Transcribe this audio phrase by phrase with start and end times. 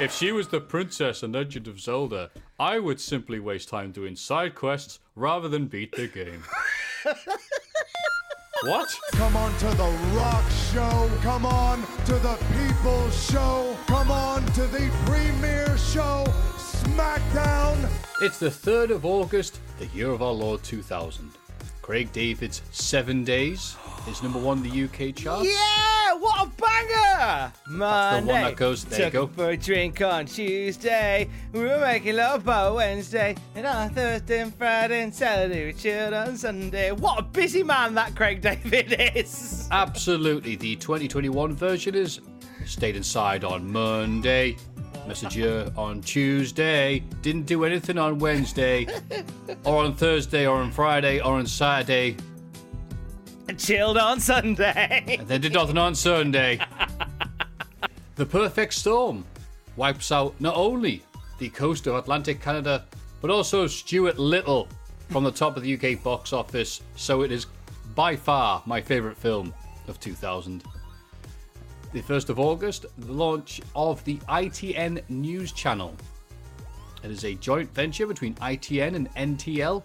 [0.00, 4.16] If she was the princess in Legend of Zelda, I would simply waste time doing
[4.16, 6.42] side quests rather than beat the game.
[8.64, 8.92] what?
[9.12, 11.08] Come on to the rock show.
[11.22, 13.76] Come on to the people show.
[13.86, 16.24] Come on to the premiere show.
[16.56, 17.88] SmackDown.
[18.20, 21.30] It's the 3rd of August, the year of our Lord 2000.
[21.84, 23.76] Craig David's Seven Days
[24.08, 25.44] is number one in the UK charts.
[25.46, 27.52] Yeah, what a banger!
[27.68, 29.26] Monday, the one that goes- there you go.
[29.26, 31.28] for a drink on Tuesday.
[31.52, 36.14] We were making love by Wednesday, and on Thursday and Friday and Saturday we chilled
[36.14, 36.90] on Sunday.
[36.92, 39.68] What a busy man that Craig David is!
[39.70, 40.56] Absolutely.
[40.56, 42.18] The 2021 version is
[42.64, 44.56] stayed inside on Monday,
[45.06, 48.86] messenger on Tuesday, didn't do anything on Wednesday,
[49.64, 52.16] or on Thursday, or on Friday, or on Saturday,
[53.58, 55.16] chilled on Sunday.
[55.18, 56.58] and then did nothing on Sunday.
[58.16, 59.24] the perfect storm
[59.76, 61.02] wipes out not only
[61.38, 62.84] the coast of Atlantic Canada,
[63.20, 64.68] but also Stuart Little
[65.10, 66.82] from the top of the UK box office.
[66.96, 67.46] So it is
[67.94, 69.52] by far my favourite film
[69.88, 70.64] of 2000.
[71.94, 75.94] The 1st of August, the launch of the ITN News Channel.
[77.04, 79.80] It is a joint venture between ITN and NTL.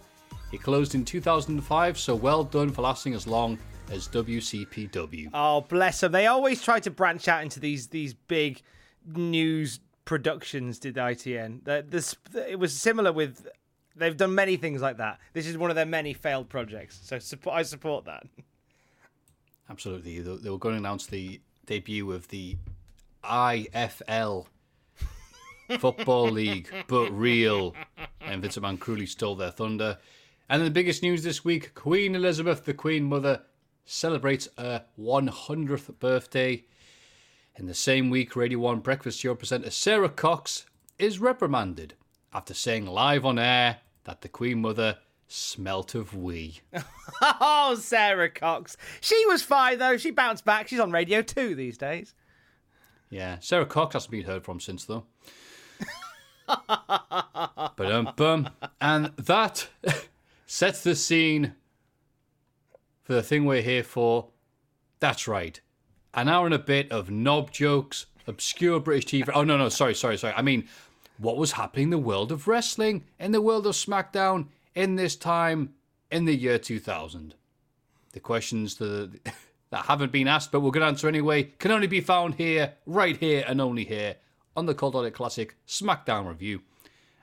[0.50, 3.60] It closed in 2005, so well done for lasting as long
[3.92, 5.30] as WCPW.
[5.32, 6.10] Oh, bless them.
[6.10, 8.60] They always try to branch out into these these big
[9.06, 10.80] news productions.
[10.80, 11.62] Did ITN?
[11.62, 13.46] The, this it was similar with.
[13.94, 15.20] They've done many things like that.
[15.32, 16.98] This is one of their many failed projects.
[17.04, 18.24] So support, I support that.
[19.68, 20.20] Absolutely.
[20.20, 22.56] They they were going to announce the debut of the
[23.22, 24.46] IFL
[25.78, 27.76] Football League, but real.
[28.20, 29.98] And Vincent Man cruelly stole their thunder.
[30.48, 33.42] And the biggest news this week Queen Elizabeth, the Queen Mother,
[33.84, 36.64] celebrates her 100th birthday.
[37.54, 40.66] In the same week, Radio 1 breakfast show presenter Sara Cox
[40.98, 41.94] is reprimanded
[42.32, 44.98] after saying live on air that the Queen Mother
[45.30, 46.60] smelt of wee.
[47.22, 48.78] Oh, Sara Cox.
[49.00, 49.98] She was fine though.
[49.98, 50.68] She bounced back.
[50.68, 52.14] She's on Radio Two these days.
[53.10, 55.04] Yeah, Sara Cox hasn't been heard from since though.
[56.46, 58.48] but um, bum,
[58.80, 59.68] and that
[60.46, 61.54] sets the scene
[63.02, 64.28] for the thing we're here for.
[65.00, 65.60] That's right,
[66.14, 69.30] an hour and a bit of knob jokes, obscure British TV.
[69.34, 70.34] Oh no, no, sorry, sorry, sorry.
[70.34, 70.66] I mean,
[71.18, 75.16] what was happening in the world of wrestling, in the world of SmackDown, in this
[75.16, 75.74] time,
[76.10, 77.34] in the year 2000?
[78.12, 79.10] The questions that
[79.70, 82.74] that haven't been asked, but we're going to answer anyway, can only be found here,
[82.86, 84.16] right here, and only here
[84.56, 86.62] on the Cultaholic Classic SmackDown review.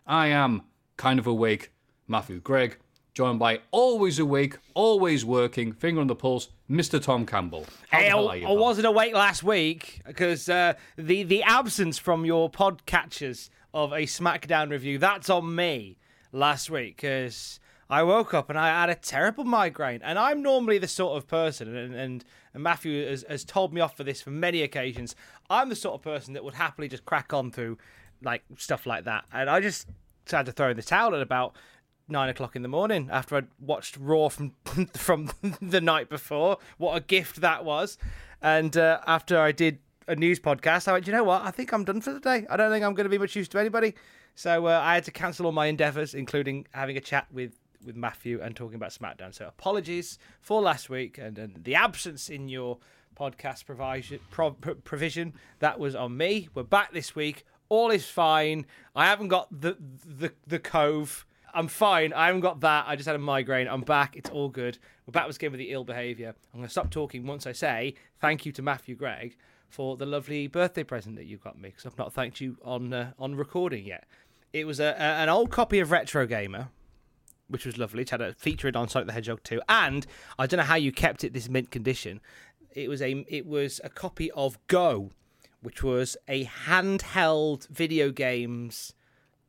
[0.05, 0.63] I am
[0.95, 1.71] kind of awake,
[2.07, 2.77] Matthew Gregg,
[3.13, 7.01] joined by always awake, always working, finger on the pulse, Mr.
[7.01, 7.65] Tom Campbell.
[7.91, 12.49] Hey, I, you, I wasn't awake last week because uh, the the absence from your
[12.49, 15.97] podcatchers of a SmackDown review that's on me
[16.31, 20.77] last week because I woke up and I had a terrible migraine and I'm normally
[20.77, 24.21] the sort of person and and, and Matthew has, has told me off for this
[24.21, 25.15] for many occasions.
[25.49, 27.77] I'm the sort of person that would happily just crack on through
[28.21, 29.87] like stuff like that and I just
[30.29, 31.55] had to throw in the towel at about
[32.09, 34.53] nine o'clock in the morning after I'd watched Raw from
[34.93, 35.31] from
[35.61, 36.57] the night before.
[36.77, 37.97] What a gift that was!
[38.41, 41.41] And uh, after I did a news podcast, I went, you know what?
[41.41, 42.45] I think I'm done for the day.
[42.49, 43.93] I don't think I'm going to be much use to anybody.
[44.37, 47.53] So uh, I had to cancel all my endeavours, including having a chat with
[47.83, 49.33] with Matthew and talking about SmackDown.
[49.33, 52.77] So apologies for last week and, and the absence in your
[53.19, 55.33] podcast provision, pro, pro- provision.
[55.57, 56.49] That was on me.
[56.53, 57.45] We're back this week.
[57.69, 58.67] All is fine.
[58.95, 59.75] I haven't got the
[60.05, 61.25] the the cove.
[61.51, 62.13] I'm fine.
[62.13, 62.85] I haven't got that.
[62.87, 63.67] I just had a migraine.
[63.67, 64.15] I'm back.
[64.15, 64.77] It's all good.
[65.07, 66.35] We're back with game with the ill behaviour.
[66.53, 69.35] I'm going to stop talking once I say thank you to Matthew Gregg
[69.69, 72.93] for the lovely birthday present that you got me because I've not thanked you on
[72.93, 74.05] uh, on recording yet.
[74.53, 76.69] It was a, a, an old copy of Retro Gamer,
[77.47, 78.01] which was lovely.
[78.03, 80.05] It had a feature on Sonic the Hedgehog 2, and
[80.39, 82.21] I don't know how you kept it this mint condition.
[82.71, 85.11] It was a it was a copy of Go,
[85.61, 88.93] which was a handheld video games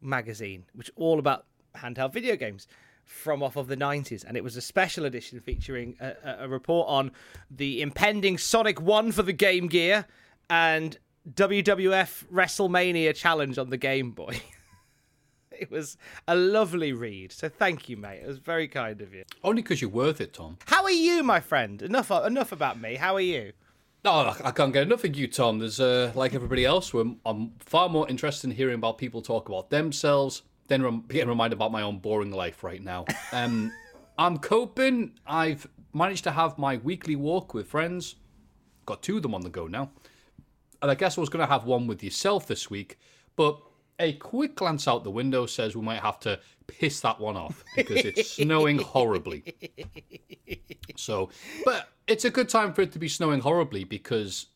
[0.01, 1.45] magazine, which all about
[1.77, 2.67] handheld video games
[3.05, 6.87] from off of the 90s and it was a special edition featuring a- a report
[6.89, 7.11] on
[7.51, 10.07] the impending Sonic 1 for the Game Gear
[10.51, 10.99] and
[11.33, 14.43] WWF WrestleMania challenge on the Game Boy.
[15.61, 15.97] it was
[16.27, 17.33] a lovely read.
[17.33, 18.21] So thank you, mate.
[18.23, 19.25] It was very kind of you.
[19.45, 20.59] Only because you're worth it, Tom.
[20.67, 21.83] How are you, my friend?
[21.83, 22.97] Enough enough about me.
[22.97, 23.53] How are you?
[24.05, 25.59] No, I can't get enough of you, Tom.
[25.59, 26.95] There's uh, like everybody else.
[26.95, 31.29] we're- I'm far more interested in hearing about people talk about themselves than rem- getting
[31.29, 33.07] reminded about my own boring life right now.
[33.33, 33.73] Um,
[34.19, 35.19] I'm coping.
[35.27, 38.17] I've managed to have my weekly walk with friends.
[38.87, 39.91] Got two of them on the go now,
[40.81, 42.99] and I guess I was going to have one with yourself this week,
[43.37, 43.61] but
[43.99, 47.65] a quick glance out the window says we might have to piss that one off
[47.77, 49.45] because it's snowing horribly.
[50.97, 51.31] So,
[51.65, 54.47] but it's a good time for it to be snowing horribly because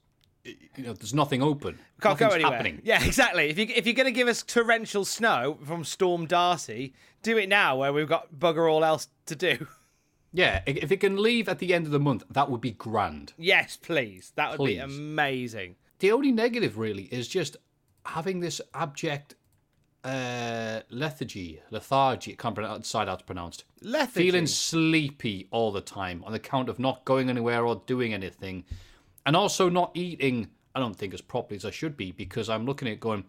[0.44, 1.78] you know there's nothing open.
[2.00, 2.52] Can't go anywhere.
[2.52, 2.82] happening.
[2.84, 3.48] Yeah, exactly.
[3.48, 7.48] If you if you're going to give us torrential snow from Storm Darcy, do it
[7.48, 9.66] now where we've got bugger all else to do.
[10.34, 13.34] Yeah, if it can leave at the end of the month, that would be grand.
[13.36, 14.32] Yes, please.
[14.36, 15.76] That would be amazing.
[15.98, 17.58] The only negative really is just
[18.04, 19.34] having this abject
[20.04, 22.32] uh, lethargy, lethargy.
[22.32, 23.64] I can't decide how it's pronounced.
[23.81, 24.31] Lethargy.
[24.31, 28.64] Feeling sleepy all the time on account of not going anywhere or doing anything,
[29.26, 30.50] and also not eating.
[30.75, 33.25] I don't think as properly as I should be because I'm looking at it going,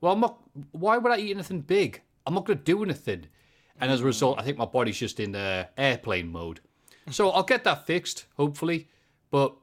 [0.00, 0.38] well, I'm not.
[0.72, 2.02] Why would I eat anything big?
[2.26, 3.26] I'm not going to do anything,
[3.80, 6.60] and as a result, I think my body's just in uh, airplane mode.
[7.10, 8.88] So I'll get that fixed, hopefully.
[9.30, 9.54] But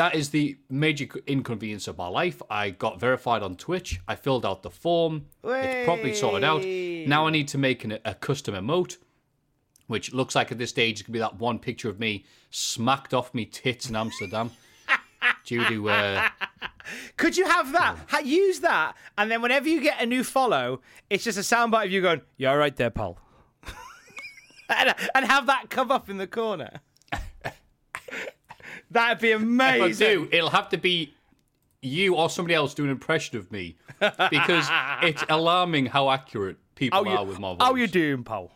[0.00, 2.40] that is the major inconvenience of my life.
[2.48, 4.00] I got verified on Twitch.
[4.08, 5.26] I filled out the form.
[5.44, 6.64] It's properly sorted out.
[7.06, 8.96] Now I need to make an, a custom emote,
[9.88, 13.12] which looks like at this stage it could be that one picture of me smacked
[13.12, 14.52] off me tits in Amsterdam.
[15.44, 16.30] due to uh,
[17.18, 17.98] Could you have that?
[18.08, 20.80] Ha- use that, and then whenever you get a new follow,
[21.10, 23.18] it's just a soundbite of you going, "You're right there, pal,"
[24.70, 26.80] and, and have that come up in the corner.
[28.90, 29.76] That'd be amazing.
[29.76, 30.06] if I amazing.
[30.24, 31.14] do, it'll have to be
[31.82, 33.76] you or somebody else doing an impression of me
[34.30, 34.66] because
[35.02, 37.58] it's alarming how accurate people How you, are with my voice.
[37.60, 38.50] how you doing, pal?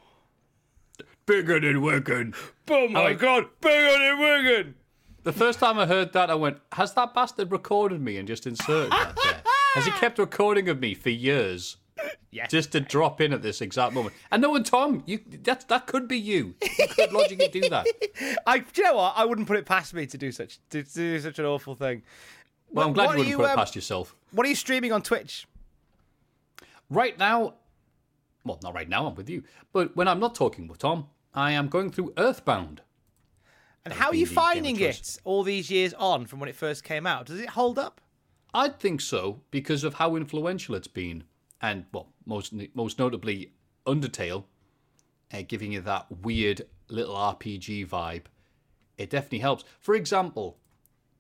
[1.27, 2.35] bigger than Wigan?
[2.69, 4.75] Oh my like- god, bigger than Wigan.
[5.23, 8.47] The first time I heard that, I went, "Has that bastard recorded me and just
[8.47, 9.43] inserted that there?
[9.75, 11.79] Has he kept recording of me for years,
[12.31, 12.51] Yes.
[12.51, 15.87] just to drop in at this exact moment?" And no, and Tom, you that that
[15.87, 16.55] could be you.
[16.79, 17.87] You could logically do that.
[18.47, 19.15] I, do you know what?
[19.17, 21.75] I wouldn't put it past me to do such to, to do such an awful
[21.75, 22.03] thing.
[22.71, 24.17] Well, I'm glad you wouldn't you, put it um, past yourself.
[24.33, 25.47] What are you streaming on Twitch?
[26.91, 27.55] Right now,
[28.45, 29.07] well, not right now.
[29.07, 32.83] I'm with you, but when I'm not talking with Tom, I am going through Earthbound.
[33.85, 36.49] And how are you the game of finding it all these years on from when
[36.49, 37.27] it first came out?
[37.27, 38.01] Does it hold up?
[38.55, 41.25] I'd think so because of how influential it's been,
[41.65, 43.53] and well, most most notably
[43.87, 44.45] Undertale,
[45.33, 48.25] uh, giving you that weird little RPG vibe.
[48.99, 49.65] It definitely helps.
[49.81, 50.59] For example,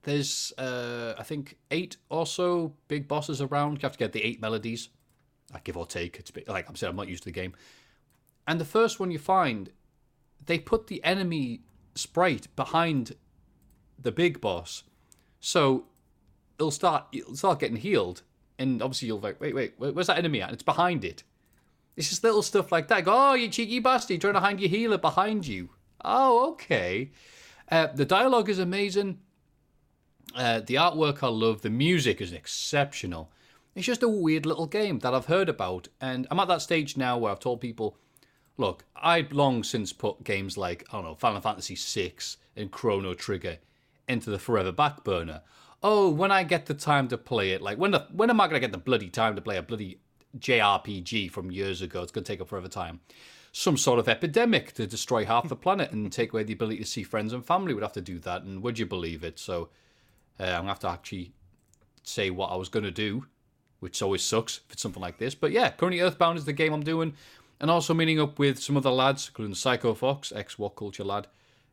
[0.02, 3.76] there's uh, I think eight or so big bosses around.
[3.76, 4.90] You have to get the eight melodies,
[5.54, 6.18] uh, give or take.
[6.18, 7.54] It's bit, like I'm saying, I'm not used to the game.
[8.46, 9.70] And the first one you find,
[10.44, 11.62] they put the enemy
[11.94, 13.16] sprite behind
[13.98, 14.82] the big boss,
[15.40, 15.86] so
[16.58, 18.22] it'll start it'll start getting healed,
[18.58, 20.48] and obviously you'll like, wait, wait, where's that enemy at?
[20.48, 21.22] And it's behind it.
[21.96, 23.04] It's just little stuff like that.
[23.04, 25.70] Go, oh, you cheeky bastard, trying to hang your healer behind you.
[26.04, 27.10] Oh, okay.
[27.70, 29.18] Uh, the dialogue is amazing.
[30.34, 31.62] Uh, the artwork I love.
[31.62, 33.30] The music is exceptional.
[33.74, 36.96] It's just a weird little game that I've heard about, and I'm at that stage
[36.96, 37.96] now where I've told people,
[38.56, 42.14] look, I'd long since put games like I don't know Final Fantasy VI
[42.56, 43.58] and Chrono Trigger
[44.08, 45.42] into the forever back burner.
[45.86, 48.48] Oh, when I get the time to play it, like when the, when am I
[48.48, 50.00] to get the bloody time to play a bloody
[50.38, 52.02] JRPG from years ago?
[52.02, 53.00] It's to take up forever time.
[53.52, 56.86] Some sort of epidemic to destroy half the planet and take away the ability to
[56.86, 58.44] see friends and family would have to do that.
[58.44, 59.38] And would you believe it?
[59.38, 59.68] So
[60.40, 61.32] uh, I'm to have to actually
[62.02, 63.26] say what I was to do,
[63.80, 65.34] which always sucks if it's something like this.
[65.34, 67.12] But yeah, currently Earthbound is the game I'm doing.
[67.60, 71.26] And also meeting up with some other lads, including Psycho Fox, ex What Culture lad,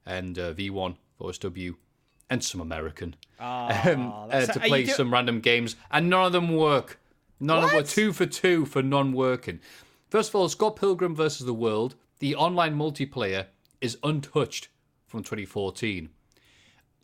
[0.05, 1.75] and uh, V1 OSW,
[2.31, 5.75] and some American, um, uh, to play do- some random games.
[5.91, 6.99] And none of them work.
[7.39, 9.59] None of them were two for two for non working.
[10.09, 13.47] First of all, Scott Pilgrim versus the World, the online multiplayer
[13.81, 14.69] is untouched
[15.07, 16.09] from 2014,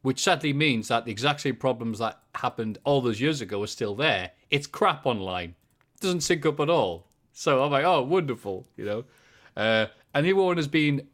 [0.02, 3.68] which sadly means that the exact same problems that happened all those years ago are
[3.68, 4.32] still there.
[4.50, 5.56] It's crap online,
[6.00, 7.08] doesn't sync up at all.
[7.34, 9.06] So I'm like, oh, wonderful, you know.
[9.56, 11.08] Uh, and the other one has been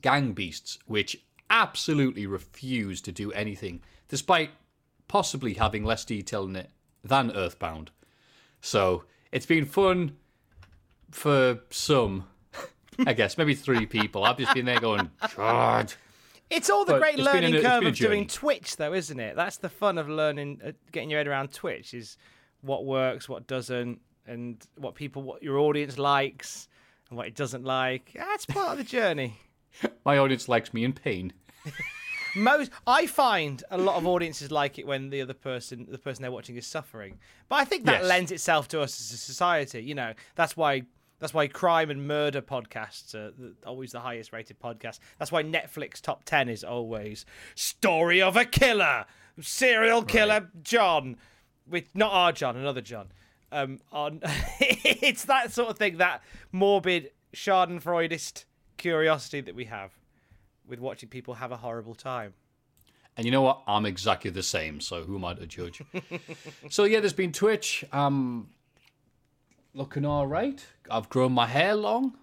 [0.00, 1.20] Gang Beasts, which
[1.50, 4.50] absolutely refuse to do anything, despite
[5.08, 6.70] possibly having less detail in it
[7.04, 7.90] than Earthbound.
[8.60, 10.16] So it's been fun
[11.10, 12.24] for some,
[13.06, 14.24] I guess, maybe three people.
[14.24, 15.92] I've just been there going, God.
[16.50, 18.26] It's all the But great learning a- curve of doing.
[18.26, 19.36] Twitch, though, isn't it?
[19.36, 22.16] That's the fun of learning, uh, getting your head around Twitch is
[22.60, 26.68] what works, what doesn't, and what people, what your audience likes,
[27.08, 28.12] and what it doesn't like.
[28.14, 29.36] That's part of the journey.
[30.04, 31.32] My audience likes me in pain.
[32.36, 36.22] Most, I find a lot of audiences like it when the other person, the person
[36.22, 37.18] they're watching, is suffering.
[37.48, 38.08] But I think that Yes.
[38.08, 39.82] lends itself to us as a society.
[39.82, 40.82] You know, that's why
[41.18, 45.00] that's why crime and murder podcasts are the, always the highest rated podcast.
[45.18, 49.06] That's why Netflix top ten is always story of a killer,
[49.40, 51.16] serial killer John,
[51.68, 53.08] with not our John, another John.
[53.52, 54.20] Um, on
[54.60, 56.22] it's that sort of thing, that
[56.52, 58.44] morbid Schadenfreudist
[58.80, 59.92] curiosity that we have
[60.66, 62.34] with watching people have a horrible time.
[63.16, 63.62] And you know what?
[63.66, 65.82] I'm exactly the same, so who am I to judge?
[66.70, 67.84] so yeah, there's been Twitch.
[67.92, 68.48] Um
[69.74, 70.64] looking all right.
[70.90, 72.16] I've grown my hair long.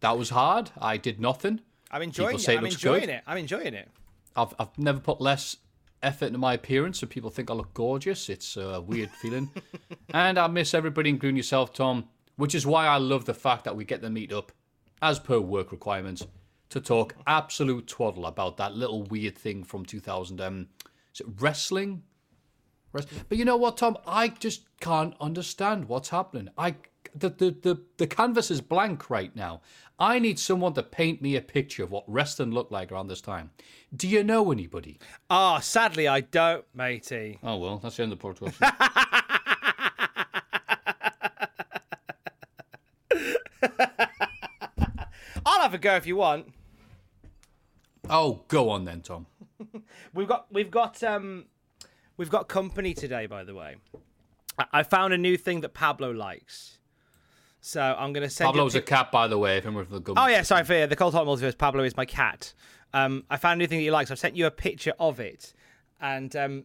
[0.00, 0.70] That was hard.
[0.80, 1.60] I did nothing.
[1.90, 2.44] I'm enjoying People it.
[2.44, 3.10] say it I'm enjoying good.
[3.10, 3.22] it.
[3.26, 3.88] I'm enjoying it.
[4.36, 5.56] I've I've never put less
[6.02, 8.28] effort into my appearance, so people think I look gorgeous.
[8.28, 9.50] It's a weird feeling,
[10.14, 12.08] and I miss everybody, including yourself, Tom.
[12.36, 14.52] Which is why I love the fact that we get to meet up,
[15.02, 16.26] as per work requirements,
[16.70, 20.40] to talk absolute twaddle about that little weird thing from 2000.
[20.40, 20.68] Um,
[21.14, 22.02] is it wrestling?
[22.92, 23.96] Wrest- But you know what, Tom?
[24.06, 26.48] I just can't understand what's happening.
[26.58, 26.76] I
[27.14, 29.62] the, the the the canvas is blank right now.
[29.98, 33.20] I need someone to paint me a picture of what wrestling looked like around this
[33.20, 33.50] time.
[33.96, 34.98] Do you know anybody?
[35.30, 37.38] Ah, sadly, I don't, matey.
[37.42, 39.24] Oh well, that's the end of the podcast.
[45.48, 46.52] I'll have a go if you want.
[48.10, 49.26] oh, go on then, Tom.
[50.14, 51.46] We've got we've got um
[52.16, 53.76] we've got company today, by the way.
[54.58, 56.78] I, I found a new thing that Pablo likes.
[57.60, 59.58] So I'm gonna send Pablo's you a cat, by the way.
[59.58, 60.30] If anyone from the Oh government.
[60.32, 61.58] yeah, sorry for the Cultaholic Multiverse.
[61.58, 62.54] Pablo is my cat.
[62.94, 64.10] Um, I found a new thing that he likes.
[64.10, 65.52] I've sent you a picture of it,
[66.00, 66.64] and um,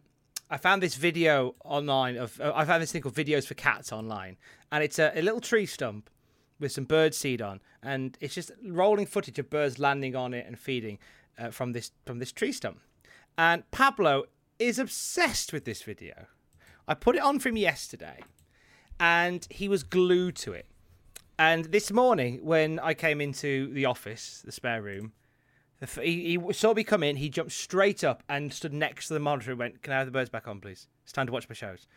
[0.52, 2.40] I found this video online of.
[2.40, 4.38] Uh, I found this thing called videos for cats online,
[4.72, 6.10] and it's a, a little tree stump
[6.60, 10.46] with some bird seed on, and it's just rolling footage of birds landing on it
[10.46, 11.00] and feeding
[11.38, 12.80] uh, from this from this tree stump.
[13.38, 14.26] And Pablo
[14.60, 16.28] is obsessed with this video.
[16.88, 18.20] I put it on for him yesterday,
[19.00, 20.68] and he was glued to it.
[21.40, 25.14] And this morning, when I came into the office, the spare room,
[25.90, 27.16] he, he saw me come in.
[27.18, 30.08] He jumped straight up and stood next to the monitor and went, "Can I have
[30.08, 30.88] the birds back on, please?
[31.04, 31.88] It's time to watch my shows."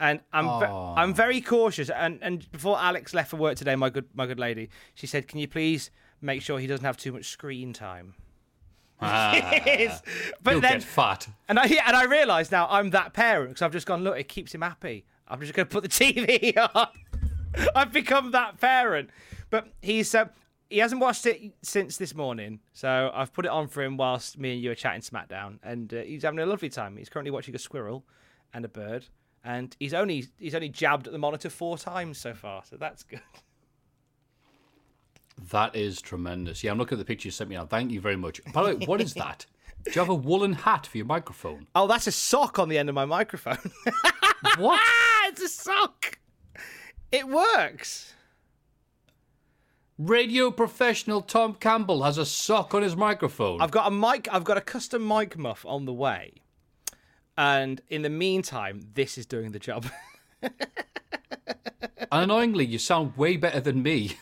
[0.00, 1.90] And I'm ve- I'm very cautious.
[1.90, 5.28] And and before Alex left for work today, my good my good lady, she said,
[5.28, 8.14] "Can you please make sure he doesn't have too much screen time?"
[9.02, 10.02] Yes.
[10.42, 11.28] but then fat.
[11.48, 14.02] and I and I realise now I'm that parent because I've just gone.
[14.04, 15.04] Look, it keeps him happy.
[15.28, 16.88] I'm just going to put the TV on.
[17.74, 19.10] I've become that parent.
[19.50, 20.26] But he's uh,
[20.74, 24.36] he hasn't watched it since this morning, so I've put it on for him whilst
[24.36, 26.96] me and you are chatting SmackDown, and uh, he's having a lovely time.
[26.96, 28.04] He's currently watching a squirrel
[28.52, 29.06] and a bird,
[29.44, 33.04] and he's only he's only jabbed at the monitor four times so far, so that's
[33.04, 33.20] good.
[35.50, 36.62] That is tremendous.
[36.62, 37.66] Yeah, I'm looking at the picture you sent me now.
[37.66, 38.40] Thank you very much.
[38.52, 39.46] By the way, what is that?
[39.84, 41.66] Do you have a woolen hat for your microphone?
[41.74, 43.58] Oh, that's a sock on the end of my microphone.
[44.58, 44.78] What?
[44.80, 46.18] ah, it's a sock.
[47.10, 48.13] It works.
[49.98, 53.60] Radio professional Tom Campbell has a sock on his microphone.
[53.60, 54.26] I've got a mic.
[54.32, 56.32] I've got a custom mic muff on the way,
[57.38, 59.86] and in the meantime, this is doing the job.
[62.12, 64.16] Annoyingly, you sound way better than me.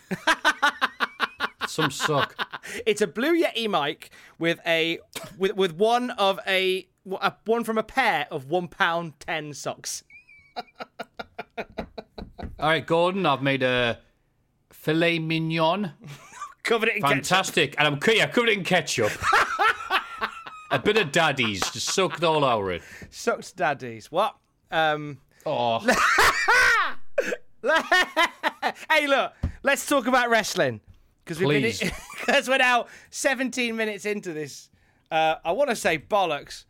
[1.66, 2.36] Some sock.
[2.84, 4.98] it's a Blue Yeti mic with a
[5.38, 10.04] with with one of a, a one from a pair of one pound ten socks.
[11.56, 11.64] All
[12.58, 14.00] right, Gordon, I've made a
[14.82, 15.92] filet mignon.
[16.64, 17.14] Covered it in ketchup.
[17.14, 17.74] Fantastic.
[17.78, 19.10] And I'm, yeah, covered it in ketchup.
[20.70, 22.82] a bit of daddy's, just soaked all over it.
[23.10, 24.12] Sucks daddies.
[24.12, 24.36] What?
[24.70, 25.18] Um.
[25.44, 25.80] Oh,
[28.88, 29.32] hey, look.
[29.64, 30.80] Let's talk about wrestling
[31.24, 31.80] because we've
[32.20, 34.70] because we're now 17 minutes into this.
[35.10, 36.64] Uh, I want to say bollocks,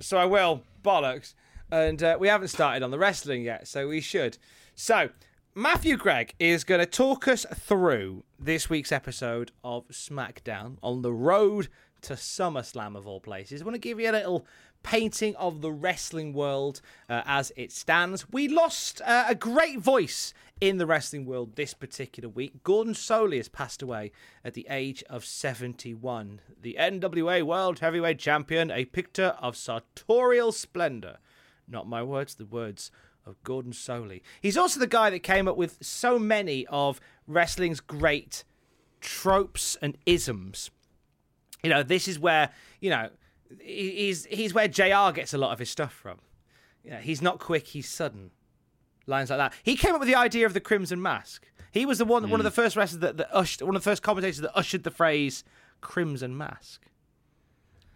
[0.00, 1.34] so I will bollocks,
[1.70, 4.38] and uh, we haven't started on the wrestling yet, so we should.
[4.74, 5.10] So
[5.54, 11.12] Matthew Gregg is going to talk us through this week's episode of SmackDown on the
[11.12, 11.68] road
[12.00, 13.60] to SummerSlam of all places.
[13.60, 14.46] I want to give you a little
[14.82, 16.80] painting of the wrestling world
[17.10, 18.30] uh, as it stands.
[18.30, 20.32] We lost uh, a great voice
[20.62, 22.62] in the wrestling world this particular week.
[22.64, 24.10] Gordon Solie has passed away
[24.42, 26.40] at the age of 71.
[26.62, 31.18] The NWA World Heavyweight Champion, a picture of sartorial splendor.
[31.68, 32.90] Not my words, the words
[33.26, 34.22] of Gordon Solie.
[34.40, 38.44] He's also the guy that came up with so many of wrestling's great
[39.00, 40.70] tropes and isms.
[41.62, 42.50] You know, this is where,
[42.80, 43.10] you know,
[43.60, 46.18] he's he's where JR gets a lot of his stuff from.
[46.82, 48.30] You know, he's not quick, he's sudden.
[49.06, 49.52] Lines like that.
[49.62, 51.44] He came up with the idea of the Crimson Mask.
[51.72, 52.54] He was the one, one of the hmm.
[52.54, 55.44] first wrestlers that, that ushered, one of the first commentators that ushered the phrase
[55.80, 56.82] "Crimson Mask."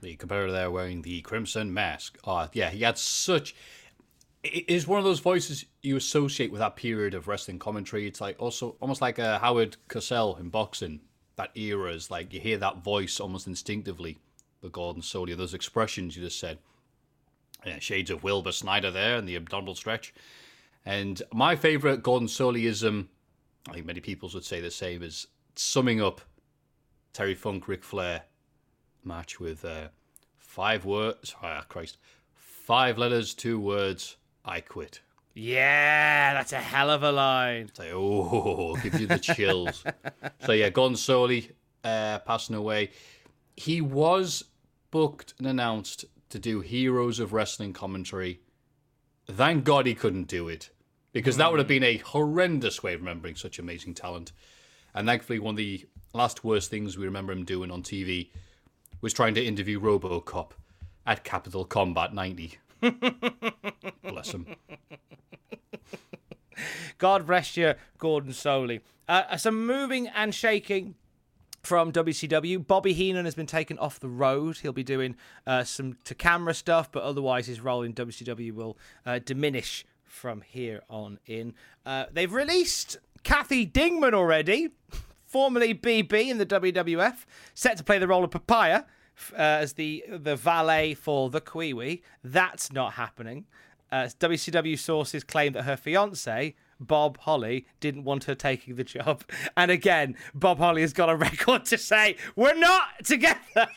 [0.00, 2.18] The competitor there wearing the crimson mask.
[2.24, 3.54] Oh, yeah, he had such.
[4.52, 8.06] It is one of those voices you associate with that period of wrestling commentary.
[8.06, 11.00] It's like also almost like a Howard Cosell in boxing.
[11.36, 14.18] That era is like you hear that voice almost instinctively.
[14.62, 16.58] The Gordon Solie, those expressions you just said.
[17.64, 20.14] Yeah, shades of Wilbur Snyder there and the abdominal stretch.
[20.84, 23.08] And my favourite Gordon Solieism,
[23.68, 25.26] I think many people would say the same, is
[25.56, 26.20] summing up
[27.12, 28.22] Terry Funk, Ric Flair
[29.02, 29.88] match with uh,
[30.36, 31.34] five words.
[31.42, 31.98] Ah, Christ.
[32.34, 34.16] Five letters, two words.
[34.46, 35.00] I quit.
[35.34, 37.66] Yeah, that's a hell of a line.
[37.68, 39.84] It's like, oh, gives you the chills.
[40.46, 41.50] so yeah, Solie
[41.84, 42.90] uh, passing away.
[43.56, 44.44] He was
[44.90, 48.40] booked and announced to do Heroes of Wrestling commentary.
[49.28, 50.70] Thank God he couldn't do it
[51.12, 54.32] because that would have been a horrendous way of remembering such amazing talent.
[54.94, 58.30] And thankfully, one of the last worst things we remember him doing on TV
[59.00, 60.52] was trying to interview RoboCop
[61.06, 62.58] at Capital Combat 90.
[64.02, 64.46] Bless him.
[66.98, 68.80] God rest you, Gordon Solie.
[69.08, 70.94] Uh, some moving and shaking
[71.62, 72.64] from WCW.
[72.64, 74.58] Bobby Heenan has been taken off the road.
[74.58, 75.16] He'll be doing
[75.46, 80.42] uh, some to camera stuff, but otherwise his role in WCW will uh, diminish from
[80.42, 81.54] here on in.
[81.84, 84.70] Uh, they've released Kathy Dingman already,
[85.24, 88.84] formerly BB in the WWF, set to play the role of Papaya
[89.32, 92.02] uh, as the the valet for the Kiwi.
[92.22, 93.46] That's not happening.
[93.90, 99.24] Uh, WCW sources claim that her fiance Bob Holly didn't want her taking the job,
[99.56, 103.68] and again, Bob Holly has got a record to say we're not together.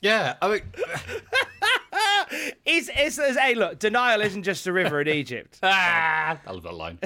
[0.00, 0.62] Yeah, I mean,
[2.64, 5.58] It's, it's, it's, hey, look, denial isn't just a river in Egypt.
[5.62, 6.98] ah, I love that line.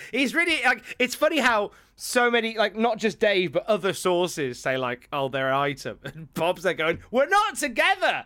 [0.12, 0.82] He's really like.
[0.98, 5.28] It's funny how so many, like, not just Dave, but other sources say like, "Oh,
[5.28, 8.24] they're an item," and Bob's there going, "We're not together."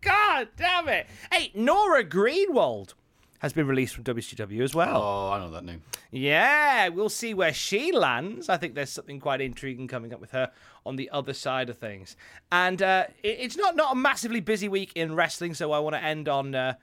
[0.00, 1.06] God damn it!
[1.32, 2.94] Hey, Nora Greenwald
[3.40, 5.02] has been released from WCW as well.
[5.02, 5.82] Oh, I know that name.
[6.10, 8.48] Yeah, we'll see where she lands.
[8.48, 10.50] I think there's something quite intriguing coming up with her
[10.84, 12.16] on the other side of things.
[12.50, 16.02] And uh, it's not not a massively busy week in wrestling, so I want to
[16.02, 16.74] end on uh,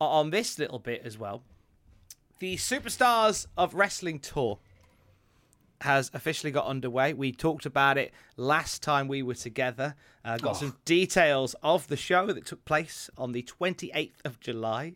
[0.00, 1.42] on this little bit as well.
[2.40, 4.58] The Superstars of Wrestling tour
[5.82, 7.12] has officially got underway.
[7.12, 9.94] We talked about it last time we were together.
[10.24, 14.94] Uh, got some details of the show that took place on the 28th of July.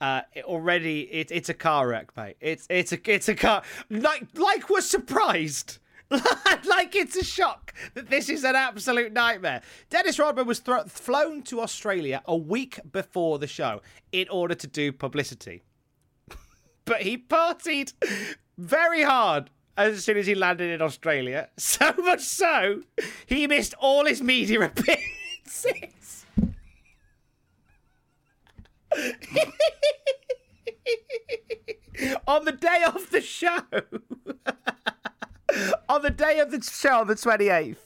[0.00, 2.36] Uh, already, it, it's a car wreck, mate.
[2.40, 5.78] It's it's a it's a car like like we're surprised.
[6.10, 9.60] like it's a shock that this is an absolute nightmare.
[9.90, 13.82] Dennis Rodman was thro- flown to Australia a week before the show
[14.12, 15.62] in order to do publicity
[16.84, 17.92] but he partied
[18.56, 21.48] very hard as soon as he landed in Australia.
[21.58, 22.82] So much so,
[23.26, 25.95] he missed all his media appearances.
[32.26, 33.58] on the day of the show,
[35.88, 37.76] on the day of the show, on the 28th,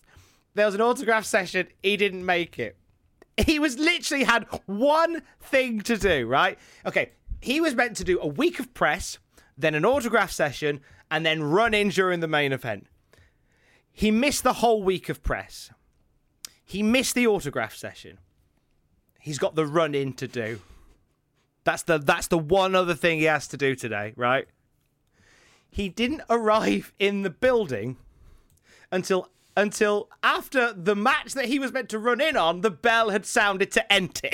[0.54, 1.68] there was an autograph session.
[1.82, 2.76] He didn't make it.
[3.36, 6.58] He was literally had one thing to do, right?
[6.84, 9.18] Okay, he was meant to do a week of press,
[9.56, 12.86] then an autograph session, and then run in during the main event.
[13.92, 15.70] He missed the whole week of press.
[16.64, 18.18] He missed the autograph session.
[19.18, 20.60] He's got the run in to do.
[21.70, 24.48] That's the that's the one other thing he has to do today, right?
[25.70, 27.96] He didn't arrive in the building
[28.90, 33.11] until until after the match that he was meant to run in on, the bell
[33.11, 34.30] had sounded to enter.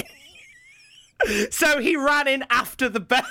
[1.51, 3.23] so he ran in after the bell.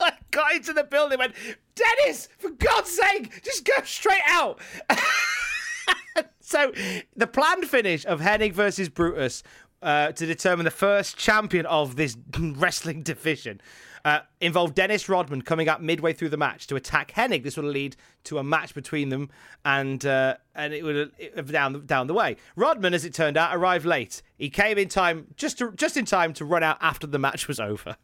[0.30, 1.34] Got into the building, went,
[1.74, 4.60] Dennis, for God's sake, just go straight out.
[6.40, 6.72] so
[7.16, 9.42] the planned finish of Hennig versus Brutus
[9.82, 13.60] uh, to determine the first champion of this wrestling division.
[14.04, 17.42] Uh, involved Dennis Rodman coming up midway through the match to attack Hennig.
[17.42, 19.28] This would lead to a match between them,
[19.64, 22.36] and uh, and it would uh, down down the way.
[22.56, 24.22] Rodman, as it turned out, arrived late.
[24.38, 27.48] He came in time, just to, just in time to run out after the match
[27.48, 27.96] was over.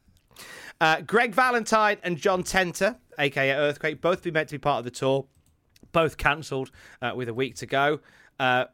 [0.81, 4.85] Uh, Greg Valentine and John Tenta, aka Earthquake, both be meant to be part of
[4.85, 5.27] the tour,
[5.93, 8.01] both cancelled uh, with a week to go.
[8.39, 8.65] Uh,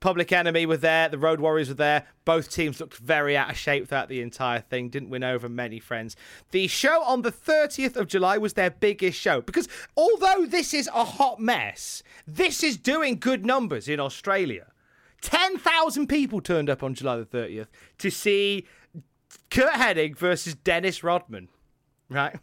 [0.00, 2.06] Public Enemy were there, the Road Warriors were there.
[2.24, 5.78] Both teams looked very out of shape throughout the entire thing, didn't win over many
[5.78, 6.16] friends.
[6.50, 10.88] The show on the 30th of July was their biggest show because although this is
[10.94, 14.66] a hot mess, this is doing good numbers in Australia.
[15.20, 17.66] 10,000 people turned up on July the 30th
[17.98, 18.66] to see
[19.50, 21.48] Curt Hennig versus Dennis Rodman,
[22.08, 22.38] right?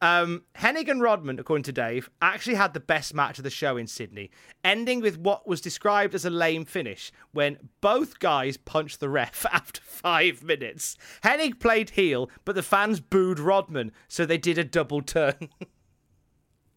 [0.00, 3.76] Um, Hennig and Rodman, according to Dave, actually had the best match of the show
[3.76, 4.30] in Sydney,
[4.62, 9.44] ending with what was described as a lame finish when both guys punched the ref
[9.52, 10.96] after five minutes.
[11.24, 15.48] Hennig played heel, but the fans booed Rodman, so they did a double turn.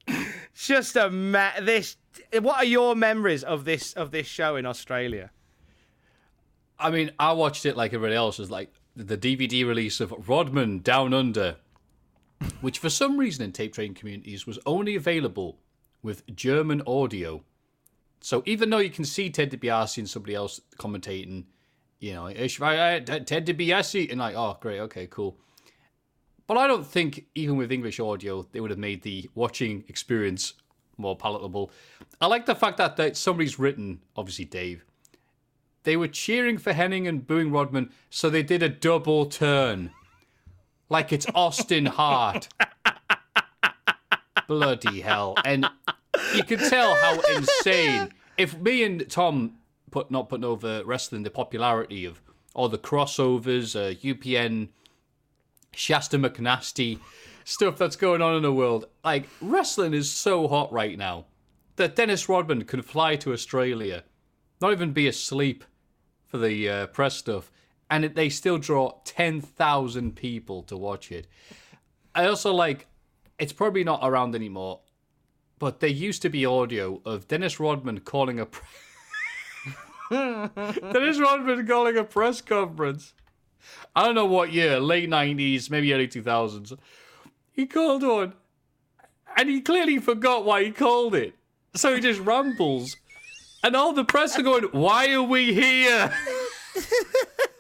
[0.54, 1.98] Just a ma- this.
[2.40, 5.32] What are your memories of this of this show in Australia?
[6.78, 8.40] I mean, I watched it like everybody else.
[8.40, 11.58] It was like the DVD release of Rodman Down Under,
[12.62, 15.60] which for some reason in tape trading communities was only available
[16.04, 17.44] with German audio.
[18.22, 21.46] So even though you can see Ted DiBiase and somebody else commentating,
[22.00, 25.38] you know, "Ich uh, Ted DiBiase, and like, oh, great, okay, cool.
[26.48, 30.54] But I don't think even with English audio they would have made the watching experience
[30.98, 31.72] more palatable.
[32.20, 34.86] I like the fact that, that somebody's written, obviously Dave,
[35.84, 39.92] they were cheering for Hennig and booing Rodman, so they did a double turn.
[40.92, 42.50] Like it's Austin Hart.
[44.50, 45.36] Bloody hell.
[45.46, 45.66] And
[46.36, 48.12] you can tell how insane.
[48.38, 49.54] If me and Tom
[49.90, 52.22] put not putting over wrestling, the popularity of
[52.54, 54.68] all the crossovers, uh, UPN,
[55.74, 57.00] Shasta McNasty,
[57.46, 58.88] stuff that's going on in the world.
[59.02, 61.24] Like, wrestling is so hot right now
[61.78, 64.04] that Dennis Rodman can fly to Australia,
[64.60, 65.64] not even be asleep
[66.26, 67.50] for the uh, press stuff,
[67.92, 71.28] and they still draw 10,000 people to watch it.
[72.16, 72.88] I also like,
[73.38, 74.80] it's probably not around anymore,
[75.60, 78.46] but there used to be audio of Dennis Rodman calling a.
[78.46, 78.64] Pre-
[80.10, 83.14] Dennis Rodman calling a press conference.
[83.94, 86.78] I don't know what year, late 90s, maybe early 2000s.
[87.52, 88.34] He called one,
[89.36, 91.36] and he clearly forgot why he called it.
[91.76, 92.96] So he just rambles.
[93.64, 96.14] And all the press are going, Why are we here?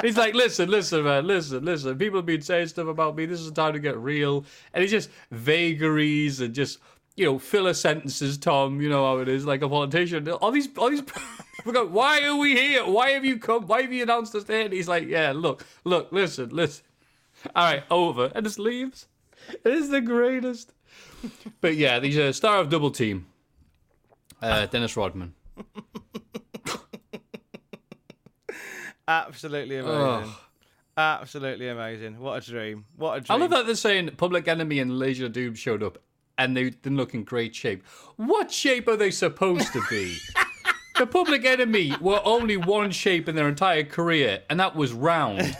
[0.00, 1.98] He's like, listen, listen, man, listen, listen.
[1.98, 3.26] People have been saying stuff about me.
[3.26, 4.44] This is the time to get real.
[4.72, 6.78] And it's just vagaries and just,
[7.16, 8.80] you know, filler sentences, Tom.
[8.80, 10.28] You know how it is, like a politician.
[10.30, 11.02] All these, all these
[11.56, 12.86] people go, why are we here?
[12.86, 13.66] Why have you come?
[13.66, 14.62] Why have you announced us here?
[14.62, 16.84] And he's like, yeah, look, look, listen, listen.
[17.54, 18.32] All right, over.
[18.34, 19.08] And just leaves.
[19.48, 20.72] It is the greatest.
[21.60, 23.26] But yeah, the uh, star of Double Team,
[24.40, 25.34] uh, Dennis Rodman.
[29.08, 30.32] Absolutely amazing.
[30.96, 32.20] Absolutely amazing.
[32.20, 32.84] What a dream.
[32.96, 33.36] What a dream.
[33.36, 35.98] I love that they're saying Public Enemy and of Doom showed up
[36.38, 37.84] and they didn't look in great shape.
[38.16, 40.16] What shape are they supposed to be?
[40.98, 45.56] the Public Enemy were only one shape in their entire career, and that was round.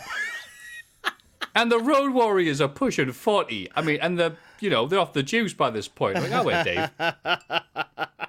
[1.55, 3.68] and the Road Warriors are pushing 40.
[3.74, 6.14] I mean, and the you know, they're off the juice by this point.
[6.14, 6.90] Like, oh, wait, Dave.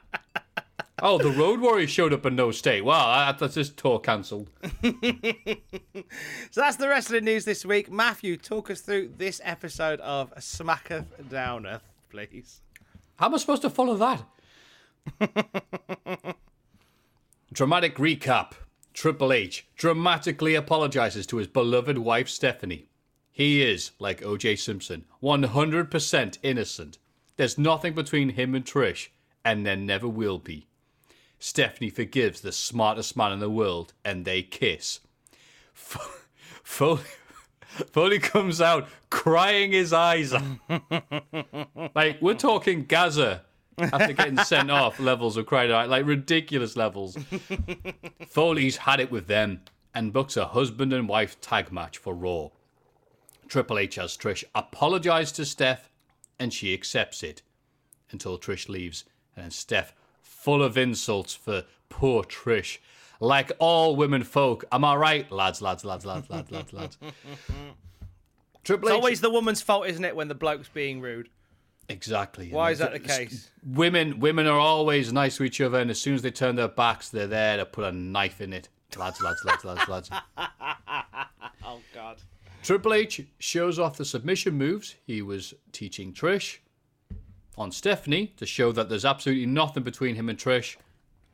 [1.06, 2.86] Oh, the Road Warriors showed up in no state.
[2.86, 4.50] Wow, that's this tour cancelled.
[6.52, 7.92] So that's the wrestling news this week.
[7.92, 12.62] Matthew, talk us through this episode of Smacketh Downeth, please.
[13.16, 14.24] How am I supposed to follow that?
[17.54, 18.52] Dramatic recap.
[18.94, 22.88] Triple H dramatically apologizes to his beloved wife Stephanie.
[23.32, 26.98] He is, like OJ Simpson, 100% innocent.
[27.36, 29.10] There's nothing between him and Trish,
[29.44, 30.68] and there never will be.
[31.44, 35.02] Stephanie forgives the smartest man in the world, and they kiss.
[35.76, 36.26] F-
[36.64, 37.02] Foley,
[37.92, 40.46] Foley comes out crying his eyes out.
[41.96, 43.42] like, we're talking Gazza
[43.78, 47.18] after getting sent off levels of crying out, like ridiculous levels.
[48.26, 52.52] Foley's had it with them and books a husband and wife tag match for Raw.
[53.50, 55.90] Triple H has Trish apologize to Steph,
[56.40, 57.42] and she accepts it
[58.12, 59.04] until Trish leaves,
[59.36, 59.94] and then Steph
[60.44, 62.80] full of insults for poor Trish.
[63.22, 66.98] Like all women folk, am I right, lads, lads, lads, lads, lads, lads, lads.
[68.66, 71.30] Triple It's H, always the woman's fault, isn't it, when the bloke's being rude?
[71.90, 72.50] exactly.
[72.50, 73.52] Why is that the case?
[73.66, 76.68] Women, women are always nice to each other, and as soon as they turn their
[76.68, 78.68] backs, they're there to put a knife in it.
[78.98, 80.10] Lads, lads, lads, lads, lads.
[81.66, 82.18] Oh, God.
[82.62, 86.58] Triple H shows off the submission moves he was teaching Trish
[87.58, 90.76] on Stephanie to show that there's absolutely nothing between him and Trish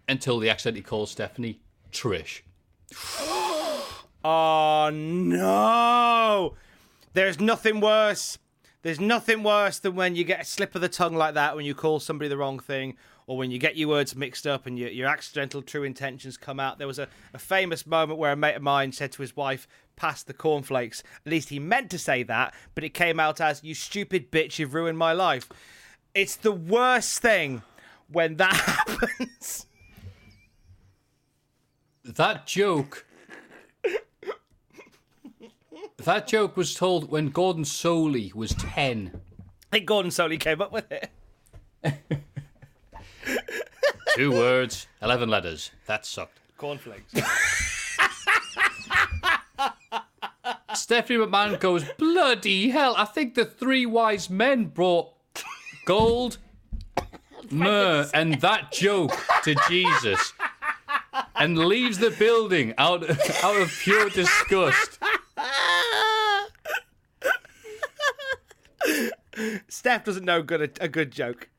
[0.08, 1.60] until they accidentally call Stephanie
[1.92, 2.42] Trish.
[4.22, 6.56] Oh no!
[7.14, 8.38] There's nothing worse.
[8.82, 11.66] There's nothing worse than when you get a slip of the tongue like that when
[11.66, 14.78] you call somebody the wrong thing, or when you get your words mixed up and
[14.78, 16.80] your, your accidental true intentions come out.
[16.80, 19.70] There was a, a famous moment where a mate of mine said to his wife,
[19.96, 23.64] "Pass the cornflakes." At least he meant to say that, but it came out as,
[23.64, 25.48] "You stupid bitch, you've ruined my life."
[26.20, 27.62] It's the worst thing
[28.12, 29.66] when that happens.
[32.04, 33.06] That joke.
[35.96, 39.12] that joke was told when Gordon Solie was 10.
[39.16, 39.20] I
[39.72, 41.10] think Gordon Solie came up with it.
[44.14, 45.72] Two words, 11 letters.
[45.86, 46.42] That sucked.
[46.58, 47.14] Cornflakes.
[50.74, 55.14] Stephanie McMahon goes, Bloody hell, I think the three wise men brought
[55.86, 56.38] gold,
[57.50, 60.34] myrrh, and that joke to Jesus.
[61.36, 63.04] And leaves the building out,
[63.44, 65.00] out of pure disgust.
[69.68, 71.50] Steph doesn't know good a, a good joke.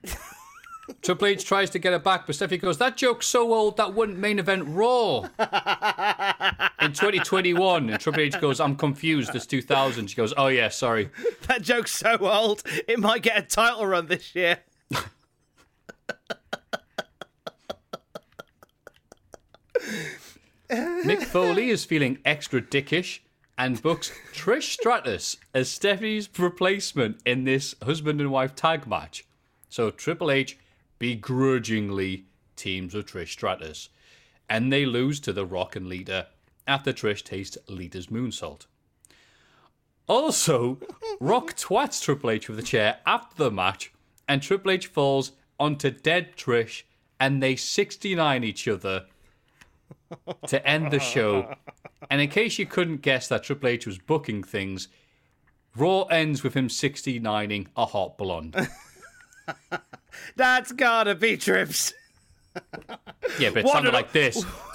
[1.03, 3.95] Triple H tries to get it back, but Stephanie goes, That joke's so old that
[3.95, 5.21] wouldn't main event Raw
[6.81, 7.91] in 2021.
[7.91, 9.35] And Triple H goes, I'm confused.
[9.35, 10.09] It's 2000.
[10.09, 11.11] She goes, Oh, yeah, sorry.
[11.49, 14.59] That joke's so old, it might get a title run this year.
[20.71, 23.21] Mick Foley is feeling extra dickish
[23.59, 29.25] and books Trish Stratus as Stephanie's replacement in this husband and wife tag match.
[29.69, 30.59] So Triple H
[31.01, 33.89] begrudgingly teams with Trish Stratus,
[34.49, 36.29] and they lose to The Rock and Lita
[36.69, 38.67] after Trish tastes Lita's moonsault.
[40.07, 40.79] Also,
[41.19, 43.93] Rock twats Triple H with a chair after the match,
[44.29, 46.83] and Triple H falls onto dead Trish,
[47.19, 49.07] and they 69 each other
[50.47, 51.55] to end the show.
[52.11, 54.89] And in case you couldn't guess that Triple H was booking things,
[55.77, 58.57] Raw ends with him 69ing a hot blonde.
[60.37, 61.93] That's gotta be trips.
[63.39, 64.45] Yeah, but it What sounded an- like this.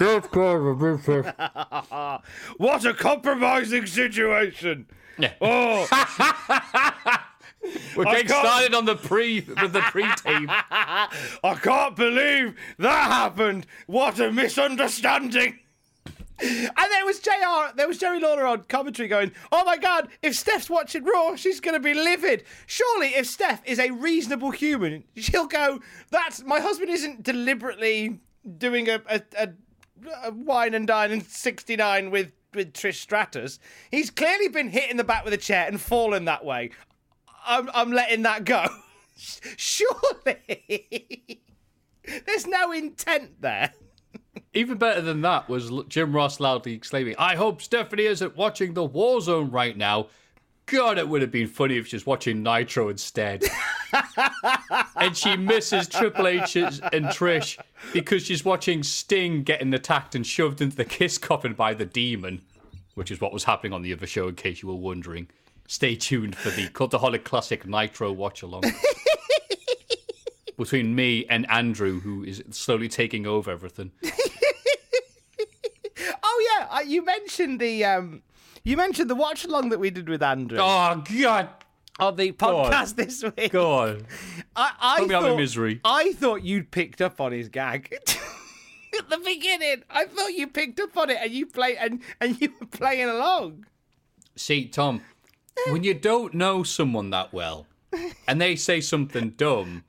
[2.56, 4.86] What a compromising situation.
[5.18, 5.32] Yeah.
[5.40, 5.86] Oh,
[7.96, 10.48] We're getting started on the pre with the pre-tape.
[10.48, 13.66] I can't believe that happened.
[13.86, 15.58] What a misunderstanding.
[16.38, 20.34] And there was JR, there was Jerry Lawler on commentary going, Oh my god, if
[20.34, 22.44] Steph's watching Raw, she's going to be livid.
[22.66, 28.20] Surely, if Steph is a reasonable human, she'll go, That's my husband isn't deliberately
[28.58, 29.48] doing a, a, a,
[30.24, 33.58] a wine and dine in 69 with, with Trish Stratus.
[33.90, 36.70] He's clearly been hit in the back with a chair and fallen that way.
[37.46, 38.66] I'm, I'm letting that go.
[39.16, 41.40] Surely.
[42.26, 43.72] There's no intent there.
[44.56, 48.88] Even better than that was Jim Ross loudly exclaiming, I hope Stephanie isn't watching the
[48.88, 50.06] Warzone right now.
[50.64, 53.44] God, it would have been funny if she's watching Nitro instead.
[54.96, 57.58] and she misses Triple H and Trish
[57.92, 62.40] because she's watching Sting getting attacked and shoved into the kiss coffin by the demon,
[62.94, 65.28] which is what was happening on the other show, in case you were wondering.
[65.68, 68.62] Stay tuned for the Cultaholic Classic Nitro watch along.
[70.56, 73.92] Between me and Andrew, who is slowly taking over everything.
[76.86, 78.22] Yeah, you mentioned the um,
[78.64, 81.48] you mentioned the watch along that we did with Andrew Oh God!
[81.98, 82.34] on the on.
[82.36, 83.52] podcast this week.
[83.52, 84.06] Go on.
[84.56, 85.80] I, I Put me out thought, of misery.
[85.84, 87.92] I thought you'd picked up on his gag
[88.98, 89.82] at the beginning.
[89.90, 93.08] I thought you picked up on it and you play and and you were playing
[93.08, 93.66] along.
[94.36, 95.00] See, Tom,
[95.70, 97.66] when you don't know someone that well,
[98.28, 99.84] and they say something dumb,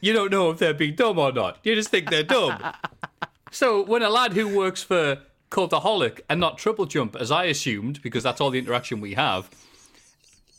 [0.00, 1.58] you don't know if they're being dumb or not.
[1.62, 2.62] You just think they're dumb.
[3.50, 5.22] so when a lad who works for
[5.54, 9.48] Cultaholic and not Triple Jump, as I assumed, because that's all the interaction we have,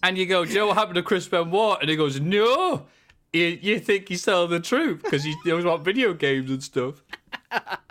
[0.01, 1.79] and you go, Do you know what happened to Chris Benoit?
[1.81, 2.85] And he goes, No.
[3.33, 7.03] You, you think he's telling the truth because he knows about video games and stuff.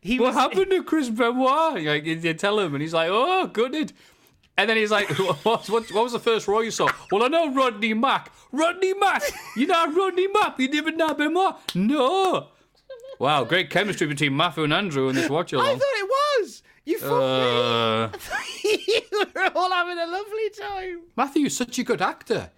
[0.00, 1.84] He What was happened to Chris Benoit?
[1.84, 3.92] Like, you, tell him, and he's like, "Oh, good."
[4.56, 5.08] And then he's like,
[5.44, 6.88] what, what, what was the first Raw you saw?
[7.10, 8.30] Well, I know Rodney Mack.
[8.52, 9.22] Rodney Mack!
[9.56, 10.58] You know Rodney Mack?
[10.58, 11.56] You never know Benoit?
[11.74, 12.48] No!
[13.18, 15.66] Wow, great chemistry between Matthew and Andrew in this watch along.
[15.66, 16.62] I thought it was.
[16.84, 18.10] You thought Uh,
[18.64, 19.00] you
[19.34, 21.00] were all having a lovely time.
[21.16, 22.50] Matthew, you're such a good actor.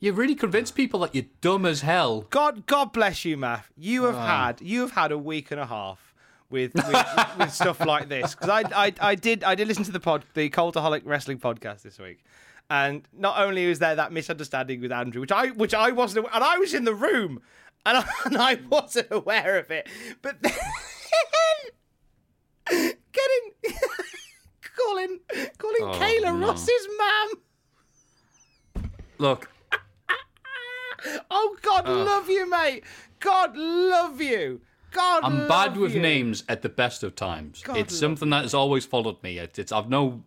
[0.00, 2.22] You really convinced people that you're dumb as hell.
[2.30, 3.64] God, God bless you, Matt.
[3.76, 6.14] You have had, you have had a week and a half
[6.50, 7.06] with with,
[7.38, 10.24] with stuff like this because I, I I did I did listen to the pod
[10.34, 12.24] the Cultaholic Wrestling podcast this week,
[12.70, 16.44] and not only was there that misunderstanding with Andrew, which I which I wasn't, and
[16.44, 17.40] I was in the room,
[17.86, 19.88] and I, and I wasn't aware of it,
[20.20, 20.52] but then
[23.12, 23.52] getting
[24.76, 25.20] calling
[25.58, 26.46] calling Oh, Kayla no.
[26.46, 27.30] Ross's mum.
[29.18, 29.50] Look,
[31.30, 32.82] Oh God, love you, mate.
[33.20, 34.60] God love you.
[34.90, 36.00] God, I'm bad with you.
[36.00, 37.62] names at the best of times.
[37.62, 39.38] God it's something that has always followed me.
[39.38, 40.24] It, it's I've no.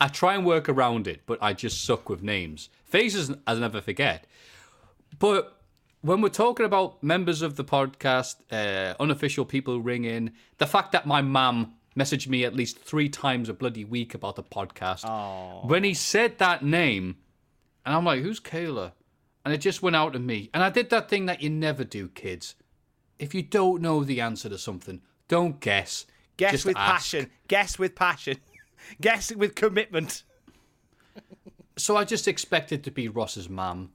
[0.00, 2.68] I try and work around it, but I just suck with names.
[2.84, 4.26] Faces I never forget.
[5.18, 5.59] But
[6.02, 10.92] when we're talking about members of the podcast, uh, unofficial people ring in, the fact
[10.92, 15.66] that my mum messaged me at least three times a bloody week about the podcast.
[15.66, 17.16] When he said that name,
[17.84, 18.92] and I'm like, who's Kayla?
[19.44, 20.50] And it just went out of me.
[20.52, 22.54] And I did that thing that you never do, kids.
[23.18, 26.06] If you don't know the answer to something, don't guess.
[26.36, 26.92] Guess Just with ask.
[26.92, 27.30] passion.
[27.48, 28.38] Guess with passion.
[29.00, 30.22] Guess with commitment.
[31.76, 33.92] So I just expected to be Ross's mum.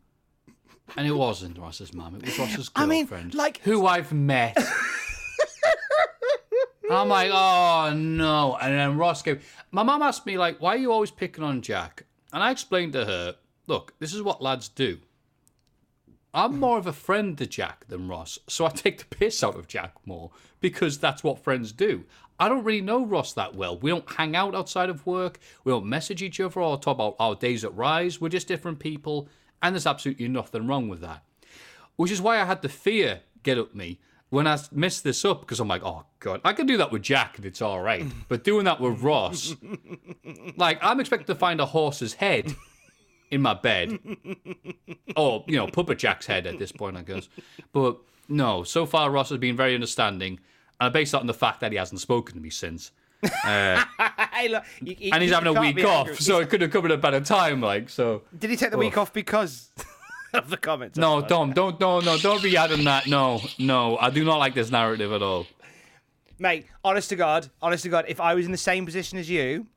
[0.97, 3.33] And it wasn't Ross's mum, it was Ross's I mean, girlfriend.
[3.33, 4.57] like- who I've met.
[6.89, 8.57] I'm like, oh no.
[8.61, 9.39] And then Ross came.
[9.71, 12.03] My mum asked me, like, why are you always picking on Jack?
[12.31, 14.99] And I explained to her, look, this is what lads do.
[16.33, 19.55] I'm more of a friend to Jack than Ross, so I take the piss out
[19.55, 22.03] of Jack more because that's what friends do.
[22.37, 23.79] I don't really know Ross that well.
[23.79, 25.39] We don't hang out outside of work.
[25.63, 28.19] We don't message each other or talk about our days at Rise.
[28.19, 29.29] We're just different people,
[29.65, 31.23] and there's absolutely nothing wrong with that.
[31.95, 33.99] Which is why I had the fear get up me
[34.29, 37.01] when I messed this up because I'm like, oh god, I can do that with
[37.01, 39.55] Jack and it's all right, but doing that with Ross,
[40.55, 42.55] like I'm expecting to find a horse's head
[43.31, 43.97] in my bed,
[45.15, 47.27] or you know, puppet Jack's head at this point, I guess.
[47.73, 47.97] But
[48.29, 50.39] no, so far Ross has been very understanding,
[50.79, 52.91] and I base that on the fact that he hasn't spoken to me since,
[53.23, 53.83] Uh,
[54.31, 56.15] hey, look, you- you- and he's you having a week off, angry.
[56.17, 58.23] so it could have come at a better time, like so.
[58.37, 59.01] Did he take the week oh.
[59.01, 59.69] off because
[60.33, 60.97] of the comments?
[60.97, 63.07] No, Tom, don't, don't, no, don't be adding that.
[63.07, 65.47] No, no, I do not like this narrative at all.
[66.37, 69.29] Mate, honest to God, honest to God, if I was in the same position as
[69.29, 69.67] you,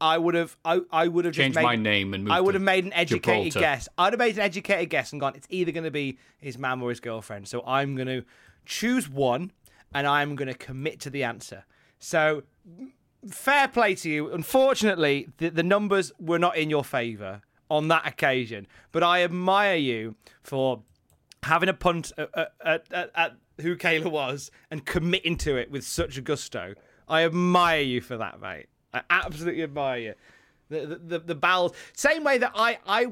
[0.00, 2.40] I would have, I, I would have changed just made, my name and move I
[2.40, 3.60] would to have made an educated Gibraltar.
[3.60, 3.88] guess.
[3.96, 6.82] I'd have made an educated guess and gone, it's either going to be his mum
[6.82, 7.46] or his girlfriend.
[7.46, 8.24] So I'm going to
[8.66, 9.52] choose one,
[9.94, 11.64] and I'm going to commit to the answer.
[12.00, 12.42] So
[13.28, 14.32] fair play to you.
[14.32, 19.76] Unfortunately, the, the numbers were not in your favour on that occasion, but I admire
[19.76, 20.82] you for
[21.42, 25.84] having a punt at, at, at, at who Kayla was and committing to it with
[25.84, 26.74] such gusto.
[27.08, 28.66] I admire you for that, mate.
[28.94, 30.14] I absolutely admire you.
[30.68, 31.72] The the the, the bowels.
[31.94, 33.06] Same way that I I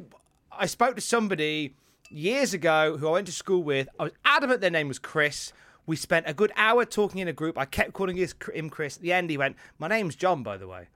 [0.52, 1.74] I spoke to somebody
[2.10, 3.88] years ago who I went to school with.
[3.98, 5.52] I was adamant their name was Chris.
[5.90, 7.59] We spent a good hour talking in a group.
[7.59, 8.94] I kept calling his- him Chris.
[8.98, 10.87] At the end, he went, "My name's John, by the way."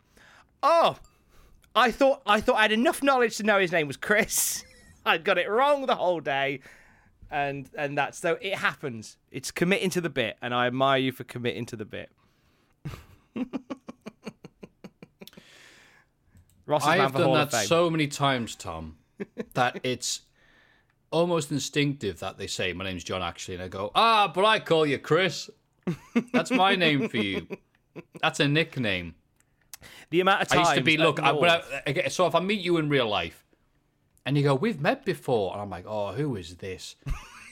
[0.63, 1.01] Oh,
[1.75, 4.65] I thought I thought I had enough knowledge to know his name was Chris.
[5.05, 6.61] I'd got it wrong the whole day,
[7.29, 9.17] and and that's so it happens.
[9.33, 12.13] It's committing to the bit, and I admire you for committing to the bit.
[16.67, 18.97] Ross I have done that so many times, Tom,
[19.55, 20.21] that it's
[21.15, 23.55] almost instinctive that they say, My name's John, actually.
[23.55, 25.49] And I go, Ah, but I call you Chris.
[26.33, 27.47] That's my name for you.
[28.21, 29.15] That's a nickname.
[30.11, 32.61] the amount of times I used to be, look, I, I, so if I meet
[32.61, 33.45] you in real life
[34.27, 35.53] and you go, We've met before.
[35.53, 36.97] And I'm like, Oh, who is this?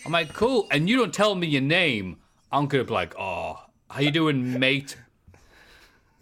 [0.04, 0.66] I'm like, Cool.
[0.70, 2.18] And you don't tell me your name.
[2.50, 4.96] I'm going to be like, Oh, how you doing, mate?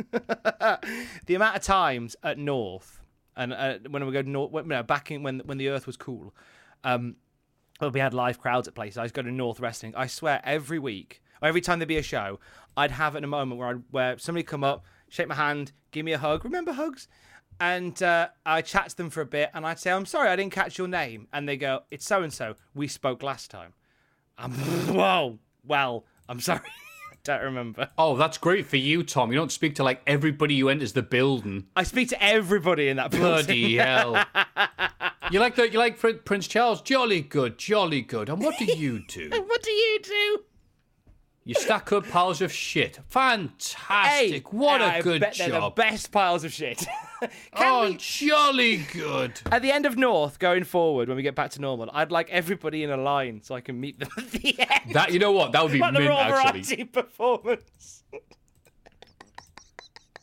[0.10, 3.00] the amount of times at North
[3.36, 6.34] and uh, when we go North, when, back in when when the Earth was cool,
[6.84, 7.16] um,
[7.80, 8.98] when we had live crowds at places.
[8.98, 9.94] I used to go to North Wrestling.
[9.96, 12.38] I swear, every week, or every time there'd be a show,
[12.76, 15.72] I'd have it in a moment where I'd, where somebody come up, shake my hand,
[15.90, 16.44] give me a hug.
[16.44, 17.08] Remember hugs?
[17.58, 20.36] And uh, I chat to them for a bit, and I'd say, "I'm sorry, I
[20.36, 22.54] didn't catch your name," and they go, "It's so and so.
[22.74, 23.74] We spoke last time."
[24.38, 24.52] I'm
[24.94, 25.38] whoa.
[25.62, 26.60] Well, I'm sorry,
[27.12, 27.90] I don't remember.
[27.98, 29.30] Oh, that's great for you, Tom.
[29.30, 31.66] You don't speak to like everybody who enters the building.
[31.76, 33.28] I speak to everybody in that building.
[33.28, 34.24] Bloody hell!
[35.30, 36.82] You like the you like Prince Charles?
[36.82, 38.28] Jolly good, jolly good.
[38.28, 39.30] And what do you do?
[39.30, 40.38] What do you do?
[41.44, 42.96] You stack up piles of shit.
[42.96, 44.52] Hey, Fantastic!
[44.52, 45.74] what a I good bet They're the job.
[45.74, 46.84] best piles of shit.
[47.52, 49.38] Oh, we, jolly good.
[49.52, 52.30] at the end of North, going forward, when we get back to normal, I'd like
[52.30, 54.94] everybody in a line so I can meet them at the end.
[54.94, 55.52] That you know what?
[55.52, 56.62] That would be like the mint Raw actually.
[56.62, 58.04] Variety performance.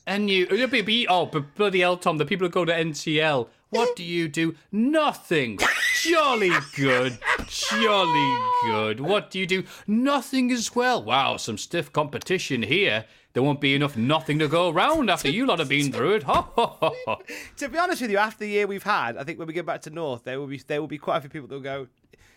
[0.08, 2.18] And you, it'd be, be oh, but bloody hell, Tom.
[2.18, 3.48] The people who go to NCL.
[3.70, 4.56] What do you do?
[4.72, 5.60] Nothing.
[6.02, 7.18] Jolly good.
[7.48, 9.00] Jolly good.
[9.00, 9.64] What do you do?
[9.86, 11.04] Nothing as well.
[11.04, 13.06] Wow, some stiff competition here.
[13.34, 16.24] There won't be enough nothing to go around after you lot have been through it.
[17.58, 19.66] To be honest with you, after the year we've had, I think when we get
[19.66, 21.62] back to North, there will be there will be quite a few people that will
[21.62, 21.88] go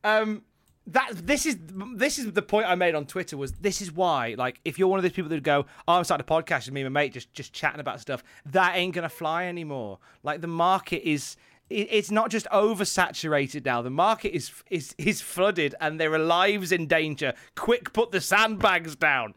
[0.04, 0.42] um,
[0.88, 1.56] that this is
[1.94, 4.88] this is the point I made on Twitter was this is why like if you're
[4.88, 7.02] one of those people that go oh I'm starting a podcast with me and my
[7.02, 9.98] mate just just chatting about stuff that ain't gonna fly anymore.
[10.22, 11.36] Like the market is
[11.70, 13.82] it- it's not just oversaturated now.
[13.82, 17.34] The market is is is flooded, and there are lives in danger.
[17.54, 19.34] Quick, put the sandbags down.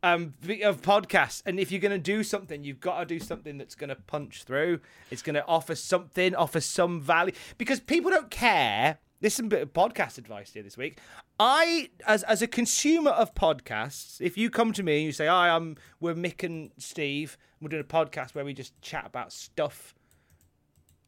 [0.00, 3.58] Um, of podcasts, and if you're going to do something, you've got to do something
[3.58, 4.78] that's going to punch through.
[5.10, 8.98] It's going to offer something, offer some value, because people don't care.
[9.20, 10.98] This is a bit of podcast advice here this week.
[11.40, 15.26] I, as as a consumer of podcasts, if you come to me and you say,
[15.26, 19.32] "Hi, I'm we're Mick and Steve, we're doing a podcast where we just chat about
[19.32, 19.92] stuff,"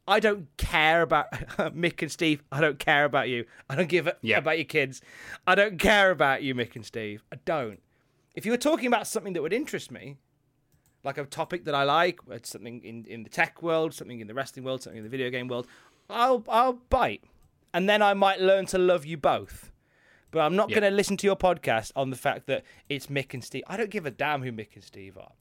[0.05, 1.31] I don't care about
[1.73, 2.43] Mick and Steve.
[2.51, 3.45] I don't care about you.
[3.69, 4.39] I don't give a Yeah.
[4.39, 5.01] about your kids.
[5.47, 7.23] I don't care about you, Mick and Steve.
[7.31, 7.81] I don't.
[8.35, 10.17] If you were talking about something that would interest me,
[11.05, 14.33] like a topic that I like, something in, in the tech world, something in the
[14.33, 15.65] wrestling world, something in the video game world,
[16.09, 17.23] I'll I'll bite,
[17.73, 19.71] and then I might learn to love you both.
[20.31, 20.79] But I'm not Yeah.
[20.79, 23.63] going to listen to your podcast on the fact that it's Mick and Steve.
[23.67, 25.31] I don't give a damn who Mick and Steve are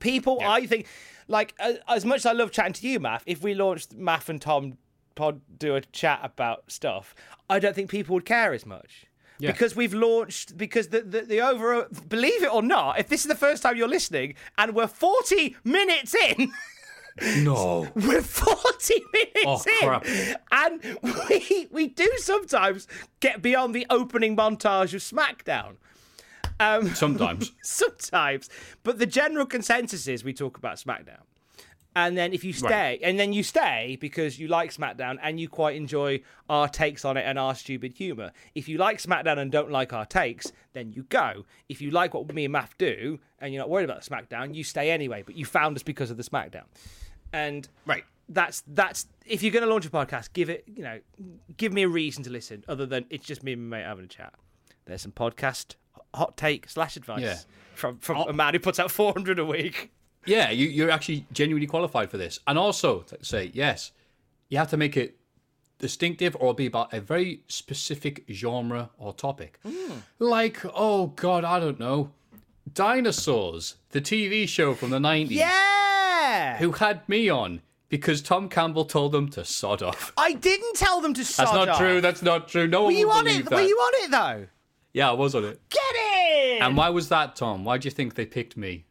[0.00, 0.86] people i think
[1.28, 4.30] like as, as much as i love chatting to you math if we launched math
[4.30, 4.78] and tom
[5.16, 7.14] pod do a chat about stuff
[7.50, 9.04] i don't think people would care as much
[9.38, 9.52] Yeah.
[9.52, 13.26] because we've launched because the, the the over believe it or not if this is
[13.26, 16.50] the first time you're listening and we're 40 minutes in
[17.38, 17.88] No.
[17.94, 20.06] we're 40 minutes Oh, in crap.
[20.50, 22.86] and we we do sometimes
[23.20, 25.76] get beyond the opening montage of smackdown
[26.60, 27.52] um Sometimes.
[27.62, 28.48] sometimes.
[28.82, 31.22] But the general consensus is we talk about SmackDown.
[31.94, 35.48] And then if you stay, and then you stay because you like SmackDown and you
[35.48, 38.32] quite enjoy our takes on it and our stupid humour.
[38.54, 41.44] If you like SmackDown and don't like our takes, then you go.
[41.68, 44.64] If you like what me and Math do and you're not worried about SmackDown, you
[44.64, 45.22] stay anyway.
[45.24, 46.64] But you found us because of the SmackDown.
[47.32, 48.04] And Right.
[48.28, 50.98] that's that's if you're going to launch a podcast, give it you know,
[51.58, 54.04] give me a reason to listen other than it's just me and my mate having
[54.04, 54.32] a chat.
[54.86, 55.74] There's some podcast
[56.14, 57.36] hot take slash advice Yeah.
[57.74, 59.90] from from a man who puts out 400 a week.
[60.24, 62.38] Yeah, you, you're actually genuinely qualified for this.
[62.46, 63.92] And also, say, yes,
[64.48, 65.16] you have to make it
[65.78, 69.58] distinctive or be about a very specific genre or topic.
[69.66, 69.94] Hmm.
[70.18, 72.10] Like, oh, God, I don't know.
[72.72, 76.56] Dinosaurs, the TV show from the 90s, Yeah.
[76.58, 80.12] who had me on because Tom Campbell told them to sod off.
[80.16, 81.52] I didn't tell them to sod off.
[81.54, 81.78] That's not off.
[81.78, 82.00] true.
[82.00, 82.66] That's not true.
[82.66, 83.50] No Were one you on believe it?
[83.50, 83.54] that.
[83.56, 84.46] Were you on it though?
[84.94, 85.60] Yeah, I was on it.
[85.68, 86.62] Get it.
[86.62, 87.64] And why was that, Tom?
[87.64, 88.84] Why do you think they picked me?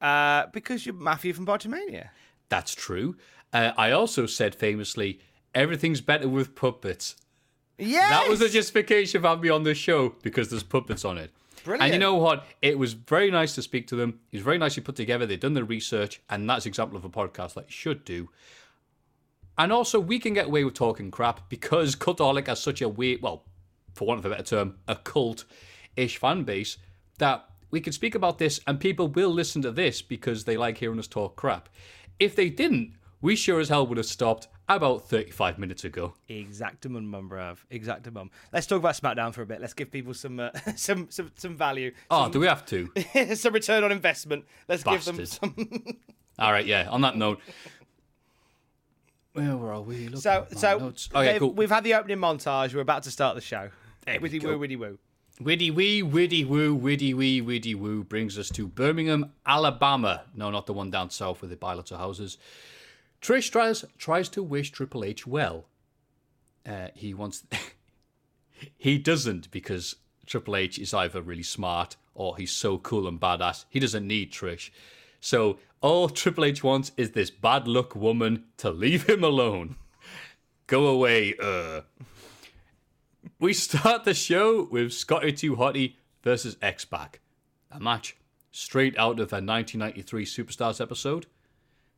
[0.00, 2.08] Uh, because you're Matthew from Botchamania.
[2.48, 3.16] That's true.
[3.52, 5.20] Uh, I also said famously,
[5.54, 7.16] everything's better with puppets.
[7.78, 8.08] Yeah.
[8.10, 11.30] That was the justification for having me on this show because there's puppets on it.
[11.64, 11.84] Brilliant.
[11.84, 12.46] And you know what?
[12.62, 14.20] It was very nice to speak to them.
[14.32, 15.26] It was very nicely put together.
[15.26, 18.30] They've done the research, and that's an example of a podcast that you should do.
[19.56, 23.22] And also, we can get away with talking crap because Cultaholic has such a weird,
[23.22, 23.44] well,
[23.94, 26.78] for want of a better term, a cult-ish fan base
[27.18, 30.78] that we can speak about this and people will listen to this because they like
[30.78, 31.68] hearing us talk crap.
[32.18, 36.14] If they didn't, we sure as hell would have stopped about 35 minutes ago.
[36.28, 37.58] Exactamum, mum, bruv.
[37.70, 38.30] Exactamum.
[38.52, 39.60] Let's talk about SmackDown for a bit.
[39.60, 41.92] Let's give people some uh, some, some some value.
[42.10, 42.90] Oh, some, do we have to?
[43.34, 44.44] some return on investment.
[44.68, 45.54] Let's give them some.
[46.38, 46.88] All right, yeah.
[46.90, 47.40] On that note,
[49.32, 50.04] where are we?
[50.04, 51.08] Looking so so notes.
[51.14, 51.52] oh yeah, cool.
[51.52, 52.74] we've had the opening montage.
[52.74, 53.70] We're about to start the show.
[54.04, 54.56] There we Widdy go.
[54.56, 54.98] woo, widdy woo.
[55.40, 60.24] Widdy wee, widdy woo, widdy wee, widdy woo brings us to Birmingham, Alabama.
[60.34, 62.38] No, not the one down south where they buy lots of houses.
[63.22, 65.66] Trish tries tries to wish Triple H well.
[66.66, 67.44] Uh, he wants.
[68.76, 69.94] he doesn't because
[70.26, 73.64] Triple H is either really smart or he's so cool and badass.
[73.68, 74.70] He doesn't need Trish.
[75.20, 79.76] So all Triple H wants is this bad luck woman to leave him alone.
[80.66, 81.82] Go away, uh.
[83.40, 87.20] We start the show with Scotty 2 Hottie versus X Pac.
[87.70, 88.16] A match
[88.50, 91.26] straight out of a 1993 Superstars episode.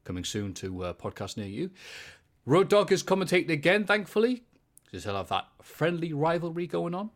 [0.05, 1.71] Coming soon to a podcast near you.
[2.47, 4.45] Road Dogg is commentating again, thankfully.
[4.85, 7.11] Because he'll have that friendly rivalry going on.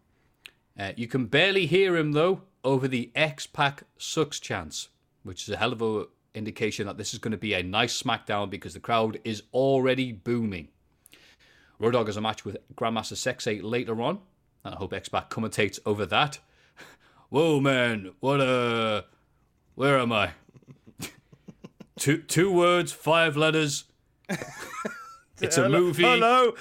[0.79, 4.89] Uh, you can barely hear him, though, over the X Pac sucks chance,
[5.23, 8.03] which is a hell of a indication that this is going to be a nice
[8.03, 10.69] SmackDown because the crowd is already booming.
[11.85, 14.19] Road Dogg has a match with Grandmaster Sexay later on.
[14.65, 16.39] And I hope X Pac commentates over that.
[17.29, 18.13] Whoa, man!
[18.21, 19.03] What uh,
[19.75, 20.31] where am I?
[21.99, 23.85] two two words, five letters.
[25.43, 26.05] it's a movie.
[26.05, 26.55] Hello.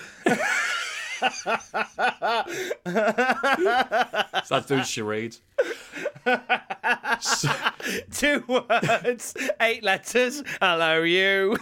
[4.44, 5.40] Start doing charades.
[7.22, 7.50] So-
[8.12, 10.44] Two words, eight letters.
[10.60, 11.56] Hello, you.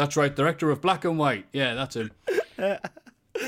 [0.00, 1.44] That's right, director of Black and White.
[1.52, 2.10] Yeah, that's him.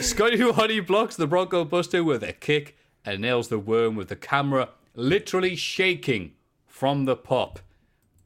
[0.02, 2.76] Scotty Hottie blocks the Bronco Buster with a kick
[3.06, 6.32] and nails the worm with the camera literally shaking
[6.66, 7.60] from the pop.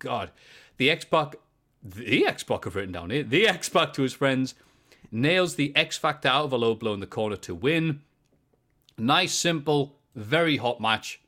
[0.01, 0.33] God,
[0.77, 1.37] the X Pac,
[1.85, 4.57] the X Pac I've written down here, the X Pac to his friends,
[5.13, 8.01] nails the X Factor out of a low blow in the corner to win.
[8.99, 11.21] Nice, simple, very hot match.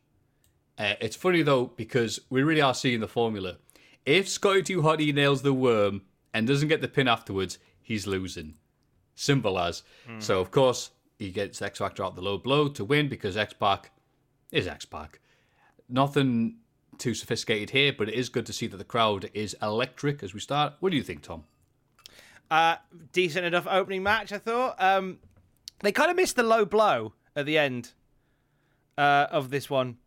[0.76, 3.58] Uh, it's funny though because we really are seeing the formula.
[4.04, 8.54] If Scotty Too Hottie nails the worm and doesn't get the pin afterwards, he's losing.
[9.14, 9.82] Simple as.
[10.18, 13.52] So of course he gets X Factor out the low blow to win because X
[13.52, 13.90] Pac
[14.52, 15.20] is X Pac.
[15.88, 16.58] Nothing
[16.98, 20.34] too sophisticated here, but it is good to see that the crowd is electric as
[20.34, 20.74] we start.
[20.80, 21.44] What do you think, Tom?
[22.50, 22.76] Uh,
[23.12, 24.80] decent enough opening match, I thought.
[24.80, 25.18] Um,
[25.80, 27.92] they kind of missed the low blow at the end
[28.96, 29.98] uh, of this one.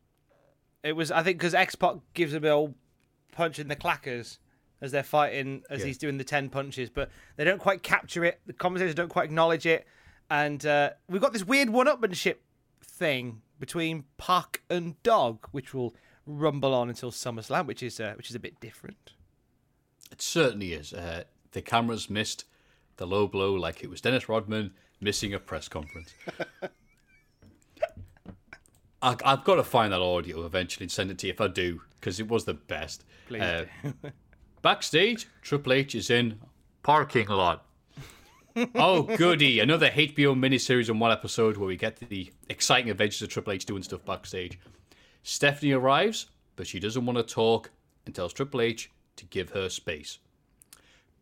[0.83, 2.73] It was, I think, because X Pac gives a old
[3.31, 4.37] punch in the clackers
[4.81, 5.85] as they're fighting, as Yeah.
[5.87, 8.41] he's doing the 10 punches, but they don't quite capture it.
[8.47, 9.85] The commentators don't quite acknowledge it.
[10.29, 12.37] And uh, we've got this weird one upmanship
[12.83, 15.93] thing between Pac and Dogg, which will
[16.25, 19.11] rumble on until SummerSlam, which is uh, which is a bit different.
[20.11, 20.93] It certainly is.
[20.93, 22.45] Uh, the cameras missed
[22.97, 26.13] the low blow like it was Dennis Rodman missing a press conference.
[29.01, 31.47] I, I've got to find that audio eventually and send it to you if I
[31.47, 33.03] do, because it was the best.
[33.27, 33.65] Please Uh,
[34.61, 36.39] backstage, Triple H is in
[36.83, 37.65] parking lot.
[38.75, 39.59] oh, goody.
[39.59, 43.65] Another HBO miniseries in one episode where we get the exciting adventures of Triple H
[43.65, 44.59] doing stuff backstage.
[45.23, 47.71] Stephanie arrives, but she doesn't want to talk
[48.05, 50.19] and tells Triple H to give her space.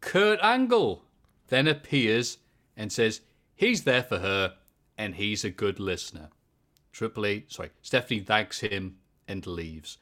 [0.02, 1.04] Kurt Angle
[1.50, 2.38] then appears
[2.78, 3.22] and says
[3.56, 4.56] he's there for her
[4.98, 6.30] and he's a good listener.
[6.92, 9.98] Triple H, sorry, Stephanie thanks him and leaves.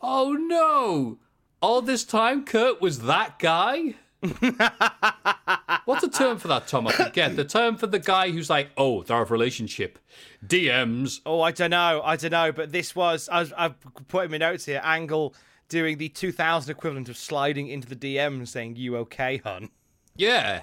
[0.00, 1.18] Oh no!
[1.60, 3.94] All this time, Kurt was that guy?
[4.20, 6.86] What's the term for that, Tom?
[6.86, 7.36] I forget.
[7.36, 9.98] The term for the guy who's like, oh, they're a relationship.
[10.46, 11.20] DMs.
[11.24, 12.02] Oh, I don't know.
[12.04, 12.52] I don't know.
[12.52, 13.74] But this was, I was, I've
[14.08, 15.34] put in my notes here, Angle
[15.68, 19.70] doing the 2000 equivalent of sliding into the DM saying, You okay, hun?
[20.16, 20.62] Yeah.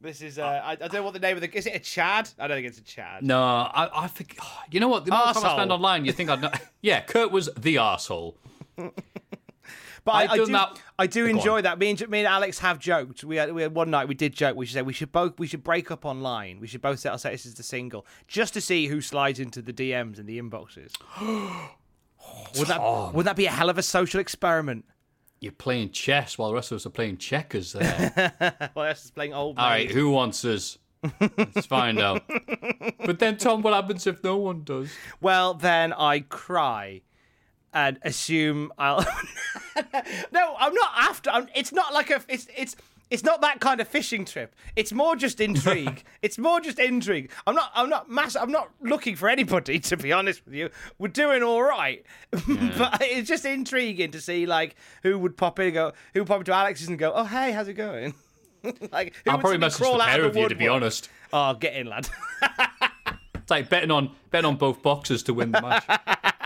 [0.00, 1.78] This is, uh, I, I don't know what the name of the, is it a
[1.78, 2.28] Chad?
[2.38, 3.22] I don't think it's a Chad.
[3.22, 4.36] No, I, I think,
[4.70, 5.04] you know what?
[5.04, 6.50] The more time I spend online, you think I'd know.
[6.80, 8.34] Yeah, Kurt was the arsehole.
[10.04, 11.36] But I, I done do, I do Go on.
[11.38, 11.78] enjoy that.
[11.78, 13.22] Me and, me and Alex have joked.
[13.22, 14.56] We had, we had one night we did joke.
[14.56, 16.58] We should say we should both we should break up online.
[16.60, 19.62] We should both set our statuses as the single just to see who slides into
[19.62, 20.92] the DMs and the inboxes.
[22.58, 24.84] would that would that be a hell of a social experiment?
[25.40, 28.32] You're playing chess while the rest of us are playing checkers there.
[28.74, 29.58] Well, that's just playing old.
[29.58, 30.78] All right, who wants us?
[31.36, 32.22] Let's find out.
[33.04, 34.92] But then, Tom, what happens if no one does?
[35.20, 37.02] Well, then I cry
[37.72, 39.00] and assume I'll.
[40.32, 41.30] no, I'm not after.
[41.30, 42.20] I'm, it's not like a.
[42.28, 42.76] It's it's
[43.10, 44.54] It's not that kind of fishing trip.
[44.76, 46.02] It's more just intrigue.
[46.22, 47.30] it's more just intrigue.
[47.46, 47.70] I'm not.
[47.74, 48.36] I'm not mass.
[48.36, 49.78] I'm not looking for anybody.
[49.80, 52.04] To be honest with you, we're doing all right.
[52.30, 56.28] but it's just intriguing to see like who would pop in and go, who would
[56.28, 58.14] pop into Alex's and go, oh hey, how's it going?
[58.92, 60.68] like who I'll would probably message crawl the out pair of of you, to be
[60.68, 61.08] honest.
[61.32, 62.08] Oh, get in, lad.
[63.34, 66.38] It's like betting on betting on both boxers to win the match.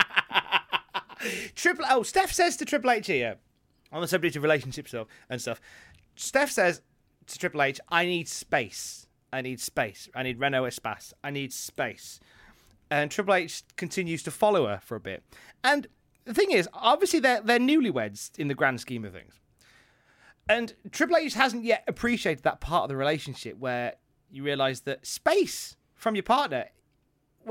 [1.54, 3.36] Triple oh, Steph says to Triple H here
[3.92, 4.94] on the subject of relationships
[5.28, 5.60] and stuff.
[6.16, 6.82] Steph says
[7.26, 9.06] to Triple H, "I need space.
[9.32, 10.08] I need space.
[10.14, 11.12] I need Renault Espace.
[11.22, 12.20] I need space."
[12.90, 15.24] And Triple H continues to follow her for a bit.
[15.64, 15.88] And
[16.24, 19.40] the thing is, obviously they're they're newlyweds in the grand scheme of things.
[20.48, 23.96] And Triple H hasn't yet appreciated that part of the relationship where
[24.30, 26.66] you realise that space from your partner,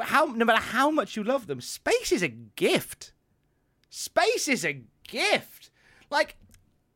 [0.01, 3.11] how no matter how much you love them, space is a gift.
[3.97, 5.69] Space is a gift.
[6.09, 6.35] Like,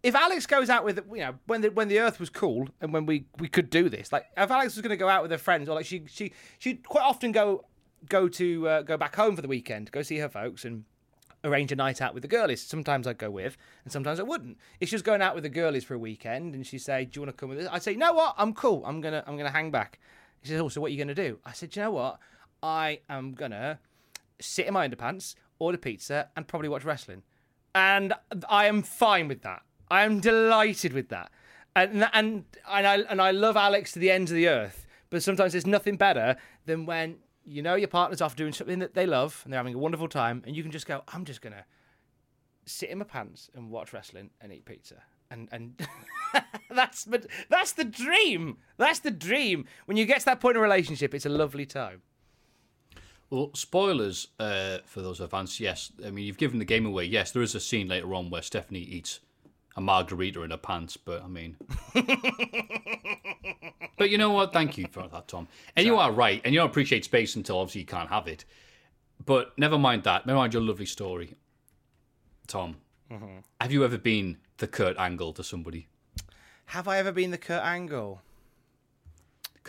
[0.04, 2.92] if Alex goes out with you know when the when the Earth was cool and
[2.92, 5.32] when we we could do this, like if Alex was going to go out with
[5.32, 7.64] her friends or like she she she'd quite often go
[8.10, 10.84] go to uh, go back home for the weekend, go see her folks and
[11.46, 12.62] arrange a night out with the girlies.
[12.62, 14.58] Sometimes I'd go with, and sometimes I wouldn't.
[14.82, 17.12] If she was going out with the girlies for a weekend and she'd say, "Do
[17.18, 18.36] you want to come with us?" I'd say, "You know what?
[18.38, 18.84] I'm cool.
[18.86, 20.00] I'm gonna I'm gonna hang back."
[20.44, 22.20] She says, "Oh, so what are you gonna do?" I said, "You know what?
[22.62, 23.80] I am gonna
[24.42, 27.24] sit in my underpants, order pizza, and probably watch wrestling."
[27.76, 28.14] And
[28.50, 29.62] I am fine with that.
[29.92, 31.32] I am delighted with that.
[31.76, 34.88] And and and I and I love Alex to the ends of the earth.
[35.10, 36.36] But sometimes there's nothing better
[36.66, 39.74] than when you know your partner's off doing something that they love and they're having
[39.74, 41.66] a wonderful time, and you can just go, "I'm just gonna
[42.66, 45.80] sit in my pants and watch wrestling and eat pizza." And and
[46.70, 48.58] that's but that's the dream.
[48.78, 49.66] That's the dream.
[49.86, 52.02] When you get to that point in a relationship, it's a lovely time.
[53.30, 55.60] Well, spoilers uh, for those advanced.
[55.60, 57.06] Yes, I mean you've given the game away.
[57.06, 59.20] Yes, there is a scene later on where Stephanie eats
[59.76, 61.56] a margarita in her pants, but I mean,
[63.98, 64.52] but you know what?
[64.52, 65.48] Thank you for that, Tom.
[65.76, 68.46] And you are right, and you don't appreciate space until obviously you can't have it.
[69.26, 70.26] But never mind that.
[70.26, 71.36] Never mind your lovely story,
[72.48, 72.78] Tom.
[73.62, 75.88] Have you ever been the Kurt Angle to somebody?
[76.66, 78.22] Have I ever been the Kurt Angle?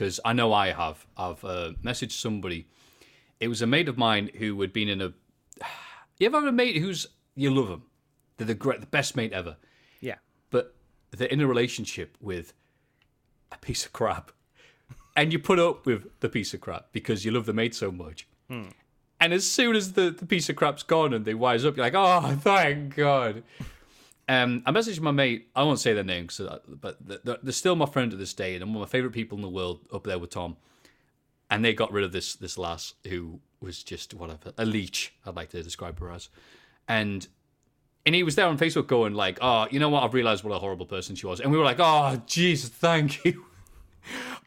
[0.01, 1.07] because I know I have.
[1.15, 2.67] I've uh, messaged somebody.
[3.41, 5.13] It was a mate of mine who had been in a.
[6.19, 7.85] You ever have a mate who's you love them?
[8.37, 9.57] They're the great, the best mate ever,
[10.01, 10.17] Yeah.
[10.51, 10.75] but
[11.11, 12.53] they're in a relationship with
[13.53, 14.33] a piece of crap,
[15.17, 17.91] and you put up with the piece of crap because you love the mate so
[17.91, 18.27] much.
[18.49, 21.85] And as soon as the, the piece of crap's gone and they wise up, you're
[21.85, 23.43] like, oh, thank God.
[24.29, 25.49] Um, I messaged my mate.
[25.55, 28.33] I won't say their name, 'cause, uh, but they're, they're still my friend to this
[28.35, 30.57] day, and one of my favorite people in the world up there with Tom.
[31.51, 35.13] And they got rid of this this lass who was just whatever a leech.
[35.27, 36.29] I'd like to describe her as,
[36.89, 37.27] and
[38.07, 40.05] and he was there on Facebook going like, "Oh, you know what?
[40.05, 43.25] I've realized what a horrible person she was." And we were like, "Oh, Jesus, thank
[43.25, 43.47] you."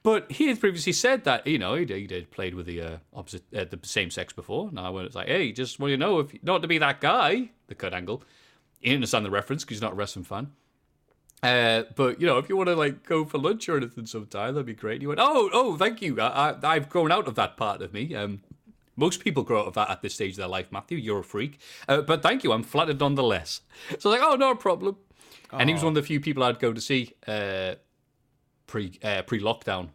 [0.01, 2.81] But he had previously said that you know he did, he did played with the
[2.81, 4.69] uh, opposite uh, the same sex before.
[4.71, 6.99] Now when it's like, hey, just want you to know if not to be that
[6.99, 8.21] guy, the Kurt Angle.
[8.81, 10.51] He didn't understand the reference because he's not a wrestling fan.
[11.43, 14.53] Uh, but you know, if you want to like go for lunch or anything sometime,
[14.53, 15.01] that'd be great.
[15.01, 16.19] He went, oh, oh, thank you.
[16.19, 18.15] I, I, I've grown out of that part of me.
[18.15, 18.41] Um,
[18.95, 20.97] most people grow out of that at this stage of their life, Matthew.
[20.97, 21.59] You're a freak.
[21.87, 22.53] Uh, but thank you.
[22.53, 23.61] I'm flattered nonetheless.
[23.99, 24.97] So I was like, oh, no problem.
[25.51, 27.75] And he was one of the few people I'd go to see uh,
[28.65, 29.89] pre uh, pre lockdown.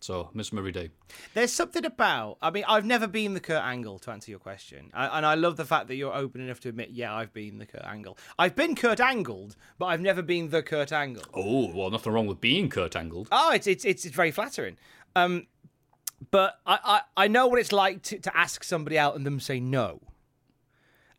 [0.00, 0.90] So miss him every day.
[1.34, 2.38] There's something about.
[2.40, 5.34] I mean, I've never been the Kurt Angle to answer your question, I, and I
[5.34, 8.16] love the fact that you're open enough to admit, yeah, I've been the Kurt Angle.
[8.38, 11.24] I've been Kurt Angled, but I've never been the Kurt Angle.
[11.34, 13.28] Oh well, nothing wrong with being Kurt Angled.
[13.32, 14.76] Oh, it's it's it's, it's very flattering.
[15.16, 15.46] Um,
[16.30, 16.78] but I,
[17.16, 20.00] I, I know what it's like to, to ask somebody out and them say no.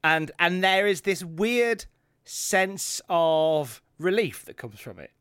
[0.03, 1.85] And and there is this weird
[2.23, 5.11] sense of relief that comes from it.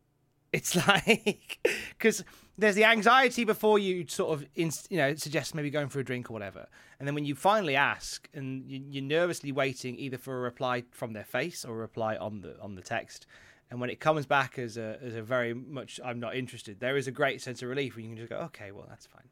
[0.52, 1.58] It's like
[1.90, 2.24] because
[2.58, 6.04] there's the anxiety before you sort of in, you know suggest maybe going for a
[6.04, 6.66] drink or whatever,
[6.98, 10.82] and then when you finally ask and you, you're nervously waiting either for a reply
[10.90, 13.26] from their face or a reply on the on the text,
[13.70, 16.96] and when it comes back as a as a very much I'm not interested, there
[16.96, 19.28] is a great sense of relief when you can just go okay, well that's fine,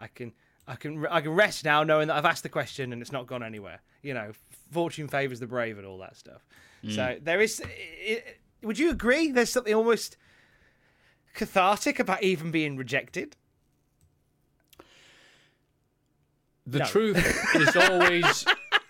[0.00, 0.32] I can.
[0.66, 3.26] I can I can rest now knowing that I've asked the question and it's not
[3.26, 3.82] gone anywhere.
[4.00, 4.32] You know,
[4.72, 6.46] fortune favors the brave and all that stuff.
[6.88, 7.22] So mm.
[7.22, 7.62] there is.
[7.62, 8.22] i
[8.62, 9.30] would you agree?
[9.30, 10.16] There's something almost
[11.34, 13.36] cathartic about even being rejected.
[16.66, 16.84] The No.
[16.86, 18.44] truth is always.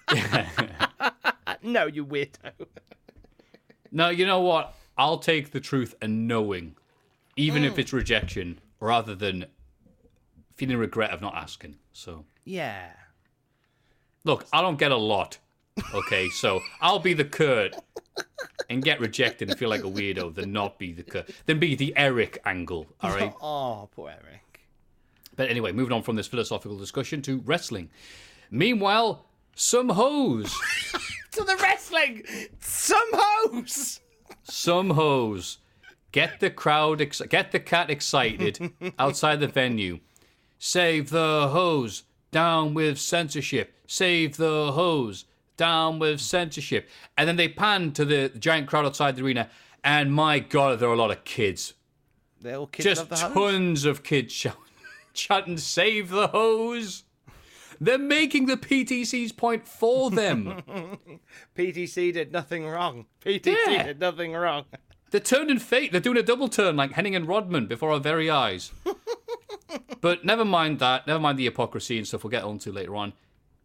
[1.63, 2.53] No, you weirdo.
[3.91, 4.75] No, you know what?
[4.99, 6.77] I'll take the truth and knowing,
[7.37, 7.81] even if oh.
[7.81, 9.47] it's rejection, rather than
[10.57, 11.77] feeling regret of not asking.
[11.93, 12.91] So, Yeah.
[14.25, 15.39] look, I don't get a lot.
[15.95, 17.75] Okay, so I'll be the Kurt
[18.71, 21.93] and get rejected and feel like a weirdo than not be the than be the
[21.97, 22.87] Eric angle.
[23.01, 23.33] All right.
[23.43, 24.41] Oh, poor Eric.
[25.37, 27.91] But anyway, moving on from this philosophical discussion to wrestling.
[28.51, 29.25] Meanwhile,
[29.57, 30.55] some hoes,
[31.33, 32.23] To the wrestling!
[32.61, 34.01] Some hoes!
[34.45, 35.59] some hoes,
[36.13, 39.99] get the crowd, ex- get the cat excited outside the venue.
[40.59, 43.75] Save the hose, down with censorship.
[43.87, 45.25] Save the hose,
[45.57, 46.89] down with censorship.
[47.17, 49.49] And then they pan to the giant crowd outside the arena,
[49.83, 51.75] and my God, there are a lot of kids.
[52.41, 54.33] They're all kids Just tons of kids
[55.15, 57.05] shouting, "Save the hose!"
[57.81, 60.63] They're making the PTC's point for them.
[61.57, 63.07] PTC did nothing wrong.
[63.25, 63.83] PTC Yeah.
[63.83, 64.65] did nothing wrong.
[65.11, 65.93] They're turning fate.
[65.93, 68.73] They're doing a double turn like Hennig and Rodman before our very eyes.
[70.01, 71.07] but never mind that.
[71.07, 73.13] Never mind the hypocrisy and stuff we'll get onto later on.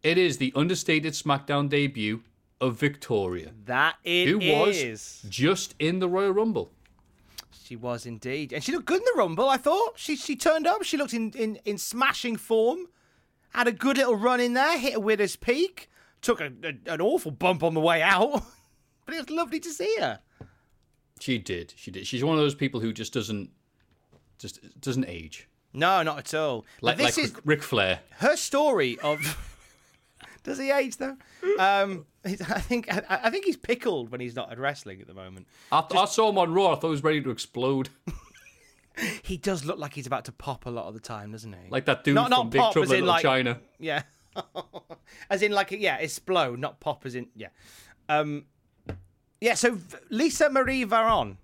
[0.02, 2.22] It is the understated SmackDown debut
[2.60, 6.72] of Victoria, That it who was just in the Royal Rumble.
[7.64, 8.52] She was indeed.
[8.52, 9.92] And she looked good in the Rumble, I thought.
[9.96, 10.82] She she turned up.
[10.82, 12.86] She looked in, in, in smashing form.
[13.54, 15.88] Had a good little run in there, hit a widow's peak.
[16.22, 18.42] Took a, a- an awful bump on the way out.
[19.06, 20.20] but it was lovely to see her.
[21.20, 21.72] She did.
[21.76, 22.06] She did.
[22.06, 23.50] She's one of those people who just doesn't,
[24.38, 25.48] just doesn't age.
[25.72, 26.64] No, not at all.
[26.80, 28.00] Like this like is Ric Flair.
[28.18, 29.38] her story of.
[30.42, 31.16] Does he age though?
[31.58, 32.30] Um, I
[32.60, 35.46] think I, I think he's pickled when he's not at wrestling at the moment.
[35.70, 36.72] I, I saw him on Raw.
[36.72, 37.88] I thought he was ready to explode,
[39.22, 41.70] He does look like he's about to pop a lot of the time, doesn't he?
[41.70, 43.60] like that dude Not- from not Big pop, Trouble in like- China.
[43.78, 44.02] Yeah.
[45.30, 47.48] as in, like, yeah, explode, not pop, as in, yeah.
[48.08, 48.44] Um,
[49.40, 49.78] yeah, so
[50.10, 51.36] Lisa Marie Varon,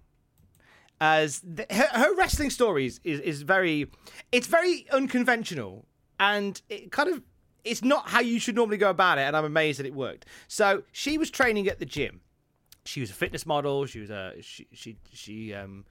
[1.00, 3.90] as the, her, her wrestling stories is, is very,
[4.32, 5.86] it's very unconventional
[6.20, 7.22] and it kind of,
[7.66, 9.22] it's not how you should normally go about it.
[9.22, 10.26] And I'm amazed that it worked.
[10.48, 12.20] So she was training at the gym.
[12.84, 13.86] She was a fitness model.
[13.86, 15.84] She was a, she, she, she, um,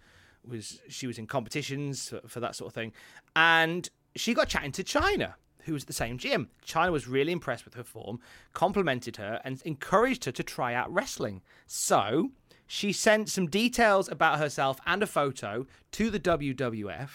[0.48, 2.94] was, she was in competitions for, for that sort of thing.
[3.36, 5.34] And she got chatting to Chyna
[5.66, 6.50] who was at the same gym.
[6.66, 8.20] Chyna was really impressed with her form,
[8.54, 11.42] complimented her, and encouraged her to try out wrestling.
[11.66, 12.32] So
[12.68, 17.10] she sent some details about herself and a photo to the WWF,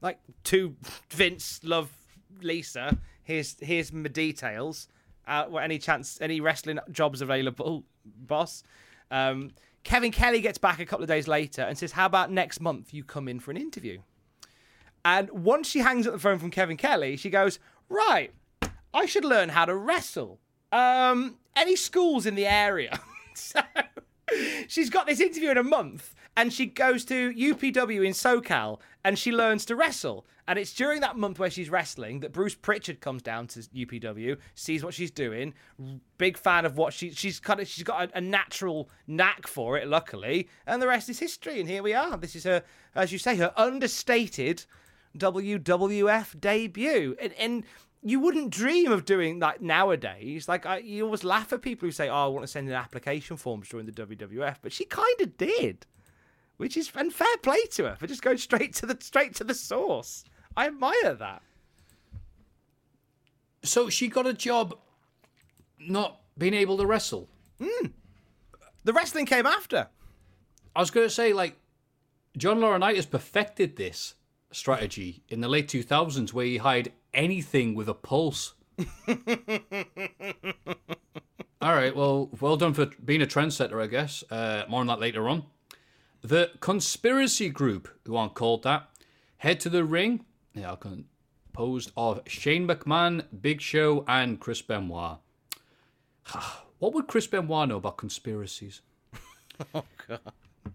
[0.00, 0.76] like to
[1.10, 1.90] Vince, love
[2.40, 2.98] Lisa.
[3.22, 4.88] Here's here's my details.
[5.26, 8.64] Uh, any chance, any wrestling jobs available, boss?
[9.10, 9.52] Um,
[9.84, 12.92] Kevin Kelly gets back a couple of days later and says, "How about next month
[12.92, 14.00] you come in for an interview?"
[15.04, 17.58] And once she hangs up the phone from Kevin Kelly, she goes,
[17.88, 18.32] Right,
[18.94, 20.38] I should learn how to wrestle.
[20.70, 23.00] Um, any schools in the area?
[23.34, 23.60] so
[24.68, 29.18] she's got this interview in a month, and she goes to UPW in SoCal and
[29.18, 30.26] she learns to wrestle.
[30.48, 34.38] And it's during that month where she's wrestling that Bruce Pritchard comes down to UPW,
[34.54, 35.54] sees what she's doing,
[36.18, 39.78] big fan of what she she's kind of she's got a, a natural knack for
[39.78, 41.60] it, luckily, and the rest is history.
[41.60, 42.16] And here we are.
[42.16, 42.64] This is her,
[42.94, 44.64] as you say, her understated
[45.16, 47.16] WWF debut.
[47.20, 47.64] And, and
[48.02, 50.48] you wouldn't dream of doing that nowadays.
[50.48, 52.74] Like I, you always laugh at people who say, "Oh, I want to send in
[52.74, 55.86] application forms during the WWF," but she kind of did,
[56.62, 59.42] which is and fair play to her for just going straight to the straight to
[59.42, 60.22] the source.
[60.56, 61.42] I admire that.
[63.64, 64.78] So she got a job
[65.80, 67.28] not being able to wrestle.
[68.84, 69.88] The wrestling came after.
[70.76, 71.58] I was going to say, like,
[72.36, 74.14] John Laurinaitis perfected this
[74.52, 78.54] strategy in the late 2000s where he hired anything with a pulse.
[81.60, 84.22] All right, well, well done for being a trendsetter, I guess.
[84.30, 85.46] Uh, more on that later on.
[86.22, 88.88] The conspiracy group, who aren't called that,
[89.38, 90.24] head to the ring.
[90.54, 95.18] They are composed of Shane McMahon, Big Show, and Chris Benoit.
[96.78, 98.82] what would Chris Benoit know about conspiracies?
[99.74, 100.20] oh, God.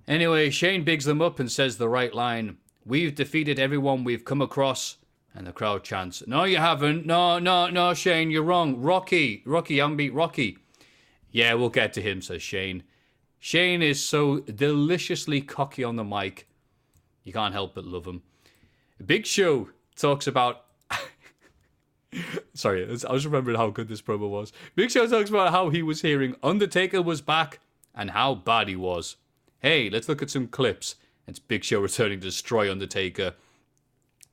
[0.05, 2.57] Anyway, Shane bigs them up and says the right line.
[2.85, 4.97] We've defeated everyone we've come across.
[5.33, 7.05] And the crowd chants, No, you haven't.
[7.05, 8.81] No, no, no, Shane, you're wrong.
[8.81, 10.57] Rocky, Rocky, you haven't beat Rocky.
[11.31, 12.83] Yeah, we'll get to him, says Shane.
[13.39, 16.47] Shane is so deliciously cocky on the mic.
[17.23, 18.21] You can't help but love him.
[19.05, 20.65] Big Show talks about.
[22.53, 24.51] Sorry, I was- remembering how good this promo was.
[24.75, 27.59] Big Show talks about how he was hearing Undertaker was back
[27.93, 29.17] and how bad he was.
[29.59, 30.95] Hey, let's look at some clips.
[31.27, 33.33] It's Big Show returning to destroy Undertaker.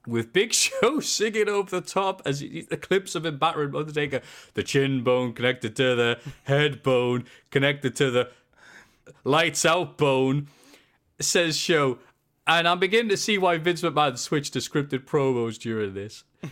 [0.07, 4.21] With Big Show singing over the top as he, the clips of him battering Undertaker.
[4.55, 8.31] The chin bone connected to the head bone, connected to the
[9.25, 10.49] lights out bone,
[11.21, 11.99] says Show.
[12.47, 16.25] And I'm beginning to see why Vince McMahon switched to scripted promos during this.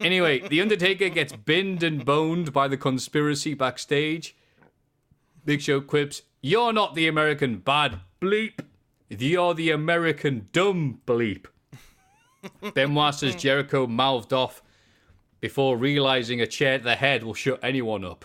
[0.00, 4.36] Anyway, The Undertaker gets binned and boned by the conspiracy backstage.
[5.44, 8.58] Big Show quips, You're not the American bad bleep.
[9.08, 11.46] You're the American dumb bleep.
[12.74, 14.62] Benoit says Jericho mouthed off
[15.40, 18.24] before realizing a chair to the head will shut anyone up.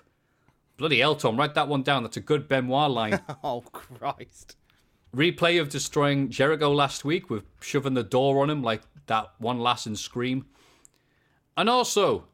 [0.80, 2.04] Bloody hell, Tom, write that one down.
[2.04, 3.20] That's a good Benoit line.
[3.44, 4.56] Oh Christ!
[5.14, 9.60] Replay of destroying Jericho last week with shoving the door on him like that one
[9.60, 10.46] last in Scream.
[11.58, 12.28] And also,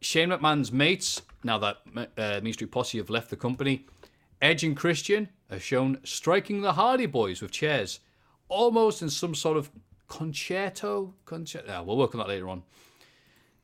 [0.00, 1.78] Shane McMahon's mates, now that
[2.16, 3.86] uh, Mean Street Posse have left the company,
[4.40, 7.98] Edge and Christian are shown striking the Hardy Boys with chairs,
[8.48, 9.72] almost in some sort of
[10.06, 11.12] concerto.
[11.24, 11.82] Concerto.
[11.82, 12.62] We'll work on that later on.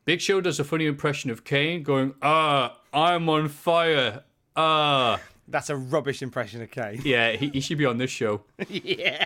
[0.05, 4.25] Big Show does a funny impression of Kane, going, "Ah, I'm on fire.
[4.57, 7.01] Ah." That's a rubbish impression of Kane.
[7.05, 8.43] Yeah, he, he should be on this show.
[8.69, 9.25] yeah,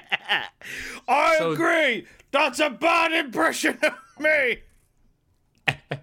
[1.07, 2.07] I So- agree.
[2.31, 4.59] That's a bad impression of me.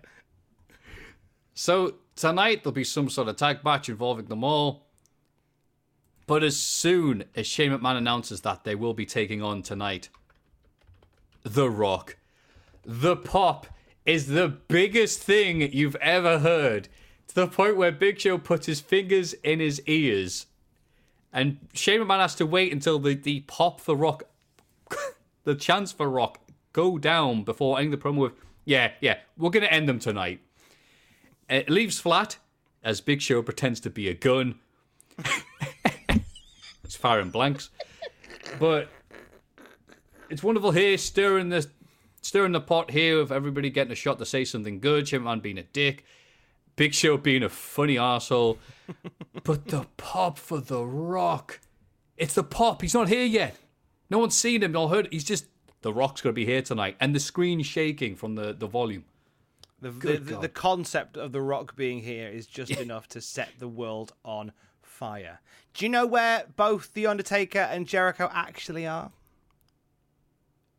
[1.53, 4.88] So tonight there'll be some sort of tag match involving them all.
[6.28, 10.09] But as soon as Shane McMahon announces that they will be taking on tonight,
[11.43, 12.16] The Rock,
[12.86, 13.68] the pop
[14.05, 16.88] is the biggest thing you've ever heard.
[17.34, 20.47] To the point where Big Show puts his fingers in his ears.
[21.32, 24.23] And Shane McMahon has to wait until the, the pop for Rock,
[25.45, 26.39] the chance for Rock,
[26.73, 28.34] go down before ending the promo with,
[28.65, 30.41] yeah, yeah, we're going to end them tonight.
[31.49, 32.38] It leaves flat
[32.84, 34.59] as Big Show pretends to be a gun.
[36.91, 37.69] It's firing blanks.
[38.59, 38.89] But
[40.29, 41.65] it's wonderful here, stirring the
[42.21, 45.41] stirring the pot here of everybody getting a shot to say something good, Shane McMahon
[45.41, 46.03] being a dick,
[46.82, 48.57] Big Show being a funny asshole.
[49.43, 51.59] but the pop for the rock.
[52.17, 52.82] It's the pop.
[52.82, 53.55] He's not here yet.
[54.09, 55.07] No one's seen him or heard.
[55.11, 55.45] He's just
[55.84, 56.95] the rock's gonna be here tonight.
[56.99, 59.05] And the screen shaking from the, the volume.
[59.79, 63.49] The, the, the, the concept of the Rock being here is just enough to set
[63.59, 64.51] the world on
[64.82, 65.39] fire.
[65.75, 69.11] Do you know where both the Undertaker and Jericho actually are?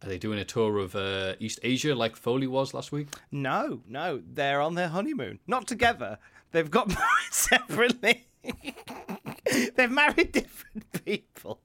[0.02, 3.08] Are they doing a tour of uh, East Asia like Foley was last week?
[3.30, 5.38] No, no, they're on their honeymoon.
[5.46, 6.18] Not together.
[6.50, 8.26] They've got married separately.
[9.76, 11.60] They've married different people.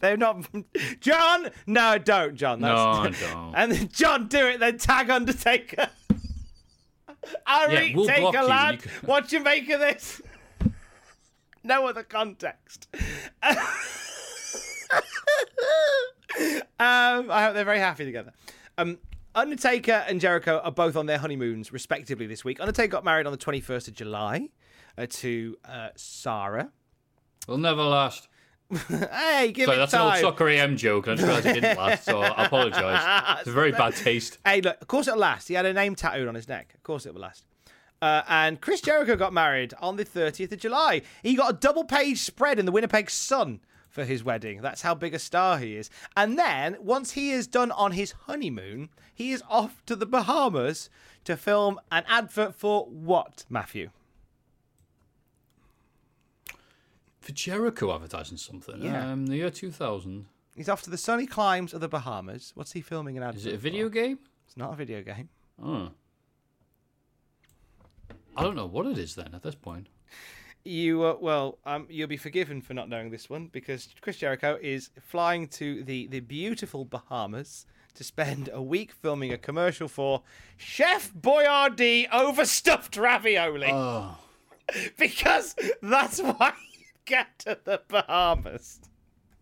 [0.00, 0.46] They're not.
[1.00, 2.60] John, no, don't, John.
[2.60, 3.20] No, That's...
[3.32, 3.54] don't.
[3.56, 4.60] And then John, do it.
[4.60, 5.88] Then tag Undertaker.
[7.46, 8.74] All Yeah, we'll take a lad.
[8.76, 10.22] you can- What you make of this?
[11.64, 12.86] No other context.
[16.78, 18.32] Um, I hope they're very happy together.
[18.76, 18.98] Um,
[19.34, 22.60] Undertaker and Jericho are both on their honeymoons, respectively, this week.
[22.60, 24.48] Undertaker got married on the 21st of July
[24.96, 26.70] uh, to uh, Sarah.
[27.46, 28.28] Will never last.
[28.70, 30.08] hey, give Sorry, it that's time.
[30.08, 31.06] an old soccer AM joke.
[31.06, 33.38] and I just realised it didn't last, so I apologise.
[33.40, 34.38] It's a very bad taste.
[34.44, 35.48] Hey, look, of course it'll last.
[35.48, 36.72] He had a name tattooed on his neck.
[36.74, 37.44] Of course it will last.
[38.02, 41.02] Uh, and Chris Jericho got married on the 30th of July.
[41.22, 43.60] He got a double page spread in the Winnipeg Sun
[43.96, 44.60] for his wedding.
[44.60, 45.88] That's how big a star he is.
[46.14, 50.90] And then, once he is done on his honeymoon, he is off to the Bahamas
[51.24, 53.88] to film an advert for what, Matthew?
[57.20, 59.10] For Jericho advertising something, Yeah.
[59.10, 62.52] um, the year 2000, He's off to the sunny climes of the Bahamas.
[62.54, 63.94] What's he filming an advert is it a video for?
[63.94, 64.18] game?
[64.46, 65.30] It's not a video game.
[65.62, 65.90] Oh.
[68.36, 69.88] I don't know what it is then at this point.
[70.66, 74.58] You uh, well, um, you'll be forgiven for not knowing this one because Chris Jericho
[74.60, 80.22] is flying to the the beautiful Bahamas to spend a week filming a commercial for
[80.56, 83.70] Chef Boyardee overstuffed ravioli.
[83.70, 84.18] Oh.
[84.98, 88.80] because that's why you get to the Bahamas.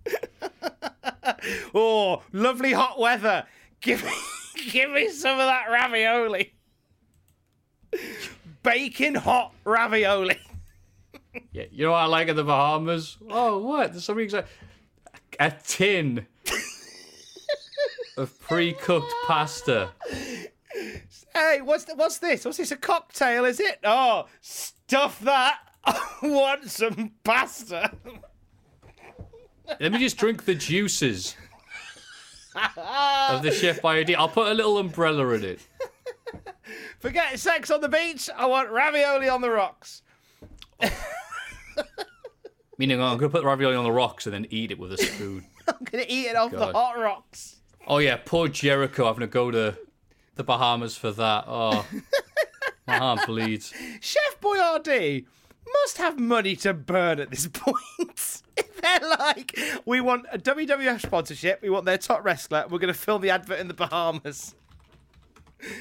[1.74, 3.46] oh, lovely hot weather.
[3.80, 4.12] Give me,
[4.70, 6.52] give me some of that ravioli.
[8.62, 10.38] Bacon hot ravioli.
[11.52, 13.16] Yeah, you know what I like in the Bahamas?
[13.28, 13.92] Oh, what?
[13.92, 14.48] There's something exciting.
[15.40, 16.26] A tin
[18.16, 19.90] of pre-cooked pasta.
[21.34, 22.44] Hey, what's th- what's this?
[22.44, 22.70] What's this?
[22.70, 23.44] A cocktail?
[23.44, 23.80] Is it?
[23.84, 25.58] Oh, stuff that.
[25.84, 27.92] I want some pasta.
[29.80, 31.36] Let me just drink the juices
[32.54, 34.14] of the Chef Boyardee.
[34.14, 35.66] I'll put a little umbrella in it.
[37.00, 38.30] Forget sex on the beach.
[38.34, 40.02] I want ravioli on the rocks.
[40.82, 40.90] Oh.
[42.78, 44.92] Meaning, oh, I'm gonna put the ravioli on the rocks and then eat it with
[44.92, 45.46] a spoon.
[45.68, 47.56] I'm gonna eat it off the hot rocks.
[47.86, 49.76] Oh yeah, poor Jericho having to go to
[50.34, 51.44] the Bahamas for that.
[51.46, 51.86] Oh,
[52.86, 53.72] my heart bleeds.
[54.00, 55.26] Chef Boyardee
[55.82, 58.42] must have money to burn at this point.
[58.56, 61.62] If They're like, we want a WWF sponsorship.
[61.62, 62.64] We want their top wrestler.
[62.68, 64.54] We're going to film the advert in the Bahamas.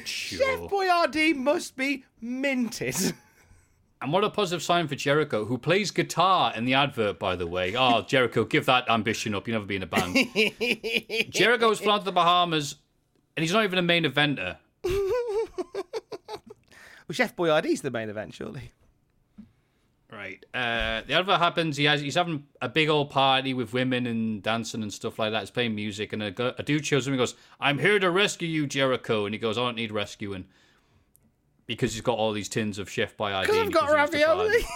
[0.05, 3.13] Chef Boyardee must be minted.
[4.03, 7.47] And what a positive sign for Jericho, who plays guitar in the advert, by the
[7.47, 7.73] way.
[7.73, 9.47] Oh, Jericho, give that ambition up.
[9.47, 10.13] You'll never be in a band.
[11.29, 12.75] Jericho's flown to the Bahamas,
[13.37, 14.57] and he's not even a main eventer.
[17.05, 18.71] Well, Chef Boyardee's the main event, surely.
[20.09, 20.43] Right.
[20.53, 21.75] Uh, the advert happens.
[21.75, 25.33] He has he's having a big old party with women and dancing and stuff like
[25.33, 25.41] that.
[25.41, 28.47] He's playing music, and a, a dude shows him and goes, "I'm here to rescue
[28.47, 30.45] you, Jericho." And he goes, "I don't need rescuing,"
[31.65, 33.43] because he's got all these tins of Chef Boyardee.
[33.43, 34.65] Because I've got because he used to ravioli.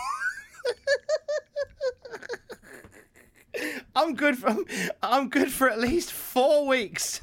[3.96, 4.56] I'm good for
[5.02, 7.22] I'm good for at least four weeks.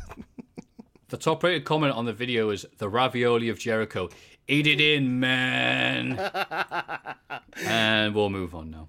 [1.08, 4.08] The top rated comment on the video is the ravioli of Jericho.
[4.48, 6.18] Eat it in, man.
[7.64, 8.88] and we'll move on now.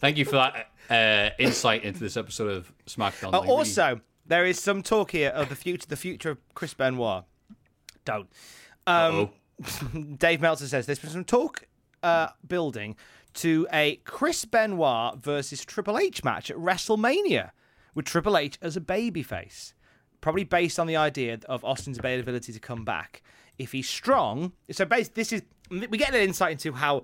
[0.00, 3.34] Thank you for that uh, insight into this episode of SmackDown.
[3.34, 7.24] Uh, also, there is some talk here of the future the future of Chris Benoit.
[8.04, 8.28] Don't.
[8.86, 9.30] Uh-oh.
[10.18, 11.66] Dave Meltzer says there's been some talk
[12.02, 12.96] uh, building
[13.34, 17.50] to a Chris Benoit versus Triple H match at WrestleMania
[17.94, 19.72] with Triple H as a babyface.
[20.20, 23.22] Probably based on the idea of Austin's ability to come back.
[23.58, 27.02] If he's strong, so basically, this is we get an insight into how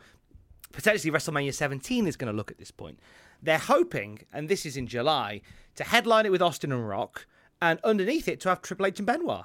[0.73, 2.99] potentially WrestleMania 17 is going to look at this point.
[3.43, 5.41] They're hoping, and this is in July,
[5.77, 7.27] to headline it with Austin and Rock,
[7.63, 9.45] and underneath it to have Triple H and Benoit.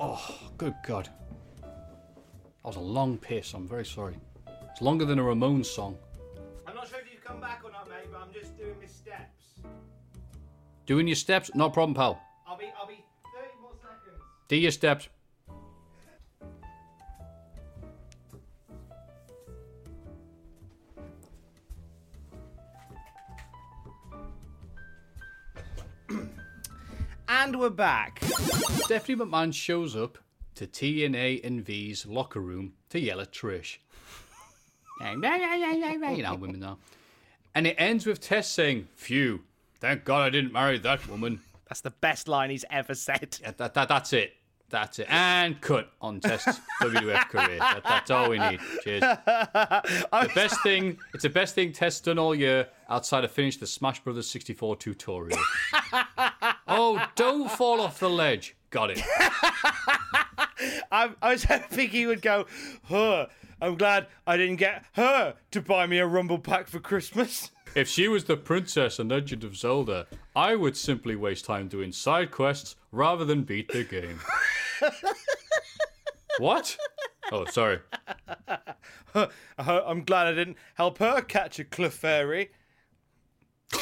[0.00, 1.08] Oh, good God.
[1.60, 1.68] That
[2.64, 3.52] was a long piss.
[3.54, 4.16] I'm very sorry.
[4.70, 5.96] It's longer than a Ramones song.
[6.66, 8.86] I'm not sure if you've come back or not, mate, but I'm just doing my
[8.86, 9.60] steps.
[10.86, 12.20] Doing your steps, no problem, pal.
[12.46, 14.22] I'll be, I'll be 30 more seconds.
[14.48, 15.08] Do your steps.
[27.30, 28.20] And we're back.
[28.84, 30.16] Stephanie McMahon shows up
[30.54, 33.76] to TNA and V's locker room to yell at Trish.
[36.16, 36.78] you know, women know.
[37.54, 39.42] And it ends with Test saying, Phew,
[39.78, 41.40] thank God I didn't marry that woman.
[41.68, 43.38] That's the best line he's ever said.
[43.42, 44.32] Yeah, that, that, that's it.
[44.70, 45.06] That's it.
[45.08, 47.58] And cut on Test's WF career.
[47.58, 48.60] That, that's all we need.
[48.84, 49.02] Cheers.
[50.28, 53.66] The best thing, it's the best thing Test's done all year outside of finish the
[53.66, 55.38] Smash Brothers 64 tutorial.
[56.68, 58.56] oh, don't fall off the ledge.
[58.70, 59.02] Got it.
[60.90, 62.46] I, I was hoping he would go,
[62.84, 63.26] huh,
[63.60, 67.50] I'm glad I didn't get her to buy me a Rumble pack for Christmas.
[67.74, 71.92] If she was the princess in Legend of Zelda, I would simply waste time doing
[71.92, 74.20] side quests rather than beat the game.
[76.38, 76.76] what?
[77.30, 77.80] Oh, sorry.
[79.58, 82.48] I'm glad I didn't help her catch a Clefairy.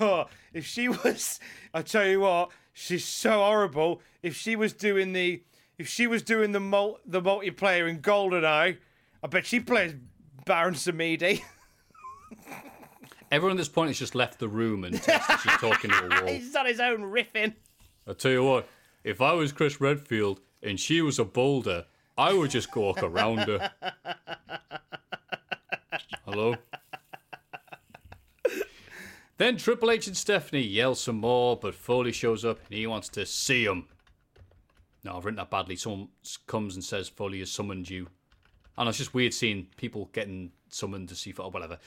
[0.00, 1.40] oh, if she was,
[1.72, 4.00] I tell you what, she's so horrible.
[4.22, 5.42] If she was doing the,
[5.78, 8.78] if she was doing the mul- the multiplayer in GoldenEye,
[9.22, 9.94] I bet she plays
[10.48, 11.42] Baron Samedi.
[13.30, 16.06] Everyone at this point has just left the room and Test is just talking to
[16.06, 16.26] a wall.
[16.32, 17.52] He's on his own riffing.
[18.06, 18.66] I'll tell you what,
[19.04, 21.84] if I was Chris Redfield and she was a boulder,
[22.16, 23.70] I would just go walk around her.
[26.24, 26.56] Hello?
[29.36, 33.10] Then Triple H and Stephanie yell some more, but Foley shows up and he wants
[33.10, 33.86] to see him.
[35.04, 35.76] No, I've written that badly.
[35.76, 36.08] Someone
[36.46, 38.08] comes and says Foley has summoned you.
[38.78, 41.78] And it's just weird seeing people getting summoned to see or whatever.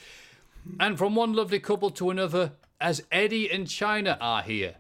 [0.80, 4.76] And from one lovely couple to another, as Eddie and Chyna are here.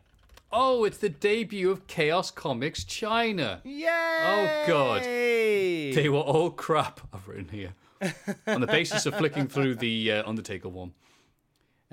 [0.52, 3.62] Oh, it's the debut of Chaos Comics Chyna.
[3.64, 3.88] Yay!
[3.88, 5.04] Oh, God.
[5.04, 7.74] They were all crap, I've written here.
[8.48, 10.92] on the basis of flicking through the uh, Undertaker one.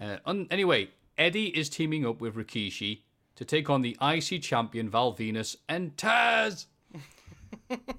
[0.01, 3.03] Uh, un- anyway, Eddie is teaming up with Rikishi
[3.37, 6.67] to take on the IC champion Val Venis and Taz.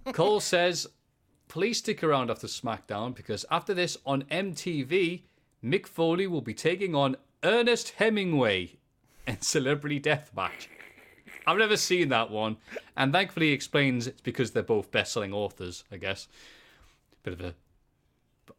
[0.11, 0.87] Cole says,
[1.49, 5.23] please stick around after SmackDown because after this on MTV,
[5.61, 8.77] Mick Foley will be taking on Ernest Hemingway
[9.27, 10.67] in Celebrity Deathmatch.
[11.45, 12.57] I've never seen that one,
[12.95, 16.27] and thankfully he explains it's because they're both best-selling authors, I guess.
[17.23, 17.55] Bit of a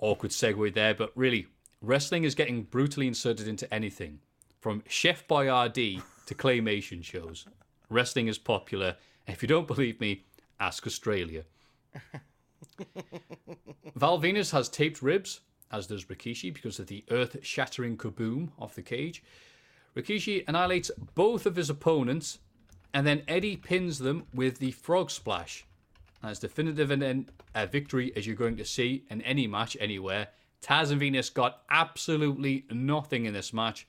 [0.00, 1.46] awkward segue there, but really,
[1.80, 4.18] wrestling is getting brutally inserted into anything,
[4.58, 7.46] from Chef Boyardee to claymation shows.
[7.88, 8.96] Wrestling is popular.
[9.28, 10.24] If you don't believe me,
[10.58, 11.44] ask Australia.
[13.94, 18.82] Val Venis has taped ribs, as does Rikishi, because of the earth-shattering kaboom off the
[18.82, 19.22] cage.
[19.96, 22.38] Rikishi annihilates both of his opponents,
[22.92, 25.64] and then Eddie pins them with the frog splash.
[26.22, 30.28] As definitive an a victory as you're going to see in any match anywhere.
[30.62, 33.86] Taz and Venis got absolutely nothing in this match,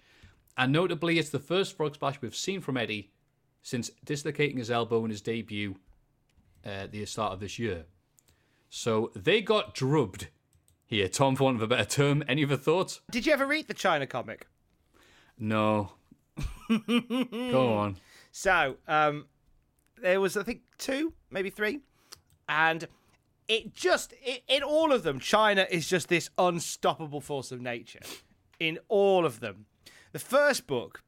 [0.58, 3.12] and notably, it's the first frog splash we've seen from Eddie
[3.64, 5.76] since dislocating his elbow in his debut
[6.66, 7.86] uh, the start of this year.
[8.74, 10.30] So they got drubbed
[10.86, 11.10] here.
[11.10, 13.02] Tom, for want of a better term, any other thoughts?
[13.12, 14.48] Did you ever read the Chyna comic?
[15.38, 15.92] No.
[16.88, 17.98] Go on.
[18.32, 19.26] So, um,
[20.02, 21.82] there was, I think, two, maybe three.
[22.48, 22.88] And
[23.50, 28.00] it just, it, in all of them, Chyna is just this unstoppable force of nature.
[28.58, 29.66] In all of them.
[30.14, 31.04] The first book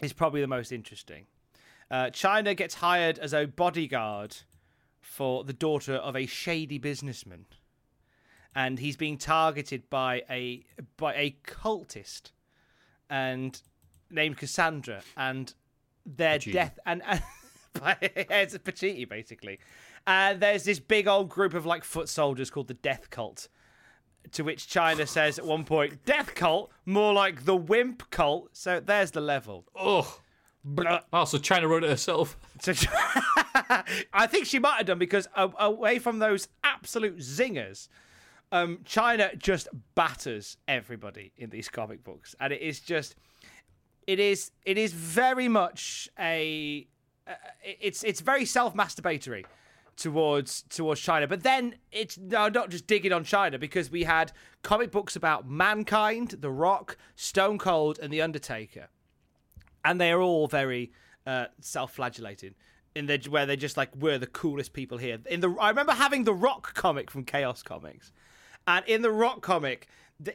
[0.00, 1.26] is probably the most interesting.
[1.90, 4.36] Uh, Chyna gets hired as a bodyguard
[5.12, 7.44] for the daughter of a shady businessman.
[8.54, 10.64] And he's being targeted by a
[10.96, 12.32] by a cultist
[13.10, 13.60] and
[14.10, 15.52] named Cassandra and
[16.06, 16.52] their Pachiti.
[16.52, 17.02] death and,
[17.82, 19.58] and it's a Pachiti basically.
[20.06, 23.48] And there's this big old group of like foot soldiers called the Death Cult.
[24.32, 28.50] To which Chyna says at one point, Death Cult, more like the Wimp Cult.
[28.52, 29.66] So there's the level.
[29.74, 30.20] Oh.
[30.64, 31.00] Blah.
[31.12, 32.36] Oh, so Chyna wrote it herself.
[32.60, 32.72] So
[34.12, 37.88] I think she might have done because away from those absolute zingers,
[38.50, 43.14] um, Chyna just batters everybody in these comic books, and it is just,
[44.06, 46.86] it is, it is very much a,
[47.26, 49.44] uh, it's it's very self masturbatory
[49.96, 51.28] towards towards Chyna.
[51.28, 55.48] But then it's no, not just digging on Chyna because we had comic books about
[55.48, 58.88] mankind, The Rock, Stone Cold, and The Undertaker.
[59.84, 60.92] And they are all very
[61.26, 62.54] uh, self-flagellating
[62.94, 65.18] in the where they're just like we're the coolest people here.
[65.28, 68.12] In the I remember having the Rock comic from Chaos Comics,
[68.66, 69.88] and in the Rock comic,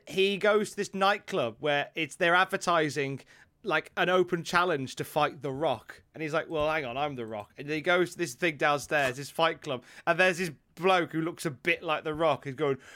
[0.06, 3.22] he goes to this nightclub where it's they're advertising
[3.64, 7.16] like an open challenge to fight the Rock, and he's like, "Well, hang on, I'm
[7.16, 10.52] the Rock," and he goes to this thing downstairs, this fight club, and there's this
[10.76, 12.46] bloke who looks a bit like the Rock.
[12.46, 12.78] He's going.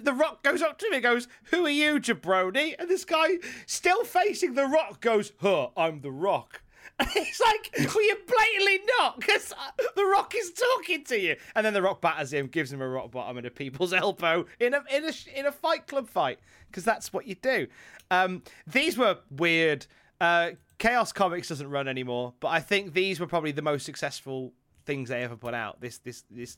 [0.00, 2.74] The Rock goes up to him and goes, Who are you, jabroni?
[2.80, 3.36] And this guy,
[3.66, 6.62] still facing The Rock, goes, Huh, I'm The Rock.
[7.12, 9.52] He's like, Well, you're blatantly not, because
[9.96, 11.36] The Rock is talking to you.
[11.54, 14.46] And then The Rock batters him, gives him a rock bottom and a people's elbow
[14.60, 17.66] in a, in a, in a fight club fight, because that's what you do.
[18.10, 19.86] Um, these were weird.
[20.20, 24.52] Uh, Chaos Comics doesn't run anymore, but I think these were probably the most successful
[24.86, 25.80] things they ever put out.
[25.80, 26.56] This, this, this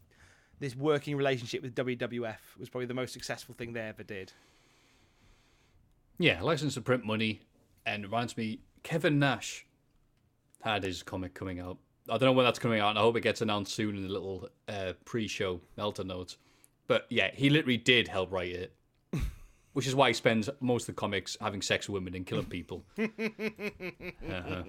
[0.60, 4.32] this working relationship with WWF was probably the most successful thing they ever did.
[6.18, 7.40] Yeah, license to print money,
[7.86, 9.66] and reminds me, Kevin Nash
[10.62, 11.78] had his comic coming out.
[12.08, 14.02] I don't know when that's coming out, and I hope it gets announced soon in
[14.02, 16.36] the little uh, pre-show Meltzer notes.
[16.86, 18.74] But yeah, he literally did help write it,
[19.74, 22.46] which is why he spends most of the comics having sex with women and killing
[22.46, 22.84] people.
[22.98, 24.62] Uh-huh.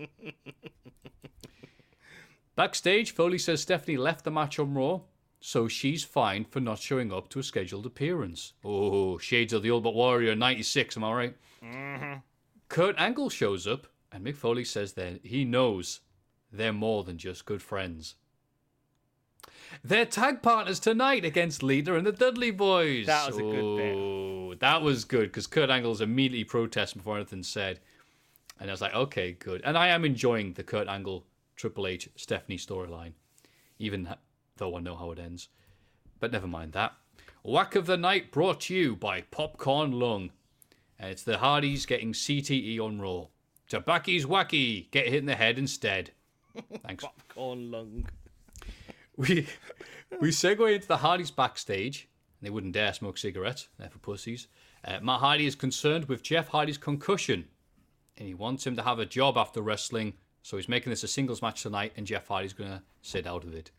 [2.56, 5.02] Backstage, Foley says Stephanie left the match on Raw,
[5.40, 8.54] so she's fine for not showing up to a scheduled appearance.
[8.64, 11.36] Oh, shades of the Ultimate Warrior 96, am I right?
[11.64, 12.20] Mm-hmm.
[12.68, 16.02] Kurt Angle shows up, and Mick Foley says that he knows
[16.52, 18.16] they're more than just good friends.
[19.84, 23.06] They're tag partners tonight against Leader and the Dudley Boyz.
[23.06, 23.96] That was a good bit.
[23.96, 27.80] Oh, that was good because Kurt Angle's immediately protesting before anything's said.
[28.60, 29.62] And I was like, okay, good.
[29.64, 31.26] And I am enjoying the Kurt Angle
[31.56, 33.14] Triple H Stephanie storyline,
[33.80, 34.08] even
[34.58, 35.48] though I know how it ends.
[36.20, 36.94] But never mind that.
[37.44, 40.32] Whack of the Night brought to you by Popcorn Lung.
[41.00, 43.28] And it's the Hardys getting CTE on Raw.
[43.72, 44.92] Tobacco's wacky.
[44.92, 46.12] Get hit in the head instead.
[46.86, 47.06] Thanks.
[47.06, 48.06] Popcorn lung.
[49.16, 49.48] we
[50.20, 52.10] we segue into the Hardys backstage
[52.42, 53.70] They wouldn't dare smoke cigarettes.
[53.80, 54.48] They're for pussies.
[54.84, 57.48] Uh, Matt Hardy is concerned with Jeff Hardy's concussion,
[58.18, 60.16] and he wants him to have a job after wrestling.
[60.42, 63.46] So he's making this a singles match tonight, and Jeff Hardy's going to sit out
[63.46, 63.72] of it.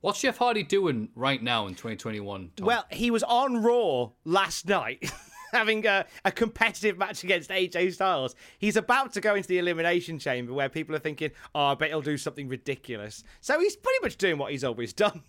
[0.00, 2.50] What's Jeff Hardy doing right now in 2021?
[2.56, 2.66] Tom?
[2.66, 5.12] Well, he was on Raw last night.
[5.54, 8.34] having a, a, competitive match against AJ Styles.
[8.58, 11.88] He's about to go into the Elimination Chamber where people are thinking, oh, I bet
[11.88, 13.24] he'll do something ridiculous.
[13.40, 15.22] So he's pretty much doing what he's always done.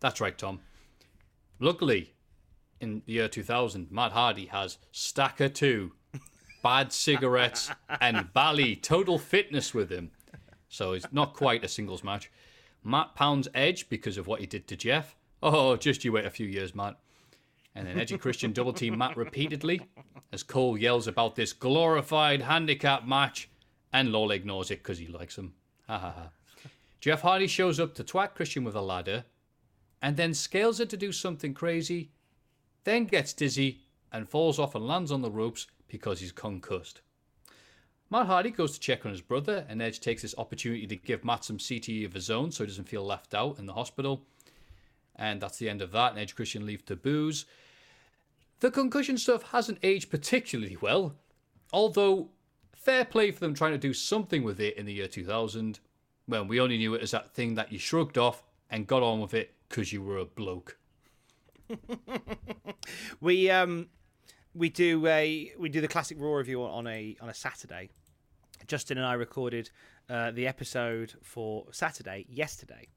[0.00, 0.60] That's right, Tom.
[1.60, 2.14] Luckily,
[2.80, 5.92] in the year 2000, Matt Hardy has Stacker 2,
[6.62, 7.70] Bad Cigarettes,
[8.00, 10.10] and Bally Total Fitness with him.
[10.68, 12.30] So it's not quite a singles match.
[12.82, 15.14] Matt pounds Edge because of what he did to Jeff.
[15.42, 16.98] Oh, just you wait a few years, Matt.
[17.74, 19.80] And then Edgy Christian double team Matt repeatedly
[20.32, 23.48] as Cole yells about this glorified handicap match,
[23.92, 25.54] and Lawler ignores it because he likes him.
[25.86, 26.30] Ha ha ha.
[27.00, 29.24] Jeff Hardy shows up to twat Christian with a ladder,
[30.00, 32.10] and then scales it to do something crazy,
[32.84, 33.80] then gets dizzy
[34.12, 37.00] and falls off and lands on the ropes because he's concussed.
[38.10, 41.24] Matt Hardy goes to check on his brother, and Edge takes this opportunity to give
[41.24, 44.26] Matt some CTE of his own so he doesn't feel left out in the hospital.
[45.16, 47.44] And that's the end of that, and Edge Christian leave to booze.
[48.60, 51.14] The concussion stuff hasn't aged particularly well,
[51.72, 52.30] although
[52.72, 55.80] fair play for them trying to do something with it in the year 2000,
[56.26, 59.20] when we only knew it as that thing that you shrugged off and got on
[59.20, 60.78] with it because you were a bloke.
[63.20, 63.88] we um
[64.54, 67.90] we do a we do the classic Raw review on a on a Saturday.
[68.66, 69.70] Justin and I recorded
[70.08, 72.88] uh, the episode for Saturday yesterday,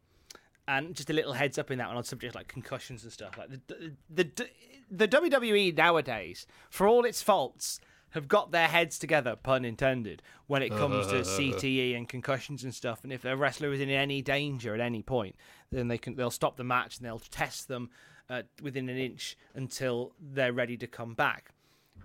[0.67, 3.37] and just a little heads up in that one on subjects like concussions and stuff.
[3.37, 4.49] Like the the the,
[4.89, 7.79] the WWE nowadays, for all its faults,
[8.11, 12.73] have got their heads together, pun intended, when it comes to CTE and concussions and
[12.73, 13.03] stuff.
[13.03, 15.35] And if a wrestler is in any danger at any point,
[15.71, 17.89] then they can they'll stop the match and they'll test them
[18.29, 21.51] uh, within an inch until they're ready to come back.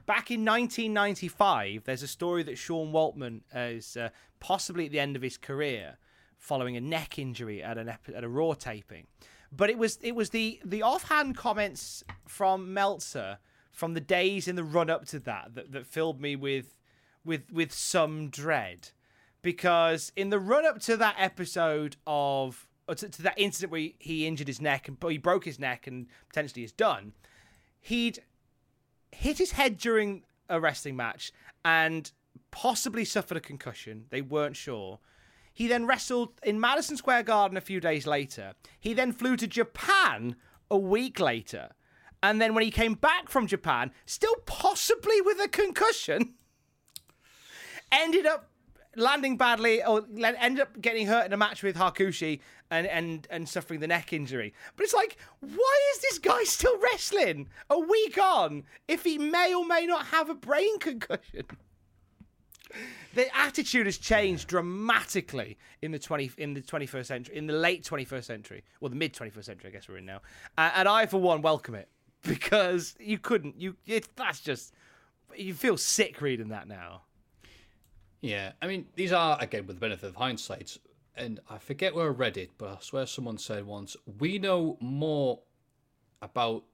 [0.07, 4.09] Back in 1995, there's a story that Sean Waltman is uh,
[4.41, 5.99] possibly at the end of his career
[6.41, 9.07] following a neck injury at an ep- at a Raw taping.
[9.53, 13.39] But it was it was the the offhand comments from Meltzer
[13.71, 16.77] from the days in the run up to that, that that filled me with
[17.25, 18.89] with with some dread
[19.43, 23.95] because in the run up to that episode of to, to, that incident where he,
[23.99, 27.13] he injured his neck and he broke his neck and potentially is done,
[27.81, 28.21] he'd
[29.13, 31.33] hit his head during a wrestling match
[31.65, 32.11] and
[32.51, 34.07] possibly suffered a concussion.
[34.11, 34.99] They weren't sure.
[35.53, 38.55] He then wrestled in Madison Square Garden a few days later.
[38.79, 40.37] He then flew to Japan
[40.71, 41.71] a week later.
[42.23, 46.35] And then when he came back from Japan, still possibly with a concussion,
[47.93, 48.51] ended up
[48.97, 52.41] landing badly or ended up getting hurt in a match with Hakushi
[52.71, 54.53] and, and, and suffering the neck injury.
[54.77, 59.55] But it's like, why is this guy still wrestling a week on if he may
[59.55, 61.45] or may not have a brain concussion?
[63.15, 67.55] the attitude has changed dramatically in the twenty in the twenty first century, in the
[67.55, 70.21] late twenty first century, or the mid twenty first century, I guess we're in now.
[70.57, 71.89] Uh, and I, for one, welcome it
[72.23, 73.61] because you couldn't.
[73.61, 74.75] You it, that's just
[75.37, 77.03] you feel sick reading that now.
[78.21, 80.79] Yeah, I mean these are again with the benefit of hindsight,
[81.17, 84.77] and I forget where I read it, but I swear someone said once we know
[84.81, 85.41] more
[86.23, 86.65] about.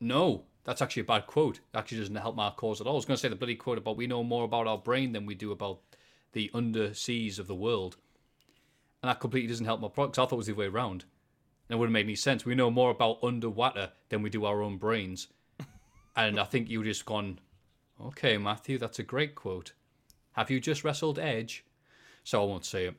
[0.00, 1.56] No, that's actually a bad quote.
[1.56, 2.94] It actually doesn't help my cause at all.
[2.94, 5.12] I was going to say the bloody quote about we know more about our brain
[5.12, 5.80] than we do about
[6.32, 7.96] the underseas of the world.
[9.02, 10.14] And that completely doesn't help my product.
[10.14, 11.04] Because I thought it was the other way around.
[11.68, 12.44] And it wouldn't make any sense.
[12.44, 15.28] We know more about underwater than we do our own brains.
[16.16, 17.40] and I think you just gone,
[18.00, 19.72] okay, Matthew, that's a great quote.
[20.32, 21.64] Have you just wrestled Edge?
[22.22, 22.94] So I won't say it.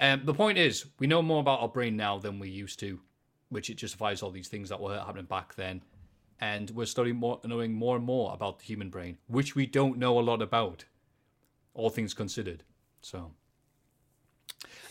[0.00, 2.98] Um, the point is, we know more about our brain now than we used to,
[3.50, 5.82] which it justifies all these things that were happening back then
[6.40, 9.98] and we're studying more, knowing more and more about the human brain, which we don't
[9.98, 10.84] know a lot about,
[11.74, 12.64] all things considered.
[13.02, 13.32] So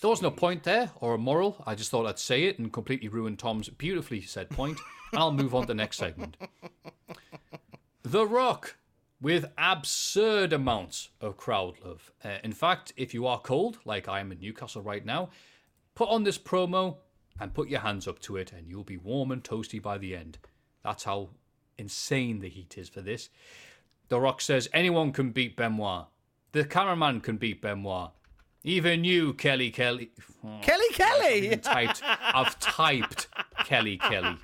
[0.02, 1.64] there was no point there or a moral.
[1.66, 4.80] I just thought I'd say it and completely ruin Tom's beautifully said point,
[5.12, 6.38] and I'll move on to the next segment.
[8.04, 8.76] The Rock,
[9.22, 12.12] with absurd amounts of crowd love.
[12.24, 15.30] Uh, in fact, if you are cold, like I am in Newcastle right now,
[15.96, 16.98] put on this promo
[17.40, 20.16] and put your hands up to it, and you'll be warm and toasty by the
[20.16, 20.38] end.
[20.84, 21.30] That's how
[21.78, 23.30] insane the heat is for this.
[24.10, 26.06] The Rock says anyone can beat Benoit.
[26.52, 28.12] The cameraman can beat Benoit.
[28.64, 30.12] Even you, Kelly Kelly.
[30.46, 31.52] Oh, Kelly Kelly.
[31.52, 33.28] I've typed, I've typed
[33.66, 34.38] Kelly Kelly.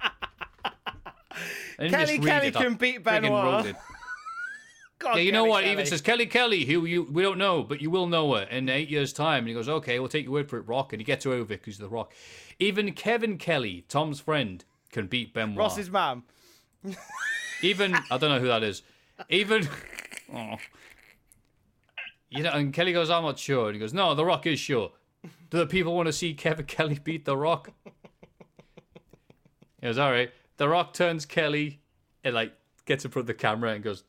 [1.77, 3.75] Kelly Kelly it, can beat Benoit.
[4.99, 5.61] God, yeah, you Kelly know what?
[5.61, 5.71] Kelly.
[5.71, 8.67] Even says Kelly Kelly, who you we don't know, but you will know her in
[8.67, 9.39] eight years' time.
[9.39, 11.39] And he goes, "Okay, we'll take your word for it, Rock." And he gets away
[11.39, 12.11] with it because the Rock.
[12.59, 15.57] Even Kevin Kelly, Tom's friend, can beat Benoit.
[15.57, 16.23] Ross's mum.
[17.61, 18.83] Even I don't know who that is.
[19.29, 19.67] Even
[20.33, 20.55] oh.
[22.29, 24.59] you know, and Kelly goes, "I'm not sure," and he goes, "No, The Rock is
[24.59, 24.91] sure."
[25.49, 27.71] Do the people want to see Kevin Kelly beat The Rock?
[29.81, 31.81] He goes, "All right." The Rock turns Kelly
[32.23, 32.53] and like
[32.85, 34.03] gets in front of the camera and goes,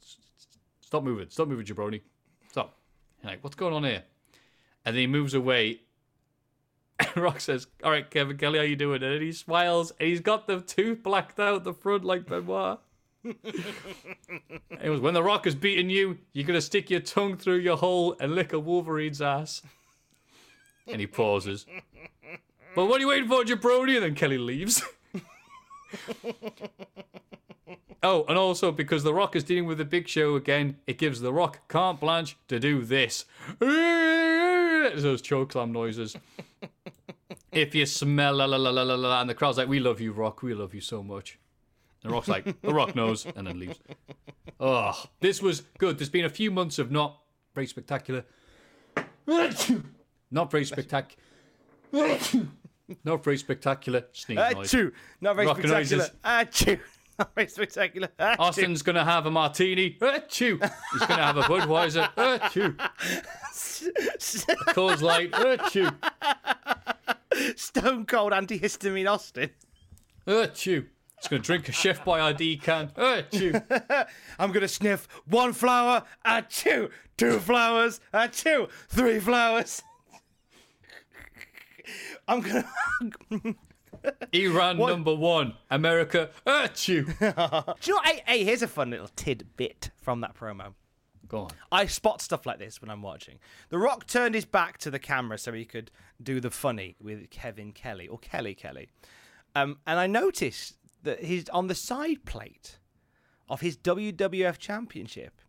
[0.80, 1.28] "Stop moving!
[1.30, 2.02] Stop moving, jabroni!
[2.48, 2.76] Stop!"
[3.22, 4.04] And like, what's going on here?
[4.84, 5.80] And then he moves away.
[7.16, 10.20] Rock says, "All right, Kevin Kelly, how are you doing?" And he smiles, and he's
[10.20, 12.78] got the tooth blacked out the front like Benoit.
[13.24, 17.76] It was when the rock is beating you, you're gonna stick your tongue through your
[17.76, 19.62] hole and lick a Wolverine's ass.
[20.86, 21.66] And he pauses.
[22.74, 23.96] But what are you waiting for, jabroni?
[23.96, 24.82] And then Kelly leaves.
[28.02, 31.20] oh, and also because the Rock is dealing with the Big Show again, it gives
[31.20, 33.26] the Rock carte blanche to do this.
[33.58, 36.16] Those choke chokeslam noises.
[37.52, 40.00] If you smell la la la la la la, and the crowd's like, "We love
[40.00, 40.42] you, Rock.
[40.42, 41.38] We love you so much."
[42.02, 43.78] The Rock's like, the Rock knows, and then leaves.
[44.58, 45.98] Oh, this was good.
[45.98, 47.20] There's been a few months of not
[47.54, 48.24] very spectacular.
[50.30, 51.16] Not very spectacular.
[53.04, 54.72] Not very spectacular sneeze noise.
[54.72, 54.92] Achoo!
[55.20, 56.04] Not very Rock spectacular.
[56.04, 56.16] noises.
[56.24, 56.80] Achoo!
[57.20, 58.08] Not very spectacular.
[58.18, 58.36] Achoo.
[58.38, 59.98] Austin's gonna have a martini.
[60.00, 60.58] Achoo!
[60.92, 62.08] He's gonna have a Budweiser.
[62.14, 62.74] Achoo!
[64.74, 65.30] Coors Light.
[65.32, 65.94] Achoo!
[67.56, 69.50] Stone cold antihistamine Austin.
[70.26, 70.86] Achoo!
[71.16, 72.88] He's gonna drink a Chef id can.
[72.96, 74.06] Achoo!
[74.38, 76.04] I'm gonna sniff one flower.
[76.24, 76.90] Achoo!
[77.16, 78.00] Two flowers.
[78.14, 78.70] Achoo!
[78.88, 79.82] Three flowers.
[82.28, 82.64] I'm gonna.
[84.32, 85.54] Iran number one.
[85.70, 86.30] America.
[86.46, 87.06] Achoo!
[87.06, 87.64] Do you know?
[87.96, 88.06] What?
[88.06, 90.74] Hey, hey, here's a fun little tidbit from that promo.
[91.30, 91.50] Go on.
[91.70, 93.38] I spot stuff like this when I'm watching.
[93.68, 97.30] The Rock turned his back to the camera so he could do the funny with
[97.30, 98.88] Kevin Kelly or Kelly Kelly.
[99.54, 102.78] Um, and I noticed that he's on the side plate
[103.48, 105.40] of his WWF Championship.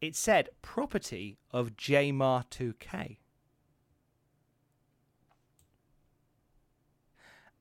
[0.00, 3.16] It said property of Jmar 2K.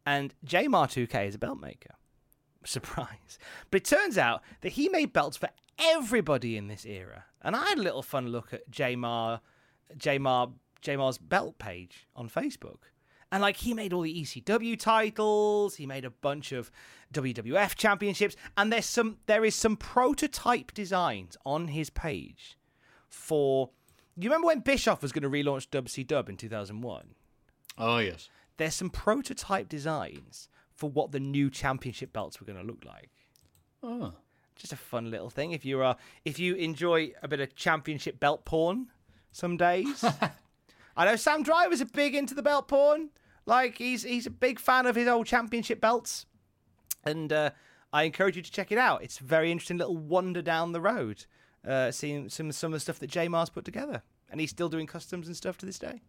[0.06, 1.95] And Jmar 2K is a belt maker.
[2.66, 3.40] Surprise.
[3.72, 7.26] But it turns out that he made belts for everybody in this era.
[7.44, 9.41] And I had a little fun look at Jmar,
[9.98, 12.84] Jmar, Jmar's belt page on Facebook.
[13.32, 16.70] And like he made all the ECW titles, he made a bunch of
[17.14, 22.57] WWF championships, and there's some there is some prototype designs on his page
[23.10, 23.72] for
[24.15, 27.15] you remember when Bischoff was going to relaunch WCW in 2001?
[27.80, 28.30] Oh yes.
[28.57, 33.10] there's some prototype designs for what the new championship belts were going to look like.
[33.82, 34.14] Oh.
[34.64, 35.52] Just a fun little thing.
[35.52, 38.88] If you are, if you enjoy a bit of championship belt porn,
[39.34, 40.06] some days.
[40.95, 43.10] I know Sam Driver's a big into the belt porn.
[43.45, 46.26] Like he's he's a big fan of his old championship belts,
[47.03, 47.49] and uh,
[47.91, 49.03] I encourage you to check it out.
[49.03, 51.26] It's a very interesting little wander down the road,
[51.68, 54.69] uh, seeing some some of the stuff that J Mars put together, and he's still
[54.69, 55.99] doing customs and stuff to this day.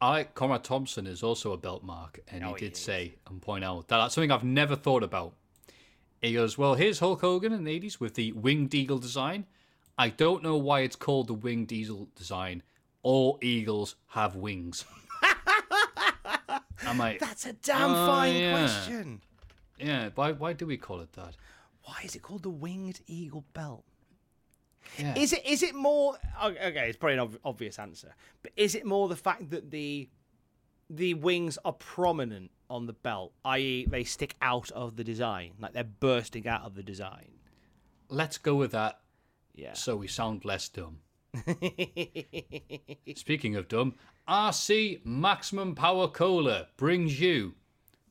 [0.00, 2.78] I Conrad Thompson is also a belt mark, and Oh, he he did is.
[2.78, 5.34] say and point out that that's something I've never thought about.
[6.24, 9.46] He goes, "Well, here's Hulk Hogan in the '80s with the winged eagle design.
[9.98, 12.62] I don't know why it's called the winged eagle design.
[13.02, 14.84] All eagles have wings."
[16.86, 18.52] I'm like, That's a damn Oh, fine yeah.
[18.52, 19.20] question.
[19.78, 20.10] yeah.
[20.14, 20.32] Why?
[20.32, 21.36] Why do we call it that?
[21.84, 23.84] Why is it called the winged eagle belt?
[24.98, 25.16] Yeah.
[25.16, 26.88] Is it is it more okay?
[26.88, 30.08] It's probably an ob- obvious answer, but is it more the fact that the
[30.90, 35.72] the wings are prominent on the belt, i.e., they stick out of the design, like
[35.72, 37.30] they're bursting out of the design?
[38.08, 38.98] Let's go with that.
[39.54, 39.74] Yeah.
[39.74, 40.98] So we sound less dumb.
[43.14, 43.94] Speaking of dumb,
[44.28, 47.54] RC Maximum Power Cola brings you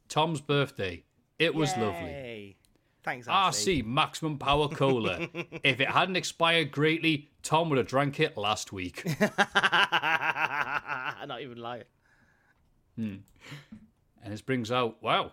[0.08, 1.04] Tom's birthday.
[1.40, 2.58] It was lovely.
[3.04, 3.32] Thanks, RC.
[3.32, 5.28] RC Maximum Power Cola.
[5.64, 9.04] if it hadn't expired greatly, Tom would have drank it last week.
[9.20, 9.32] Not
[11.42, 11.84] even lying.
[12.96, 13.16] Hmm.
[14.24, 15.32] And this brings out, wow,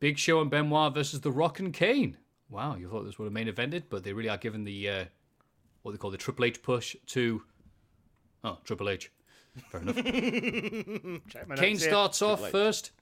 [0.00, 2.16] Big Show and Benoit versus The Rock and Kane.
[2.48, 5.04] Wow, you thought this would have main evented, but they really are giving the, uh,
[5.82, 7.42] what they call the Triple H push to,
[8.44, 9.10] oh, Triple H.
[9.70, 9.96] Fair enough.
[11.56, 12.92] Kane starts off first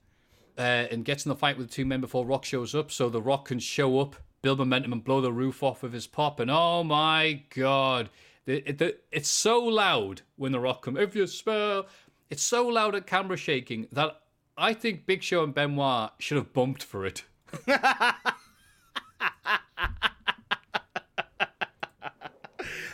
[0.57, 3.09] uh, and gets in the fight with the two men before Rock shows up, so
[3.09, 6.39] the Rock can show up, build momentum, and blow the roof off with his pop.
[6.39, 8.09] And oh my god,
[8.45, 10.97] the, it- the, it's so loud when the Rock comes.
[10.99, 11.85] If you smell,
[12.29, 14.19] it's so loud at camera shaking that
[14.57, 17.23] I think Big Show and Benoit should have bumped for it.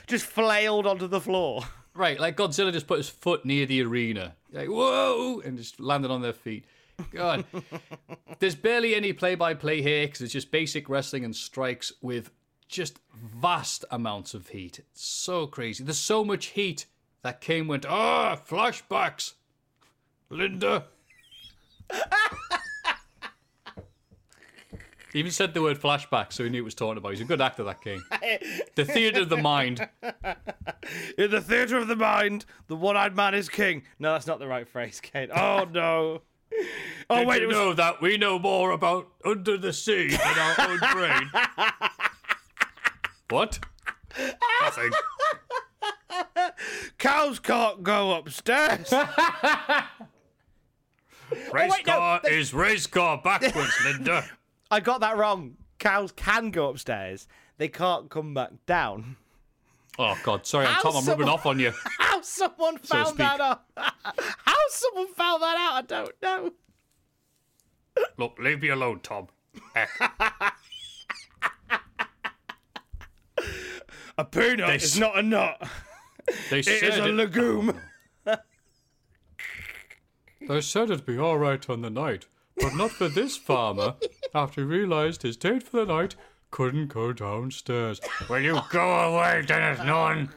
[0.08, 1.64] Just flailed onto the floor.
[1.96, 6.12] Right, like Godzilla just put his foot near the arena, like whoa, and just landed
[6.12, 6.66] on their feet.
[7.12, 7.46] God.
[8.40, 12.32] There's barely any play by play here because it's just basic wrestling and strikes with
[12.68, 14.80] just vast amounts of heat.
[14.80, 15.84] It's so crazy.
[15.84, 16.88] There's so much heat
[17.22, 19.34] that Kane went, ah, flashbacks.
[20.30, 20.86] Linda.
[25.12, 27.10] He even said the word flashback, so he knew it was talking about.
[27.12, 28.02] He's a good actor, that Kane.
[28.76, 29.88] the theatre of the mind.
[31.18, 33.84] In the theatre of the mind, the one-eyed man is king.
[34.00, 35.30] No, that's not the right phrase, Kate.
[35.34, 36.22] Oh no.
[37.10, 40.20] Oh Did wait, you was know that we know more about under the sea than
[40.40, 41.32] our own brain?
[43.30, 43.60] what?
[44.62, 44.92] Nothing.
[46.98, 48.94] cows can't go upstairs.
[51.32, 54.26] Oh, race wait, no, car is race car backwards, Linda.
[54.70, 55.56] I got that wrong.
[55.80, 57.28] Cows can go upstairs.
[57.58, 59.18] They can't come back down.
[60.00, 60.96] Oh God, sorry, How Tom.
[60.98, 61.72] I'm rubbing off on you.
[62.00, 63.18] How someone found speak.
[63.20, 63.64] that out?
[63.78, 65.74] How someone found that out?
[65.76, 66.52] I don't know.
[68.18, 69.28] Look, leave me alone, Tom.
[69.76, 69.86] Eh.
[74.18, 75.62] A peanut They is not a nut.
[76.50, 77.80] They It said is a it- legume.
[80.48, 83.96] They said it'd be all right on the night, but not for this farmer.
[84.36, 86.16] After he realised his date for the night
[86.52, 88.00] couldn't go downstairs.
[88.30, 90.30] Will you go away, Dennis Norden?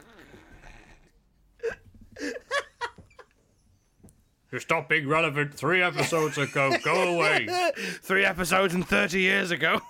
[4.56, 6.74] You stopped being relevant three episodes ago.
[6.82, 7.46] Go away.
[7.76, 9.80] Three episodes and 30 years ago.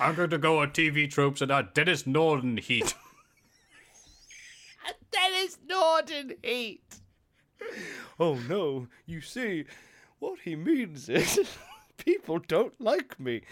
[0.00, 2.94] I'm going to go on TV tropes and add Dennis Norden heat.
[5.10, 7.00] Dennis Norden heat.
[8.20, 9.64] Oh no, you see,
[10.18, 11.38] what he means is
[11.96, 13.42] people don't like me.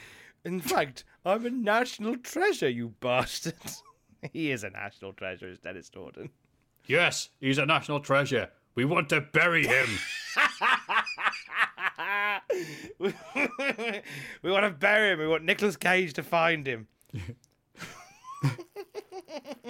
[0.45, 3.55] In fact, I'm a national treasure, you bastard.
[4.33, 6.31] he is a national treasure, is Dennis Norden.
[6.87, 8.51] Yes, he's a national treasure.
[8.75, 9.89] We want to bury him.
[12.99, 13.13] we
[14.51, 15.19] want to bury him.
[15.19, 16.87] We want Nicolas Cage to find him.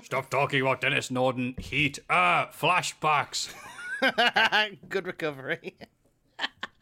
[0.03, 1.55] Stop talking about Dennis Norden.
[1.59, 1.99] heat.
[2.11, 3.55] Ah, flashbacks.
[4.89, 5.77] Good recovery.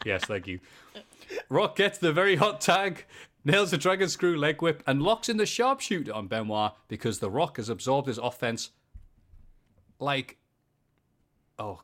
[0.05, 0.61] Yes, thank you.
[1.49, 3.07] Rock gets the very hot tag,
[3.43, 7.31] nails the dragon screw leg whip, and locks in the sharpshooter on Benoit because the
[7.31, 8.69] Rock has absorbed his offense
[9.99, 10.37] like,
[11.59, 11.81] oh,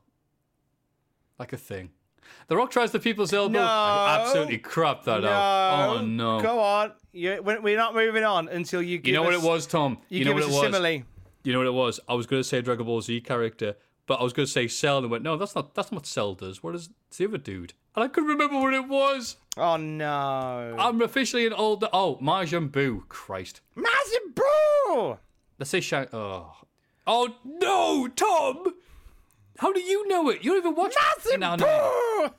[1.39, 1.93] like a thing.
[2.49, 3.61] The Rock tries the people's elbow.
[3.61, 3.65] No.
[3.65, 5.97] I absolutely crap that out.
[5.97, 6.43] Oh no!
[6.43, 6.93] Go on.
[7.13, 9.97] You, we're not moving on until you You know what it was, Tom?
[10.11, 10.77] You, know give what us it a was?
[10.77, 11.03] simile.
[11.43, 12.01] You know what it was?
[12.07, 13.77] I was going to say Dragon Ball Z character,
[14.11, 15.73] but I was going to say Cell, and went, no, that's not.
[15.77, 16.65] That's not what Cell does.
[16.65, 17.75] What is it's the other dude?
[17.95, 19.37] And I couldn't remember what it was.
[19.57, 20.75] Oh no.
[20.77, 21.89] I'm officially an older.
[21.93, 23.07] Oh, Majin Buu.
[23.09, 23.61] Christ.
[23.77, 25.21] Massive bro.
[25.61, 26.09] Let's say Shang.
[26.13, 26.57] Oh.
[27.07, 28.75] Oh no, Tom.
[29.59, 30.43] How do you know it?
[30.43, 30.95] You don't even watch.
[31.17, 31.65] Massive No, no.
[31.65, 32.31] bro.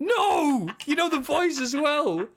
[0.00, 2.28] No, you know the voice as well.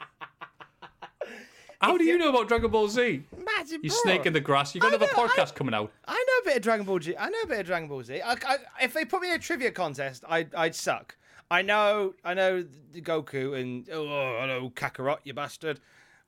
[1.82, 3.24] How do you know about Dragon Ball Z?
[3.44, 3.98] Massive You bro.
[4.03, 4.76] snake in the grass.
[4.76, 5.91] You've got I another know, I- podcast coming out.
[6.08, 7.16] I know a bit of Dragon Ball Z.
[7.18, 8.22] I know a bit of Dragon Ball Z.
[8.22, 11.18] I, I, if they put me in a trivia contest, I'd, I'd suck.
[11.49, 12.64] I know, I know
[12.95, 14.06] Goku and oh,
[14.40, 15.80] hello Kakarot, you bastard.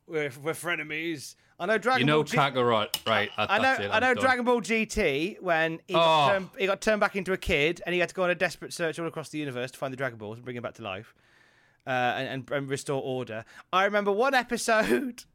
[0.07, 1.35] We're, we're frenemies.
[1.59, 3.29] I know Dragon You know Ball G- Kakarot, right?
[3.37, 4.23] that- I know, it, I know done.
[4.23, 6.31] Dragon Ball GT when he got, Oh.
[6.33, 8.35] turned, he got turned back into a kid and he had to go on a
[8.35, 10.73] desperate search all across the universe to find the Dragon Balls and bring him back
[10.73, 11.13] to life
[11.87, 13.45] uh, and, and, and restore order.
[13.71, 15.23] I remember one episode,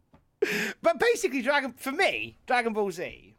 [0.82, 3.35] but basically, Dragon for me, Dragon Ball Z.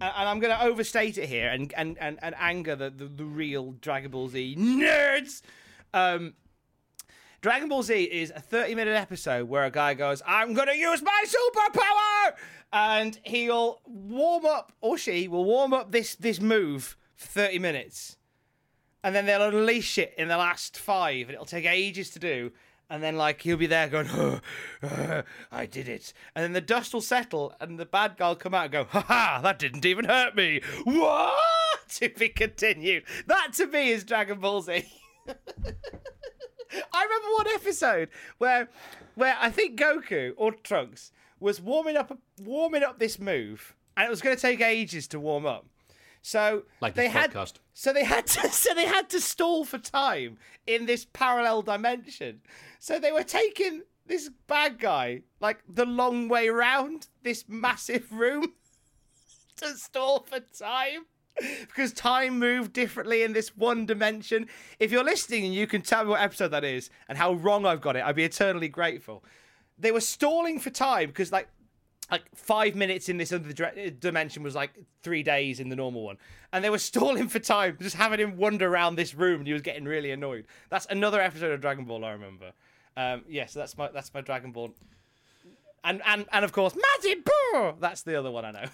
[0.00, 3.04] And and I'm going to overstate it here and, and, and, and anger the, the,
[3.04, 5.42] the real Dragon Ball Z nerds.
[5.92, 6.34] Um,
[7.42, 10.76] Dragon Ball Z is a 30 minute episode where a guy goes, I'm going to
[10.76, 12.34] use my superpower!
[12.72, 18.16] And he'll warm up, or she will warm up this, this move for 30 minutes.
[19.02, 22.52] And then they'll unleash it in the last five, and it'll take ages to do.
[22.90, 24.40] And then, like, he'll be there going, oh,
[25.52, 26.12] I did it.
[26.34, 28.84] And then the dust will settle, and the bad guy will come out and go,
[28.84, 30.60] ha ha, that didn't even hurt me.
[30.84, 31.38] What?
[31.94, 33.02] To be continued.
[33.26, 34.84] That to me is Dragon Ball Z.
[36.92, 38.08] I remember one episode
[38.38, 38.68] where,
[39.16, 41.10] where I think Goku or Trunks
[41.40, 45.18] was warming up, warming up this move, and it was going to take ages to
[45.18, 45.66] warm up.
[46.22, 47.54] So Like they had, podcast.
[47.74, 50.38] so they had to, so they had to stall for time
[50.68, 52.40] in this parallel dimension.
[52.80, 58.54] So they were taking this bad guy like the long way round this massive room
[59.56, 61.04] to stall for time
[61.38, 64.48] because time moved differently in this one dimension.
[64.78, 67.66] If you're listening and you can tell me what episode that is and how wrong
[67.66, 69.22] I've got it, I'd be eternally grateful.
[69.78, 71.48] They were stalling for time because like
[72.10, 76.02] like five minutes in this other uh, dimension was like three days in the normal
[76.02, 76.16] one,
[76.52, 79.52] and they were stalling for time, just having him wander around this room, and he
[79.52, 80.46] was getting really annoyed.
[80.70, 82.52] That's another episode of Dragon Ball I remember.
[83.00, 84.74] Um, yes, that's my that's my Dragon Ball,
[85.84, 87.80] and and and of course Majin Buu.
[87.80, 88.64] That's the other one I know.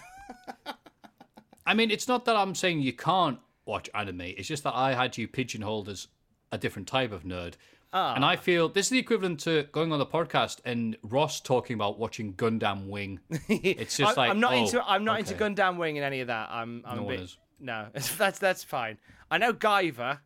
[1.67, 4.23] I mean, it's not that I'm saying you can't watch anime.
[4.23, 6.09] It's just that I had you pigeonholed as
[6.53, 7.55] a different type of nerd.
[7.93, 11.75] And I feel this is the equivalent to going on the podcast and Ross talking
[11.75, 13.21] about watching Gundam Wing.
[13.49, 15.35] It's just I, like I'm not oh, into I'm not into.
[15.35, 16.51] Gundam Wing and any of that.
[16.51, 17.39] I'm I'm No a one bit is.
[17.59, 17.87] no.
[17.95, 18.99] That's that's fine.
[19.31, 20.19] I know Guyver.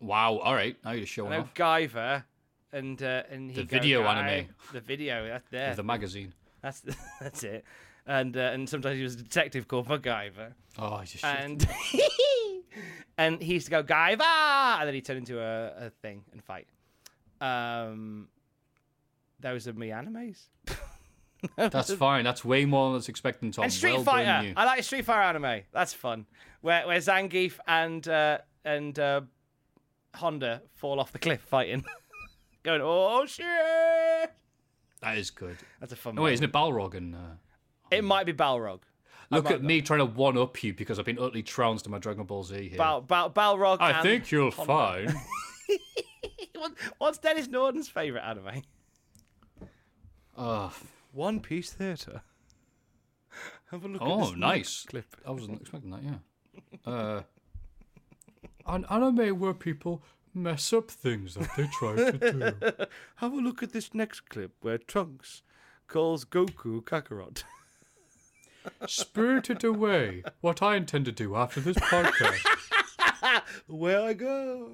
[0.00, 2.24] Wow, all right, now you're just I showing know off Guyver,
[2.72, 4.48] and uh, and he The goes, video anime.
[4.72, 5.28] The video.
[5.28, 5.74] That's there.
[5.74, 6.32] the magazine.
[6.62, 6.82] That's
[7.20, 7.64] that's it.
[8.06, 11.66] And uh, and sometimes he was a detective called MacGyver, Oh, I just and
[13.18, 16.42] and he used to go Guyver, and then he turned into a, a thing and
[16.42, 16.66] fight.
[17.40, 18.28] Um,
[19.40, 20.38] those are me animes.
[21.56, 22.24] that's fine.
[22.24, 23.64] That's way more than I was expecting, Tom.
[23.64, 24.52] and Street well Fighter.
[24.56, 25.62] I like Street Fighter anime.
[25.72, 26.26] That's fun.
[26.60, 29.20] Where where Zangief and uh, and uh,
[30.14, 31.84] Honda fall off the cliff fighting,
[32.62, 33.46] going oh shit.
[35.00, 35.56] That is good.
[35.80, 36.14] That's a fun.
[36.14, 36.94] No, wait, isn't it Balrog?
[36.94, 37.18] And uh,
[37.90, 38.80] It might be Balrog.
[39.30, 41.98] look at me trying to one up you because I've been utterly trounced in my
[41.98, 42.78] Dragon Ball Z here.
[42.78, 43.78] Bal, Bal, Balrog.
[43.80, 45.12] I and think you'll Honda.
[45.12, 45.14] find.
[46.98, 48.62] What's Dennis Norden's favorite anime?
[50.36, 50.72] Oh,
[51.12, 52.22] One Piece Theatre.
[53.70, 54.02] Have a look.
[54.02, 54.84] at oh, this nice.
[54.88, 55.16] clip.
[55.26, 56.02] I wasn't expecting that.
[56.04, 56.90] Yeah.
[56.92, 57.22] Uh,
[58.66, 60.02] an anime where people
[60.34, 62.52] mess up things that they try to do.
[63.16, 65.42] Have a look at this next clip where Trunks
[65.88, 67.42] calls Goku Kakarot.
[68.86, 70.22] Spirited away.
[70.40, 72.46] What I intend to do after this podcast.
[73.66, 74.70] Where I go.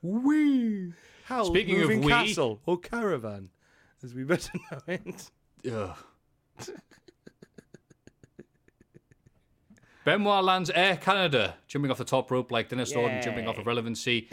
[0.00, 0.92] Wee.
[1.24, 3.50] How Speaking of we- castle or caravan,
[4.02, 5.30] as we better know it.
[5.70, 5.96] Ugh.
[10.04, 13.66] Benoit lands Air Canada, jumping off the top rope like Dennis Norden jumping off of
[13.66, 14.28] relevancy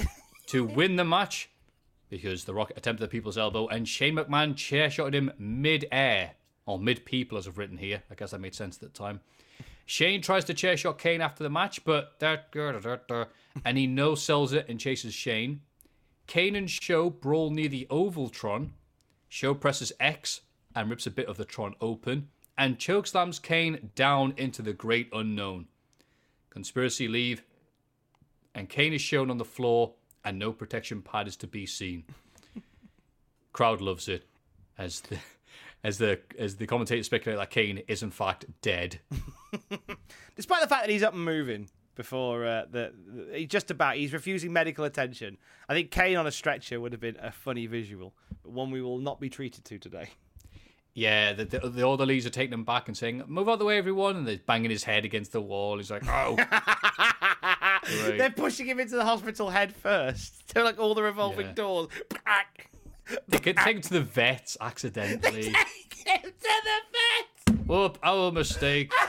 [0.49, 1.49] to win the match
[2.09, 6.31] because The Rock attempted the people's elbow and Shane McMahon chair shotted him mid air,
[6.65, 8.01] or mid people as I've written here.
[8.09, 9.21] I guess that made sense at the time.
[9.85, 12.19] Shane tries to chair shot Kane after the match, but
[13.65, 15.61] and he no sells it and chases Shane.
[16.25, 18.69] Kane and Show brawl near the Ovaltron.
[19.27, 20.41] Show presses X
[20.75, 25.09] and rips a bit of the Tron open and chokeslams Kane down into the great
[25.13, 25.67] unknown.
[26.49, 27.43] Conspiracy leave,
[28.53, 29.93] and Kane is shown on the floor,
[30.29, 32.03] and no protection pad is to be seen.
[33.51, 34.25] Crowd loves it,
[34.77, 35.17] as the
[35.83, 38.99] as the as the commentators speculate that Kane is in fact dead.
[40.35, 43.95] Despite the fact that he's up and moving before uh, the, the he just about
[43.95, 45.37] he's refusing medical attention.
[45.67, 48.83] I think Kane on a stretcher would have been a funny visual, but one we
[48.83, 50.09] will not be treated to today.
[50.93, 53.65] Yeah, the, the, the orderlies are taking him back and saying, "Move out of the
[53.65, 55.77] way, everyone!" And they're banging his head against the wall.
[55.77, 56.37] He's like, "Oh."
[58.03, 58.17] Right.
[58.17, 60.47] They're pushing him into the hospital head first.
[60.53, 61.53] They're like all the revolving Yeah.
[61.53, 61.87] doors.
[63.27, 65.51] They could take him to the vets accidentally.
[66.05, 66.79] Get him to the
[67.55, 67.65] vet.
[67.67, 68.91] Whoop, our mistake.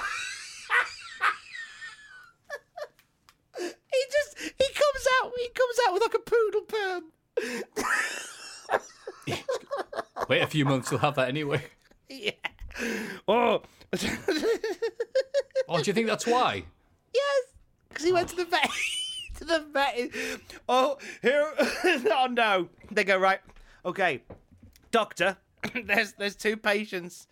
[3.58, 5.32] He just he comes out.
[5.36, 7.04] He comes out with like a poodle perm.
[10.28, 11.62] Wait a few months, we'll have that anyway.
[12.08, 12.30] Yeah.
[13.28, 13.62] Oh.
[15.68, 16.64] Oh, do you think that's why?
[17.12, 17.42] Yes,
[17.90, 18.70] because he went to the vet.
[19.36, 20.10] to the vet.
[20.68, 21.52] Oh, here.
[21.58, 22.68] oh no.
[22.90, 23.40] They go right.
[23.84, 24.22] Okay,
[24.90, 25.36] doctor.
[25.84, 27.26] there's there's two patients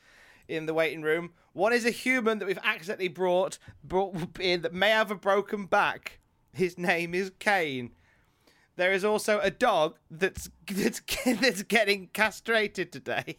[0.49, 1.33] in the waiting room.
[1.53, 5.67] One is a human that we've accidentally brought brought in that may have a broken
[5.67, 6.19] back.
[6.53, 7.91] His name is Kane.
[8.77, 13.37] There is also a dog that's that's that's getting castrated today.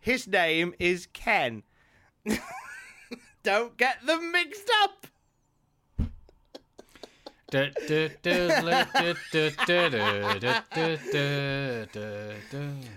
[0.00, 1.64] His name is Ken.
[3.42, 5.06] Don't get them mixed up.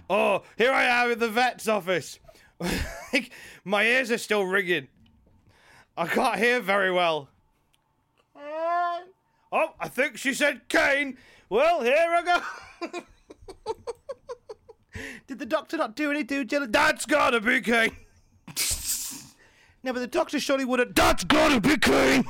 [0.10, 2.20] Oh, here I am in the vet's office.
[3.64, 4.90] My ears are still ringing.
[5.96, 7.30] I can't hear very well.
[9.54, 11.18] Oh, I think she said Kane.
[11.50, 13.02] Well, here I go.
[15.28, 16.74] Did the doctor not do any due diligence?
[16.74, 17.96] That's gotta be Kane.
[19.84, 20.96] no, but the doctor surely wouldn't.
[20.96, 22.26] That's gotta be Kane.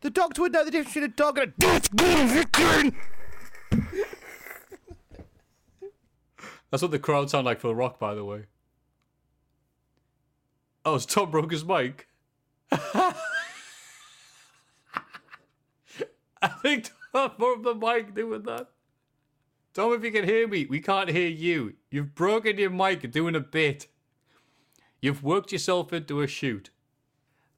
[0.00, 2.44] The doctor would know the difference between a dog and a.
[2.52, 2.96] Kane.
[6.70, 8.46] That's what the crowd sound like for The Rock, by the way.
[10.84, 12.08] Oh, it's Tom broke his mic.
[12.72, 13.14] I
[16.62, 18.68] think Tom broke the mic doing that.
[19.72, 21.74] Tom, if you can hear me, we can't hear you.
[21.90, 23.86] You've broken your mic doing a bit.
[25.00, 26.70] You've worked yourself into a shoot.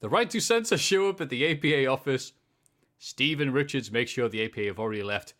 [0.06, 2.32] The right to censor show up at the APA office.
[2.96, 5.34] Stephen Richards makes sure the APA have already left,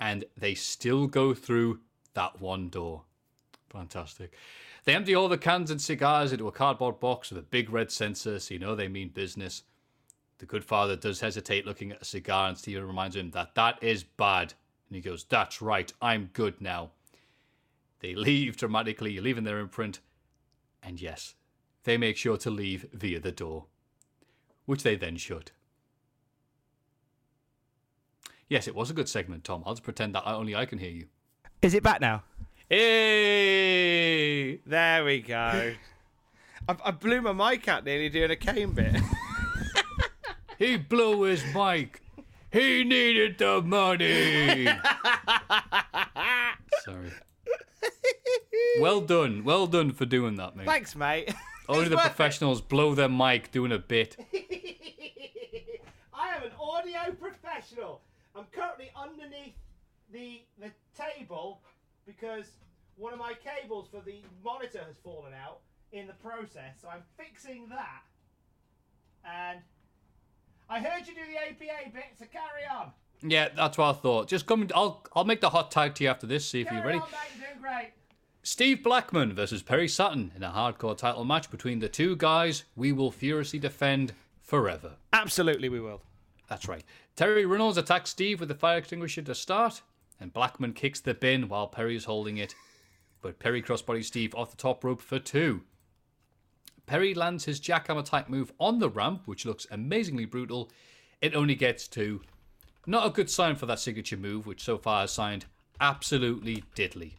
[0.00, 1.78] and they still go through
[2.14, 3.04] that one door.
[3.68, 4.32] Fantastic.
[4.82, 7.92] They empty all the cans and cigars into a cardboard box with a big red
[7.92, 9.62] censor, so you know they mean business.
[10.38, 13.80] The good father does hesitate looking at a cigar, and Stephen reminds him that that
[13.80, 14.52] is bad.
[14.88, 16.90] And he goes, That's right, I'm good now.
[18.00, 20.00] They leave dramatically, leaving their imprint.
[20.82, 21.36] And yes,
[21.84, 23.66] they make sure to leave via the door,
[24.68, 25.50] which they then should.
[28.48, 29.62] Yes, it was a good segment, Tom.
[29.64, 31.06] I'll just pretend that only I can hear you.
[31.62, 32.22] Is it back now?
[32.68, 34.56] Hey!
[34.66, 35.74] There we go.
[36.68, 38.96] I, I blew my mic out nearly doing a Kane bit.
[40.58, 42.02] He blew his mic.
[42.52, 44.64] He needed the money.
[46.84, 47.12] Sorry.
[48.80, 49.44] Well done.
[49.44, 50.66] Well done for doing that, mate.
[50.66, 51.32] Thanks, mate.
[51.68, 52.08] Only the worth it.
[52.08, 54.16] professionals blow their mic doing a bit.
[56.14, 58.00] I am an audio professional.
[58.34, 59.54] I'm currently underneath
[60.12, 61.60] the the table
[62.06, 62.46] because
[62.96, 65.60] one of my cables for the monitor has fallen out
[65.92, 66.76] in the process.
[66.80, 68.02] So I'm fixing that.
[69.24, 69.60] And
[70.70, 72.92] I heard you do the APA bit, so carry on.
[73.22, 74.28] Yeah, that's what I thought.
[74.28, 74.68] Just come.
[74.74, 76.48] I'll I'll make the hot tag to you after this.
[76.48, 76.98] See if Carry you're ready.
[77.00, 77.18] on, mate.
[77.38, 77.92] You're doing great.
[78.50, 82.92] Steve Blackman versus Perry Saturn in a hardcore title match between the two guys we
[82.92, 84.92] will furiously defend forever.
[85.12, 86.00] Absolutely, we will.
[86.48, 86.82] That's right.
[87.14, 89.82] Terri Runnels attacks Steve with the fire extinguisher to start,
[90.18, 92.54] and Blackman kicks the bin while Perry is holding it.
[93.20, 95.64] But Perry crossbodies Steve off the top rope for two.
[96.86, 100.70] Perry lands his jackhammer type move on the ramp, which looks amazingly brutal.
[101.20, 102.22] It only gets two.
[102.86, 105.44] Not a good sign for that signature move, which so far has signed
[105.82, 107.12] absolutely diddly.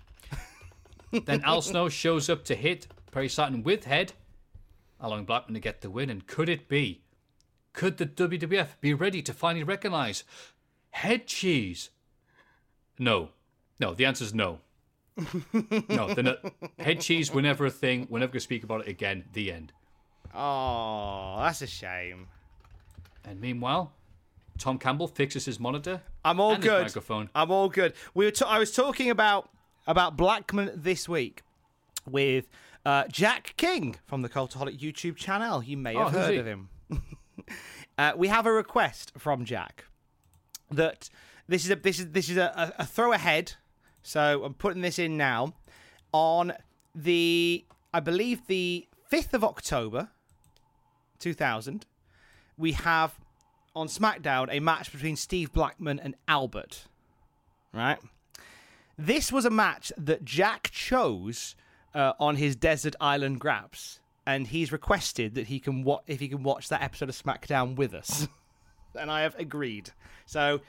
[1.11, 4.13] Then Al Snow shows up to hit Perry Saturn with head,
[4.99, 6.09] allowing Blackman to get the win.
[6.09, 7.01] And could it be?
[7.73, 10.23] Could the WWF be ready to finally recognize
[10.91, 11.89] head cheese?
[12.97, 13.29] No.
[13.79, 14.59] No, the answer is no.
[15.89, 16.39] no, they're not.
[16.79, 18.07] Head cheese were never a thing.
[18.09, 19.25] We're never going to speak about it again.
[19.33, 19.73] The end.
[20.33, 22.27] Oh, that's a shame.
[23.25, 23.93] And meanwhile,
[24.57, 26.01] Tom Campbell fixes his monitor.
[26.23, 26.83] I'm all good.
[26.83, 27.29] microphone.
[27.33, 27.93] I'm all good.
[28.13, 28.31] We were.
[28.31, 29.49] T- I was talking about
[29.89, 31.41] about Blackman this week
[32.05, 32.47] with
[32.85, 35.63] uh, Jack King from the Cultaholic YouTube channel.
[35.63, 36.37] You may Oh, have who's heard he?
[36.37, 36.69] of him.
[37.97, 39.85] uh, we have a request from Jack
[40.71, 41.09] that
[41.47, 43.53] this is a this is this is a, a, a throw ahead.
[44.03, 45.53] So I'm putting this in now
[46.13, 46.53] on
[46.93, 50.09] the I believe the fifth of October,
[51.17, 51.87] two thousand.
[52.57, 53.15] We have
[53.75, 56.85] on SmackDown a match between Steve Blackman and Albert.
[57.73, 57.97] Right.
[59.01, 61.55] This was a match that Jack chose
[61.95, 66.27] uh, on his desert island grabs, and he's requested that he can wa- if he
[66.27, 68.27] can watch that episode of SmackDown with us,
[68.99, 69.91] and I have agreed.
[70.25, 70.59] So,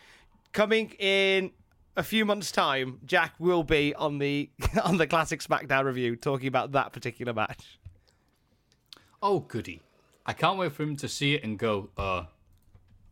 [0.52, 1.50] coming in
[1.96, 4.48] a few months' time, Jack will be on the
[4.84, 7.80] on the classic SmackDown review talking about that particular match.
[9.20, 9.82] Oh, goody.
[10.24, 12.26] I can't wait for him to see it and go, uh,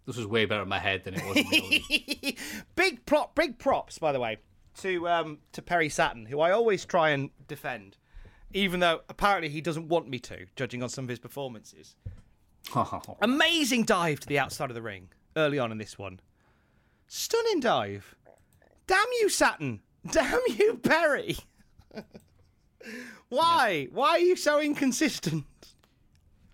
[0.07, 4.13] this was way better in my head than it was big prop, big props, by
[4.13, 4.39] the way,
[4.79, 7.97] to um to Perry Saturn, who I always try and defend,
[8.53, 11.97] even though apparently he doesn't want me to, judging on some of his performances.
[13.23, 16.21] Amazing dive to the outside of the ring early on in this one.
[17.07, 18.15] Stunning dive.
[18.87, 19.81] Damn you, Saturn.
[20.11, 21.37] Damn you, Perry.
[23.29, 23.89] Why?
[23.93, 25.45] Why are you so inconsistent?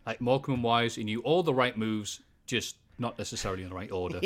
[0.06, 3.74] like Morecambe and Wise, he knew all the right moves, just not necessarily in the
[3.74, 4.20] right order.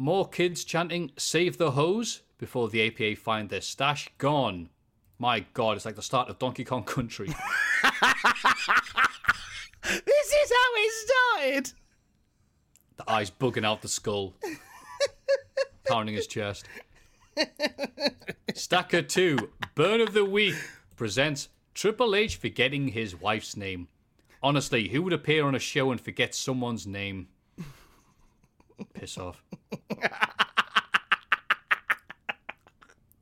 [0.00, 4.70] More kids chanting "Save the hose" before the APA find their stash gone.
[5.18, 7.26] My God, it's like the start of Donkey Kong Country.
[7.26, 7.36] this
[9.92, 11.72] is how it started.
[12.96, 14.32] the eyes bugging out the skull,
[15.86, 16.64] pounding his chest.
[18.54, 20.54] Stacker 2, Burn of the Week,
[20.96, 23.88] presents Triple H forgetting his wife's name.
[24.42, 27.28] Honestly, who would appear on a show and forget someone's name?
[28.94, 29.42] Piss off.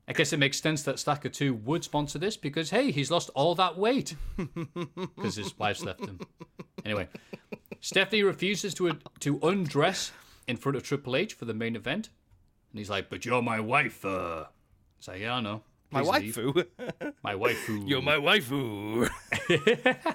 [0.07, 3.29] I guess it makes sense that Stacker 2 would sponsor this because, hey, he's lost
[3.35, 4.17] all that weight.
[5.17, 6.19] Because his wife's left him.
[6.85, 7.09] Anyway,
[7.81, 10.13] Stephanie refuses to to undress
[10.47, 12.09] in front of Triple H for the main event,
[12.73, 14.45] and he's like, "But you're my wife." Uh.
[14.99, 15.63] It's like, "Yeah, I know.
[15.91, 17.13] My Please leave." waifu.
[17.23, 17.83] My waifu.
[17.89, 19.09] You're my waifu.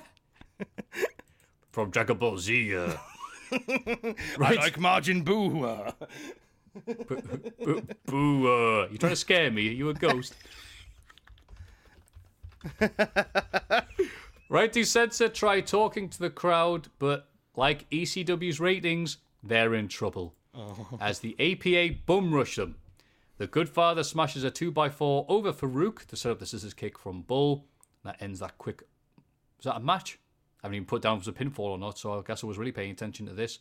[1.71, 2.75] from Dragon Ball Z.
[2.75, 2.93] Uh.
[4.39, 5.87] I like Margin Boo.
[8.05, 8.47] Boo!
[8.47, 8.87] Uh.
[8.89, 9.67] You trying to scare me?
[9.69, 10.35] Are you a ghost?
[14.53, 20.35] Right to Censor try talking to the crowd, but like ECW's ratings, they're in trouble.
[21.01, 22.75] As the APA bum rush them.
[23.39, 27.65] The Goodfather smashes a 2x4 over Farouk to set up the scissors kick from Bull.
[28.03, 28.83] That ends that quick.
[29.57, 30.19] Is that a match?
[30.63, 32.43] I haven't even put down if it was a pinfall or not, so I guess
[32.43, 33.59] I was really paying attention to this.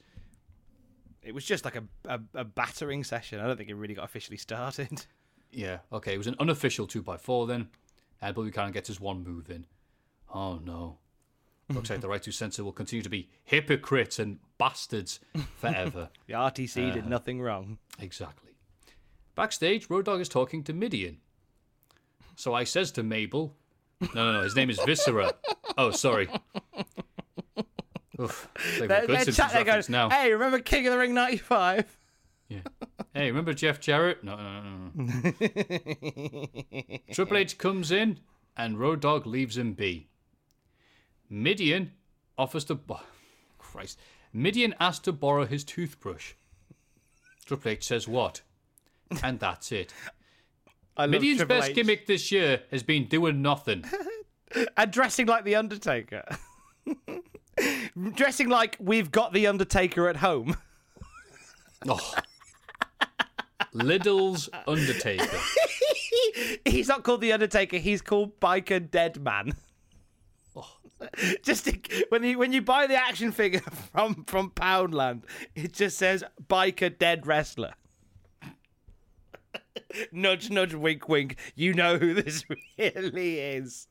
[1.22, 3.40] It was just like a, a, a battering session.
[3.40, 5.04] I don't think it really got officially started.
[5.54, 7.68] Yeah, okay, it was an unofficial 2x4 then.
[8.22, 9.66] Uh, and Billy Cannon gets his one move in.
[10.32, 10.96] Oh no.
[11.68, 15.20] Looks like the right to censor will continue to be hypocrites and bastards
[15.56, 16.08] forever.
[16.26, 17.08] The RTC did uh-huh.
[17.08, 17.78] nothing wrong.
[17.98, 18.52] exactly.
[19.34, 21.18] Backstage, Road Dogg is talking to Mideon.
[22.36, 23.54] So I says to Mabel,
[24.02, 25.32] no, no, no, his name is Viscera.
[25.78, 26.28] Oh, sorry.
[28.20, 30.10] Oof, it's like They're, a good they're Simpsons chat- they go, reference now.
[30.10, 31.98] hey, remember King of the Ring 95?
[32.48, 32.58] Yeah.
[33.14, 34.22] Hey, remember Jeff Jarrett?
[34.22, 36.96] No, no, no, no.
[37.12, 38.18] Triple H comes in
[38.56, 40.08] and Road Dogg leaves him be.
[41.30, 41.90] Mideon
[42.36, 42.74] offers to.
[42.74, 43.00] Bo-
[43.58, 43.98] Christ.
[44.34, 46.34] Mideon asks to borrow his toothbrush.
[47.46, 48.42] Triple H says what?
[49.22, 49.92] And that's it.
[50.96, 51.74] I Mideon's best H.
[51.74, 53.84] gimmick this year has been doing nothing.
[54.76, 56.24] And dressing like The Undertaker.
[58.14, 60.56] dressing like we've got The Undertaker at home.
[61.88, 62.14] Oh.
[63.74, 65.38] Lidl's Undertaker.
[66.64, 69.54] he's not called The Undertaker, he's called Biker Dead Man.
[70.54, 70.68] Oh.
[71.42, 73.60] Just to- when you when you buy the action figure
[73.92, 75.22] from from Poundland,
[75.56, 77.72] it just says Biker Dead Wrestler.
[80.12, 81.36] Nudge, nudge, wink, wink.
[81.54, 82.44] You know who this
[82.78, 83.86] really is.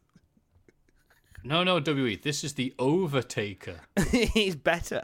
[1.44, 2.18] No, no, WE.
[2.18, 3.80] This is the Overtaker.
[4.34, 5.02] he's better.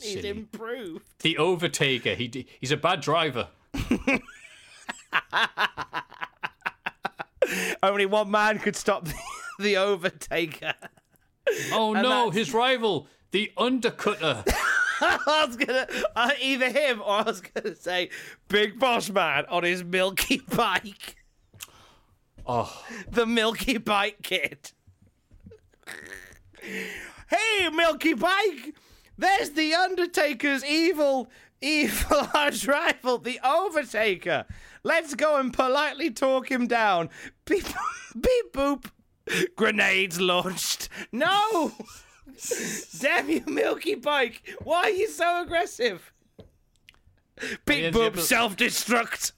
[0.00, 1.04] He's improved.
[1.20, 2.16] The Overtaker.
[2.16, 3.48] He he's a bad driver.
[7.82, 9.14] Only one man could stop the,
[9.58, 10.74] the Overtaker.
[11.72, 14.46] Oh no, that's- his rival, the Undercutter.
[15.26, 18.10] I was gonna uh, either him or I was gonna say
[18.48, 21.16] Big Boss Man on his Milky Bike.
[22.46, 24.72] Oh, The Milky Bike Kid.
[27.28, 28.74] hey, Milky Bike!
[29.16, 34.46] There's the Undertaker's evil, evil arch rival, the Overtaker.
[34.82, 37.10] Let's go and politely talk him down.
[37.44, 37.66] Beep,
[38.18, 38.86] beep, boop.
[39.56, 40.88] Grenades launched.
[41.12, 41.72] No!
[43.00, 44.56] Damn you, Milky Bike!
[44.62, 46.12] Why are you so aggressive?
[47.36, 49.32] The boop, self destruct.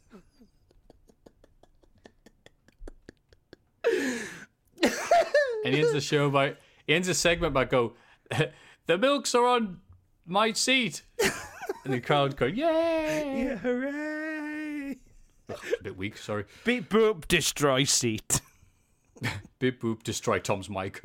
[5.64, 6.54] and he ends the show by
[6.86, 7.94] he ends the segment by go,
[8.86, 9.80] the milks are on
[10.26, 11.02] my seat,
[11.84, 13.44] and the crowd go, yay!
[13.44, 14.98] yeah, Hooray!
[15.48, 16.44] A bit weak, sorry.
[16.64, 18.40] Beep, boop, destroy seat.
[19.58, 21.00] Beep boop, destroy Tom's mic.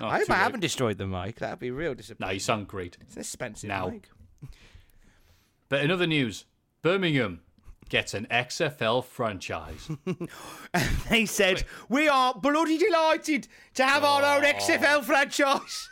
[0.00, 1.36] Oh, I hope I haven't destroyed the mic.
[1.36, 2.34] That'd be real Nah, disappointing.
[2.34, 2.96] you sound great.
[3.00, 3.88] It's an expensive Now.
[3.88, 4.08] mic.
[5.68, 6.44] But in other news,
[6.82, 7.40] Birmingham
[7.88, 9.88] gets an XFL franchise.
[10.74, 14.52] And they said, We are bloody delighted to have our own oh.
[14.52, 15.88] XFL franchise.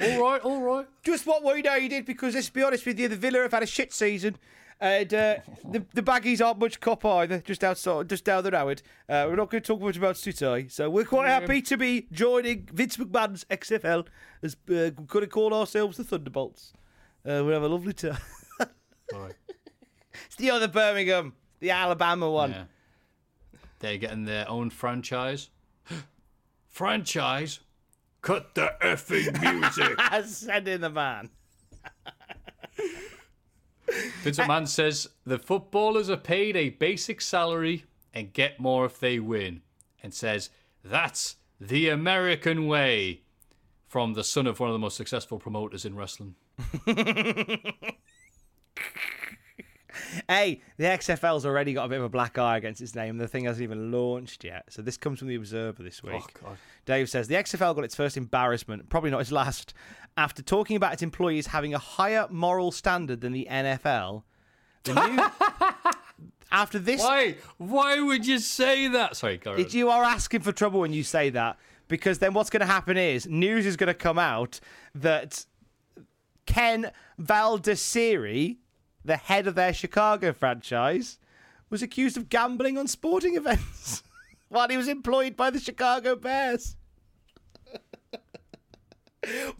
[0.00, 0.86] all right, all right.
[1.04, 3.66] Just what we needed because let's be honest with you, the Villa have had a
[3.66, 4.36] shit season.
[4.82, 8.82] And uh, the the baggies aren't much cop either, just outside, just down the road.
[9.08, 12.08] Uh, we're not going to talk much about City, so we're quite happy to be
[12.10, 14.08] joining Vince McMahon's XFL.
[14.42, 16.72] As uh, we're going to call ourselves the Thunderbolts.
[17.24, 18.18] Uh, we'll have a lovely time.
[19.12, 19.34] Right.
[20.26, 22.52] It's the other Birmingham, the Alabama one.
[22.52, 22.64] Yeah.
[23.80, 25.50] They're getting their own franchise.
[26.68, 27.60] franchise?
[28.22, 30.00] Cut the effing music.
[30.26, 31.28] Send in the man.
[34.22, 39.18] Vince McMahon says the footballers are paid a basic salary and get more if they
[39.18, 39.62] win,
[40.02, 40.50] and says
[40.84, 43.22] that's the American way.
[43.88, 46.34] From the son of one of the most successful promoters in wrestling.
[50.28, 53.18] Hey, the XFL's already got a bit of a black eye against its name.
[53.18, 54.64] The thing hasn't even launched yet.
[54.68, 56.14] So this comes from the Observer this week.
[56.42, 56.56] Oh, God.
[56.84, 59.74] Dave says the XFL got its first embarrassment, probably not its last,
[60.16, 64.24] after talking about its employees having a higher moral standard than the NFL.
[64.84, 65.22] The new,
[66.52, 67.36] after this, Why?
[67.58, 69.16] Why would you say that?
[69.16, 71.56] Sorry, go If you are asking for trouble when you say that,
[71.88, 74.60] because then what's going to happen is news is going to come out
[74.94, 75.44] that
[76.46, 76.90] Ken
[77.20, 78.56] Valdesiri,
[79.04, 81.18] the head of their Chicago franchise,
[81.70, 84.02] was accused of gambling on sporting events
[84.48, 86.76] while he was employed by the Chicago Bears.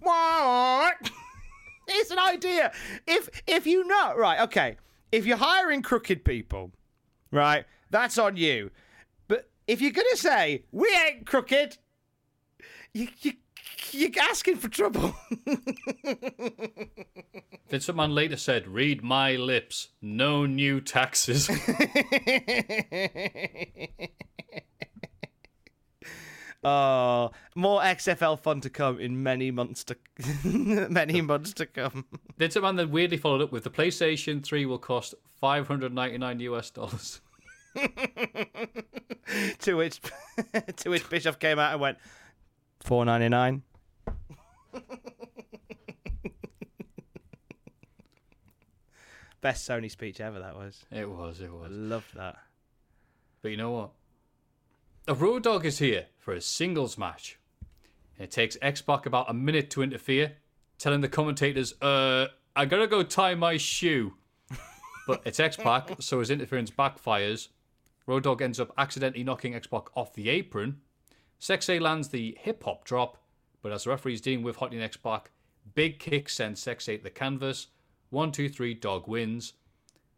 [0.00, 1.10] what?
[1.88, 2.72] It's an idea.
[3.08, 4.76] If if you know, right, okay,
[5.10, 6.70] if you're hiring crooked people,
[7.32, 7.64] right?
[7.90, 8.70] That's on you.
[9.26, 11.78] But if you're gonna say we ain't crooked,
[12.94, 13.32] you you
[13.90, 15.14] you're asking for trouble.
[17.68, 19.88] Vince McMahon later said, "Read my lips.
[20.00, 21.48] No new taxes."
[26.64, 29.96] oh, more XFL fun to come in many months to
[30.44, 32.04] many months to come.
[32.38, 37.20] Vince someone then weirdly followed up with the PlayStation 3 will cost 599 US dollars.
[39.60, 40.00] to which
[40.76, 41.98] to which Bischoff came out and went
[42.80, 43.62] four ninety nine.
[49.40, 50.38] Best Sony speech ever.
[50.38, 50.84] That was.
[50.90, 51.40] It was.
[51.40, 51.70] It I was.
[51.70, 52.36] loved that.
[53.42, 53.90] But you know what?
[55.08, 57.38] A Road Dogg is here for a singles match.
[58.18, 60.34] It takes X Pac about a minute to interfere,
[60.78, 64.14] telling the commentators, "Uh, I gotta go tie my shoe."
[65.04, 67.48] But it's X Pac, so his interference backfires.
[68.06, 70.80] Road Dogg ends up accidentally knocking X Pac off the apron.
[71.40, 73.18] Sexay lands the hip hop drop,
[73.62, 75.30] but as the referee's dealing with Hotty and X Pac,
[75.74, 77.68] big kick sends Sexay to the canvas.
[78.10, 79.54] One, two, three, Dog wins.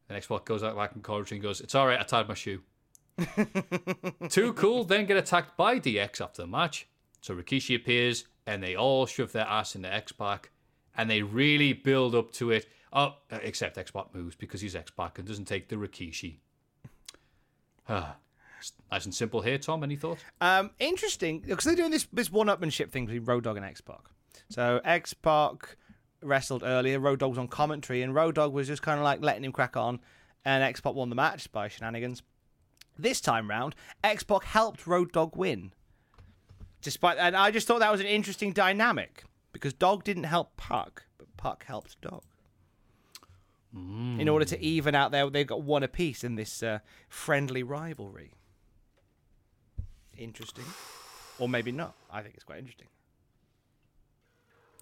[0.09, 2.29] The X Pac goes out back in commentary and goes, "It's all right, I tied
[2.29, 2.63] my shoe."
[4.29, 6.89] Too Cool then get attacked by DX after the match.
[7.21, 10.51] So Rikishi appears and they all shove their ass into X Pac
[10.97, 12.67] and they really build up to it.
[12.93, 16.37] Oh, uh, except X Pac moves because he's X Pac and doesn't take the Rikishi.
[18.91, 19.83] Nice and simple here, Tom.
[19.83, 20.23] Any thoughts?
[20.41, 23.81] Um, interesting because they're doing this this one upmanship thing between Road Dogg and X
[23.81, 24.01] Pac.
[24.49, 25.77] So X Pac
[26.23, 27.01] wrestled earlier.
[27.01, 29.53] Road Dogg was on commentary, and Road Dogg was just kind of like letting him
[29.53, 30.01] crack on.
[30.45, 32.23] And X Pac won the match by shenanigans.
[32.99, 35.73] This time round, X Pac helped Road Dogg win.
[36.83, 41.07] Despite, and I just thought that was an interesting dynamic because Dog didn't help Puck,
[41.17, 42.23] but Puck helped Dog.
[44.21, 46.79] In order to even out there, they've got one apiece in this uh,
[47.09, 48.35] friendly rivalry.
[50.19, 50.65] Interesting,
[51.39, 51.95] or maybe not.
[52.11, 52.89] I think it's quite interesting.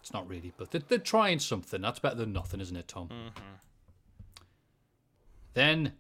[0.01, 1.81] It's not really, but they're, they're trying something.
[1.81, 3.09] That's better than nothing, isn't it, Tom?
[3.09, 3.55] Mm-hmm.
[5.55, 5.93] Then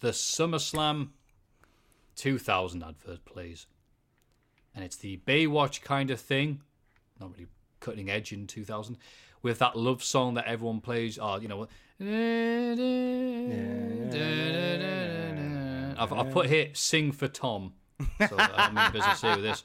[0.00, 1.08] the SummerSlam
[2.16, 3.66] 2000 advert plays.
[4.74, 6.60] And it's the Baywatch kind of thing.
[7.20, 7.46] Not really
[7.80, 8.96] cutting edge in 2000.
[9.42, 11.18] With that love song that everyone plays.
[11.20, 11.70] Oh, you know what?
[16.00, 17.72] I've, I've put here Sing for Tom.
[18.28, 19.64] So I don't mean business here with this.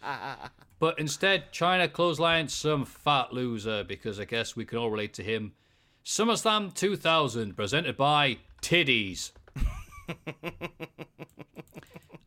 [0.79, 5.23] But instead, Chyna clothesline some fat loser because I guess we can all relate to
[5.23, 5.53] him.
[6.03, 9.31] SummerSlam 2000, presented by Tiddies.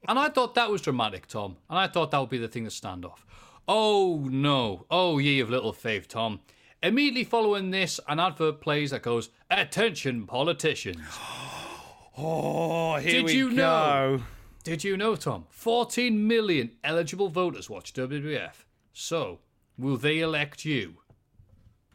[0.09, 1.57] and I thought that was dramatic, Tom.
[1.69, 3.27] And I thought that would be the thing to stand off.
[3.69, 4.87] Oh no.
[4.91, 6.41] Oh, ye of little faith, Tom.
[6.83, 11.01] Immediately following this, an advert plays that goes, Attention, politicians.
[12.19, 13.57] Oh, here Did we you go.
[13.57, 14.23] know?
[14.67, 15.45] Did you know, Tom?
[15.51, 18.65] 14 million eligible voters watch WWF.
[18.93, 19.39] So,
[19.79, 20.95] will they elect you?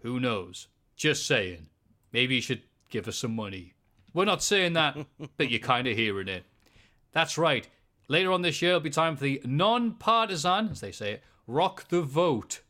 [0.04, 0.68] Who knows?
[0.96, 1.68] Just saying.
[2.14, 3.74] Maybe you should give us some money.
[4.14, 4.98] We're not saying that,
[5.38, 6.46] but you're kind of hearing it.
[7.12, 7.68] That's right.
[8.08, 11.24] Later on this year, it'll be time for the non partisan, as they say it,
[11.48, 12.62] rock the vote.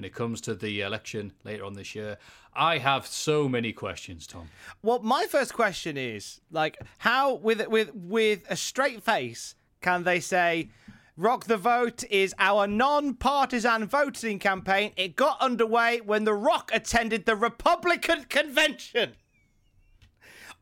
[0.00, 2.16] When it comes to the election later on this year,
[2.54, 4.48] I have so many questions, Tom.
[4.82, 10.18] Well, my first question is like, how with with with a straight face can they
[10.18, 10.70] say,
[11.18, 14.94] "Rock the Vote" is our non-partisan voting campaign?
[14.96, 19.16] It got underway when The Rock attended the Republican convention.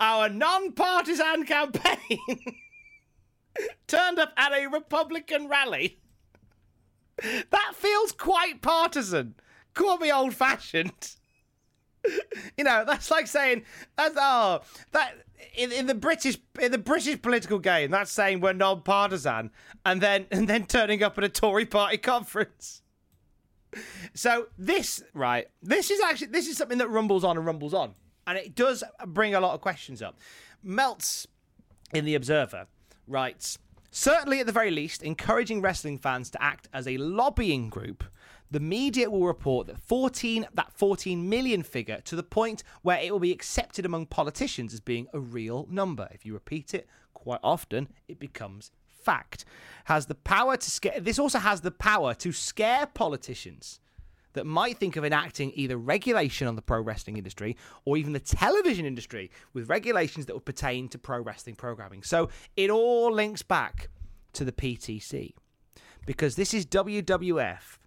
[0.01, 2.19] Our non-partisan campaign
[3.87, 6.01] turned up at a Republican rally.
[7.23, 9.35] That feels quite partisan.
[9.75, 11.17] Call me old-fashioned.
[12.57, 13.65] You know, that's like saying
[13.97, 14.61] that's oh
[14.93, 15.15] that
[15.57, 19.51] in, in the British in the British political game, that's saying we're non-partisan,
[19.85, 22.83] and then and then turning up at a Tory party conference.
[24.15, 27.95] So this right, this is actually this is something that rumbles on and rumbles on,
[28.27, 30.17] and it does bring a lot of questions up.
[30.63, 31.29] Meltzer
[31.93, 32.67] in the Observer
[33.07, 33.59] writes.
[33.91, 38.05] Certainly, at the very least, encouraging wrestling fans to act as a lobbying group,
[38.51, 43.13] the media will report that 14 that 14 million figure to the point where it
[43.13, 46.09] will be accepted among politicians as being a real number.
[46.13, 49.45] If you repeat it quite often, it becomes fact.
[49.85, 53.81] Has the power to scare this also has the power to scare politicians
[54.35, 58.21] that might think of enacting either regulation on the pro wrestling industry or even the
[58.21, 62.03] television industry with regulations that would pertain to pro wrestling programming.
[62.03, 63.89] So it all links back
[64.35, 65.35] to the PTC
[66.07, 67.79] because this is WWF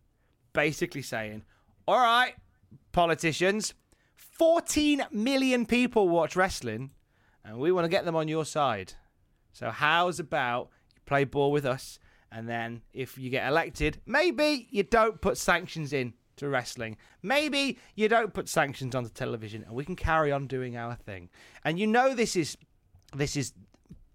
[0.53, 1.43] basically saying,
[1.88, 2.34] all right,
[2.91, 3.73] politicians,
[4.15, 6.91] 14 million people watch wrestling
[7.43, 8.93] and we want to get them on your side.
[9.53, 11.99] So how's about you play ball with us,
[12.31, 16.97] and then if you get elected, maybe you don't put sanctions in to wrestling.
[17.23, 21.30] Maybe you don't put sanctions onto television, and we can carry on doing our thing.
[21.63, 22.57] And you know this is
[23.15, 23.53] this is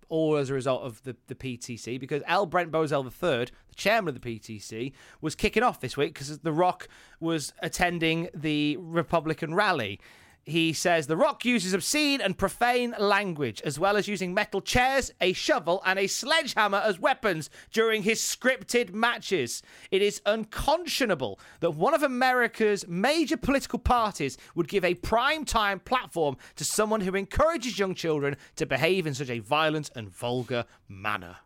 [0.09, 2.47] all as a result of the, the PTC because L.
[2.47, 6.53] Brent Bozell III, the chairman of the PTC, was kicking off this week because The
[6.53, 6.89] Rock
[7.19, 10.01] was attending the Republican rally.
[10.48, 15.10] He says The Rock uses obscene and profane language, as well as using metal chairs,
[15.20, 19.60] a shovel, and a sledgehammer as weapons during his scripted matches.
[19.90, 25.81] It is unconscionable that one of America's major political parties would give a prime time
[25.81, 30.64] platform to someone who encourages young children to behave in such a violent and vulgar
[30.89, 31.39] manner.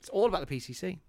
[0.00, 1.00] It's all about the PCC.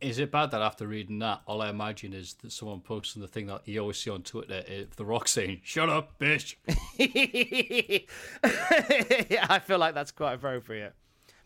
[0.00, 3.28] Is it bad that after reading that, all I imagine is that someone posting the
[3.28, 6.56] thing that you always see on Twitter, uh, The Rock saying, Shut up, bitch.
[9.50, 10.94] I feel like that's quite appropriate.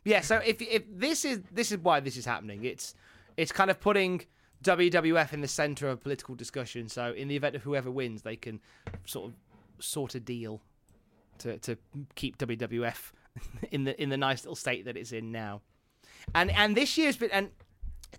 [0.04, 2.94] Yeah, so if if this is this is why this is happening, it's
[3.36, 4.22] it's kind of putting
[4.62, 6.88] WWF in the center of political discussion.
[6.88, 8.60] So in the event of whoever wins, they can
[9.04, 10.62] sort of sort a deal
[11.38, 11.76] to to
[12.14, 13.12] keep WWF
[13.70, 15.60] in the in the nice little state that it's in now.
[16.34, 17.50] And and this year's been and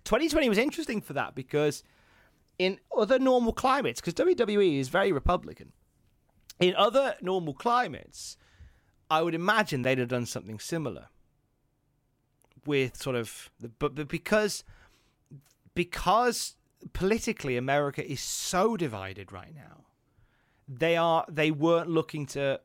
[0.04, 1.82] 2020 was interesting for that because
[2.58, 5.72] in other normal climates, because WWE is very Republican,
[6.60, 8.36] in other normal climates,
[9.10, 11.08] I would imagine they'd have done something similar
[12.64, 14.64] with sort of but, but because
[15.74, 16.54] because
[16.92, 19.84] politically America is so divided right now,
[20.68, 22.60] they are they weren't looking to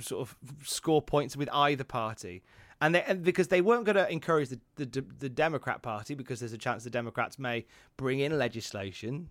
[0.00, 2.42] sort of score points with either party
[2.80, 6.40] and, they, and because they weren't going to encourage the, the the Democrat Party because
[6.40, 9.28] there's a chance the Democrats may bring in legislation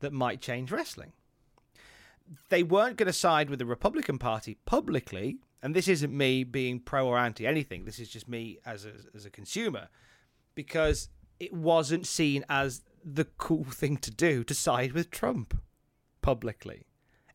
[0.00, 1.12] that might change wrestling.
[2.48, 6.80] They weren't going to side with the Republican Party publicly, and this isn't me being
[6.80, 7.84] pro or anti anything.
[7.84, 9.88] This is just me as a, as a consumer,
[10.54, 11.08] because
[11.38, 15.60] it wasn't seen as the cool thing to do to side with Trump
[16.22, 16.86] publicly.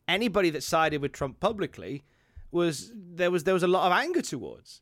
[0.08, 2.02] Anybody that sided with Trump publicly
[2.50, 4.80] was there was there was a lot of anger towards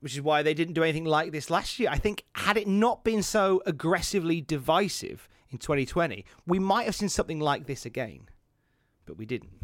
[0.00, 1.88] which is why they didn't do anything like this last year.
[1.90, 7.08] I think had it not been so aggressively divisive in 2020, we might have seen
[7.08, 8.28] something like this again,
[9.06, 9.60] but we didn't.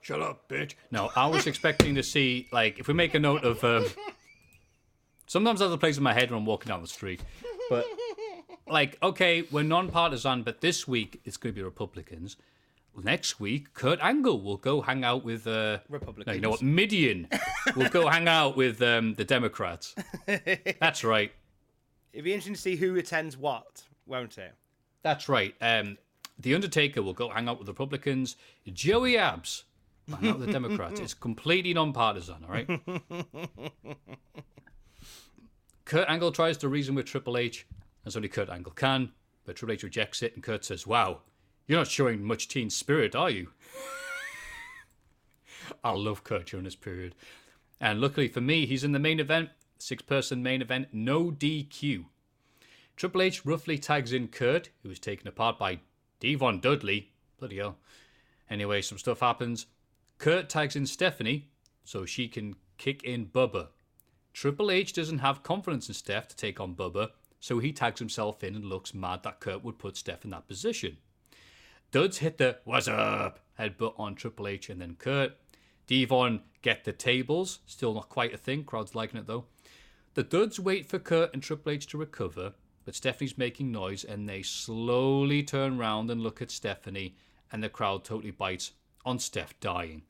[0.00, 0.74] Shut up, bitch.
[0.90, 3.62] No, I was expecting to see, like, if we make a note of.
[3.62, 3.86] Um,
[5.26, 7.20] sometimes have the place in my head when I'm walking down the street.
[7.68, 7.84] But,
[8.66, 12.36] like, okay, we're non partisan, but this week it's going to be Republicans
[13.02, 16.26] next week, Kurt Angle will go hang out with uh, Republicans.
[16.26, 16.62] No, you know what?
[16.62, 17.28] Mideon
[17.76, 19.94] will go hang out with um, the Democrats.
[20.80, 21.32] That's right.
[22.12, 24.54] It'd be interesting to see who attends what, won't it?
[25.02, 25.54] That's right.
[25.60, 25.98] Um,
[26.38, 28.36] the Undertaker will go hang out with the Republicans.
[28.72, 29.64] Joey Abs
[30.08, 31.00] hang out with the Democrats.
[31.00, 32.44] It's completely non-partisan.
[32.44, 32.68] All right.
[35.84, 37.66] Kurt Angle tries to reason with Triple H,
[38.06, 39.12] as only Kurt Angle can,
[39.44, 41.22] but Triple H rejects it, and Kurt says, "Wow,
[41.70, 43.46] you're not showing much teen spirit, are you?
[45.84, 47.14] I love Kurt during this period.
[47.80, 52.06] And luckily for me, he's in the main event, six person main event, no DQ.
[52.96, 55.78] Triple H roughly tags in Kurt, who is taken apart by
[56.18, 57.12] D-Von Dudley.
[57.38, 57.76] Bloody hell.
[58.50, 59.66] Anyway, some stuff happens.
[60.18, 61.50] Kurt tags in Stephanie
[61.84, 63.68] so she can kick in Bubba.
[64.34, 68.42] Triple H doesn't have confidence in Steph to take on Bubba, so he tags himself
[68.42, 70.96] in and looks mad that Kurt would put Steph in that position.
[71.90, 75.32] Duds hit the what's up headbutt on Triple H and then Kurt.
[75.86, 78.62] D-Von get the tables, still not quite a thing.
[78.62, 79.46] Crowd's liking it though.
[80.14, 82.52] The Duds wait for Kurt and Triple H to recover,
[82.84, 87.16] but Stephanie's making noise and they slowly turn round and look at Stephanie,
[87.50, 88.72] and the crowd totally bites
[89.04, 90.02] on Steph dying.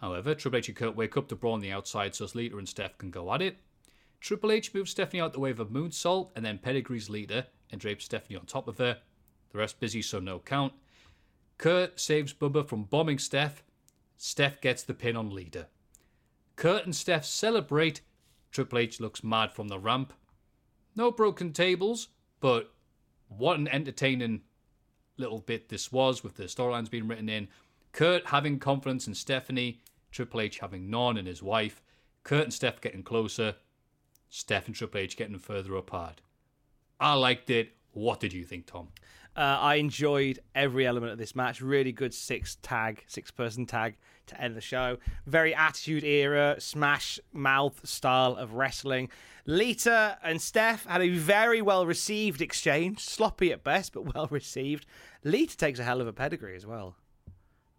[0.00, 2.68] However, Triple H and Kurt wake up to brawl on the outside so Lita and
[2.68, 3.58] Steph can go at it.
[4.20, 7.80] Triple H moves Stephanie out the way of a moonsault and then pedigrees Lita and
[7.80, 8.98] drapes Stephanie on top of her.
[9.52, 10.72] The rest busy, so no count.
[11.58, 13.62] Kurt saves Bubba from bombing Steph.
[14.16, 15.68] Steph gets the pin on Lita.
[16.56, 18.00] Kurt and Steph celebrate.
[18.50, 20.12] Triple H looks mad from the ramp.
[20.94, 22.08] No broken tables,
[22.40, 22.72] but
[23.28, 24.42] what an entertaining
[25.16, 27.48] little bit this was with the storylines being written in.
[27.92, 29.80] Kurt having confidence in Stephanie,
[30.10, 31.82] Triple H having none in his wife,
[32.24, 33.56] Kurt and Steph getting closer,
[34.30, 36.20] Steph and Triple H getting further apart.
[37.00, 37.72] I liked it.
[37.92, 38.88] What did you think, Tom?
[39.34, 41.60] Uh, I enjoyed every element of this match.
[41.60, 43.96] Really good six tag, six person tag
[44.26, 44.98] to end the show.
[45.26, 49.08] Very attitude era, smash mouth style of wrestling.
[49.46, 54.86] Lita and Steph had a very well received exchange, sloppy at best, but well received.
[55.24, 56.94] Lita takes a hell of a pedigree as well.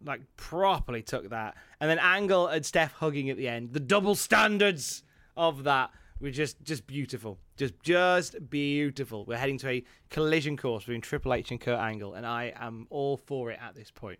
[0.03, 1.55] like properly took that.
[1.79, 3.73] And then Angle and Steph hugging at the end.
[3.73, 5.03] The double standards
[5.37, 5.91] of that
[6.23, 7.39] were just just beautiful.
[7.57, 9.25] Just just beautiful.
[9.25, 12.87] We're heading to a collision course between Triple H and Kurt Angle, and I am
[12.89, 14.19] all for it at this point.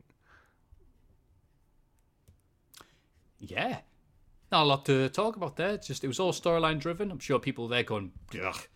[3.39, 3.79] Yeah.
[4.51, 5.71] Not a lot to talk about there.
[5.71, 7.09] It's just it was all storyline driven.
[7.09, 8.11] I'm sure people there going,
[8.41, 8.67] Ugh,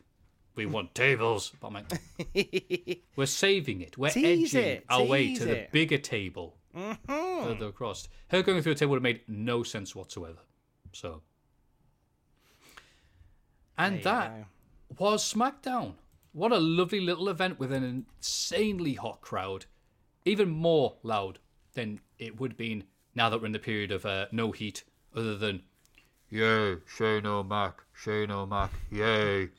[0.56, 1.54] we want tables.
[1.62, 3.98] But I'm like, we're saving it.
[3.98, 7.44] We're Tease edging it, our way to the bigger table mm-hmm.
[7.44, 8.10] further across.
[8.30, 10.40] Her going through a table would have made no sense whatsoever.
[10.94, 11.22] So,
[13.78, 14.46] and that
[14.98, 15.94] was SmackDown.
[16.34, 19.66] What a lovely little event with an insanely hot crowd,
[20.26, 21.40] even more loud
[21.74, 22.84] than it would have been
[23.16, 24.84] now that we're in the period of uh, no heat,
[25.16, 25.64] other than
[26.30, 29.50] yay Shane O'Mac, Shane O'Mac, yay.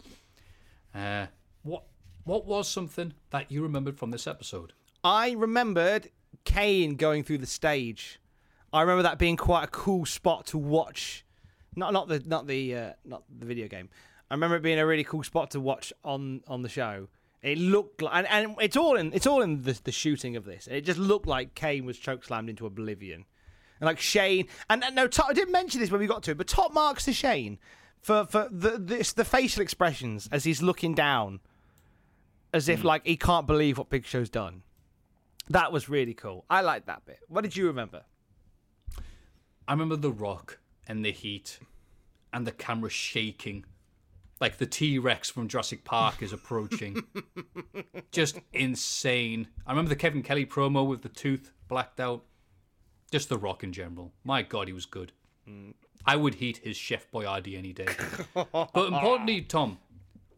[0.94, 1.26] Uh,
[1.62, 1.84] what
[2.24, 4.72] what was something that you remembered from this episode?
[5.02, 6.10] I remembered
[6.44, 8.20] Kane going through the stage.
[8.72, 11.24] I remember that being quite a cool spot to watch.
[11.74, 13.88] Not not the not the uh, not the video game.
[14.30, 17.08] I remember it being a really cool spot to watch on on the show.
[17.40, 20.44] It looked like, and, and it's all in it's all in the, the shooting of
[20.44, 20.66] this.
[20.66, 23.24] It just looked like Kane was chokeslammed into oblivion,
[23.80, 24.48] and like Shane.
[24.68, 26.74] And, and no, top, I didn't mention this when we got to it, but top
[26.74, 27.58] marks to Shane
[28.00, 31.40] for for the this, the facial expressions as he's looking down,
[32.52, 32.88] as if hmm.
[32.88, 34.62] like he can't believe what Big Show's done.
[35.50, 36.44] That was really cool.
[36.50, 37.20] I liked that bit.
[37.28, 38.02] What did you remember?
[39.66, 41.58] I remember the rock and the heat
[42.32, 43.64] and the camera shaking.
[44.40, 47.02] Like the T Rex from Jurassic Park is approaching.
[48.12, 49.48] Just insane.
[49.66, 52.24] I remember the Kevin Kelly promo with the tooth blacked out.
[53.10, 54.12] Just the rock in general.
[54.22, 55.12] My God, he was good.
[55.48, 55.74] Mm.
[56.04, 57.88] I would heat his Chef Boyardee any day.
[58.34, 59.78] but importantly, Tom,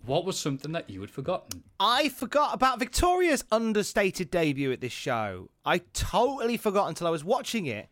[0.05, 1.63] what was something that you had forgotten?
[1.79, 5.51] I forgot about Victoria's understated debut at this show.
[5.65, 7.89] I totally forgot until I was watching it,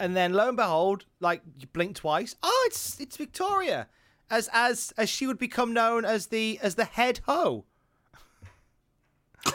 [0.00, 2.34] and then lo and behold, like you blink twice.
[2.42, 3.88] Oh, it's it's Victoria,
[4.32, 7.64] as as as she would become known as the as the head hoe.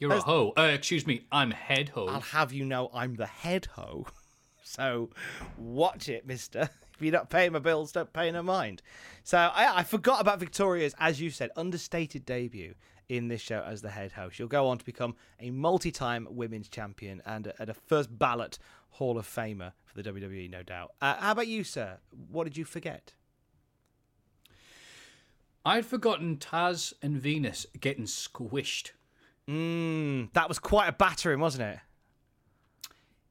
[0.00, 0.52] You're a hoe.
[0.56, 2.06] Uh, excuse me, I'm head hoe.
[2.06, 4.06] I'll have you know I'm the head hoe.
[4.66, 5.10] So
[5.56, 6.70] watch it, mister.
[6.94, 8.80] If you're not paying my bills, don't pay no mind.
[9.24, 12.74] So I, I forgot about Victoria's, as you said, understated debut
[13.08, 14.28] in this show as the head hoe.
[14.28, 18.58] She'll go on to become a multi-time women's champion and a, a first ballot
[18.90, 20.92] Hall of Famer for the WWE, no doubt.
[21.02, 21.98] Uh, how about you, sir?
[22.30, 23.12] What did you forget?
[25.64, 28.90] I'd forgotten Taz and Venis getting squished.
[29.48, 31.78] Mmm, that was quite a battering, wasn't it?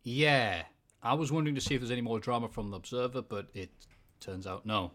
[0.03, 0.63] Yeah.
[1.01, 3.71] I was wondering to see if there's any more drama from the Observer, but it
[4.19, 4.91] turns out no.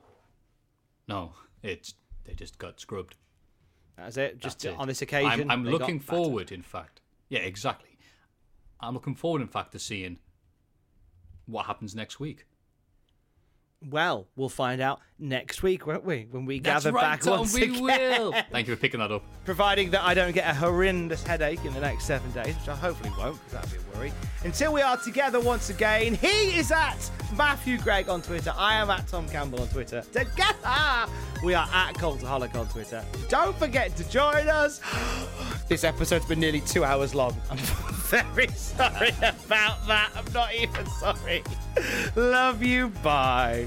[1.06, 1.32] No,
[1.62, 1.94] it's
[2.24, 3.16] they just got scrubbed.
[3.97, 4.39] That's it.
[4.39, 4.78] Just That's it.
[4.81, 6.24] on this occasion, I'm, I'm looking got battered.
[6.24, 7.01] forward, in fact.
[7.28, 7.98] Yeah, exactly.
[8.81, 10.19] I'm looking forward, in fact, to seeing
[11.47, 12.47] what happens next week.
[13.86, 16.26] Well, we'll find out next week, won't we?
[16.30, 17.80] When we That's gather right, back Tom, once we again.
[17.82, 18.32] will.
[18.50, 19.22] Thank you for picking that up.
[19.44, 22.74] Providing that I don't get a horrendous headache in the next seven days, which I
[22.74, 24.12] hopefully won't, because that'd be a worry.
[24.44, 28.52] Until we are together once again, he is at Matthew Gregg on Twitter.
[28.56, 30.02] I am at Tom Campbell on Twitter.
[30.12, 31.10] Together,
[31.44, 33.05] we are at Cultaholic on Twitter.
[33.28, 34.80] Don't forget to join us.
[35.68, 37.36] This episode's been nearly two hours long.
[38.09, 40.10] Very sorry about that.
[40.16, 41.43] I'm not even sorry.
[42.16, 42.89] Love you.
[43.02, 43.66] Bye.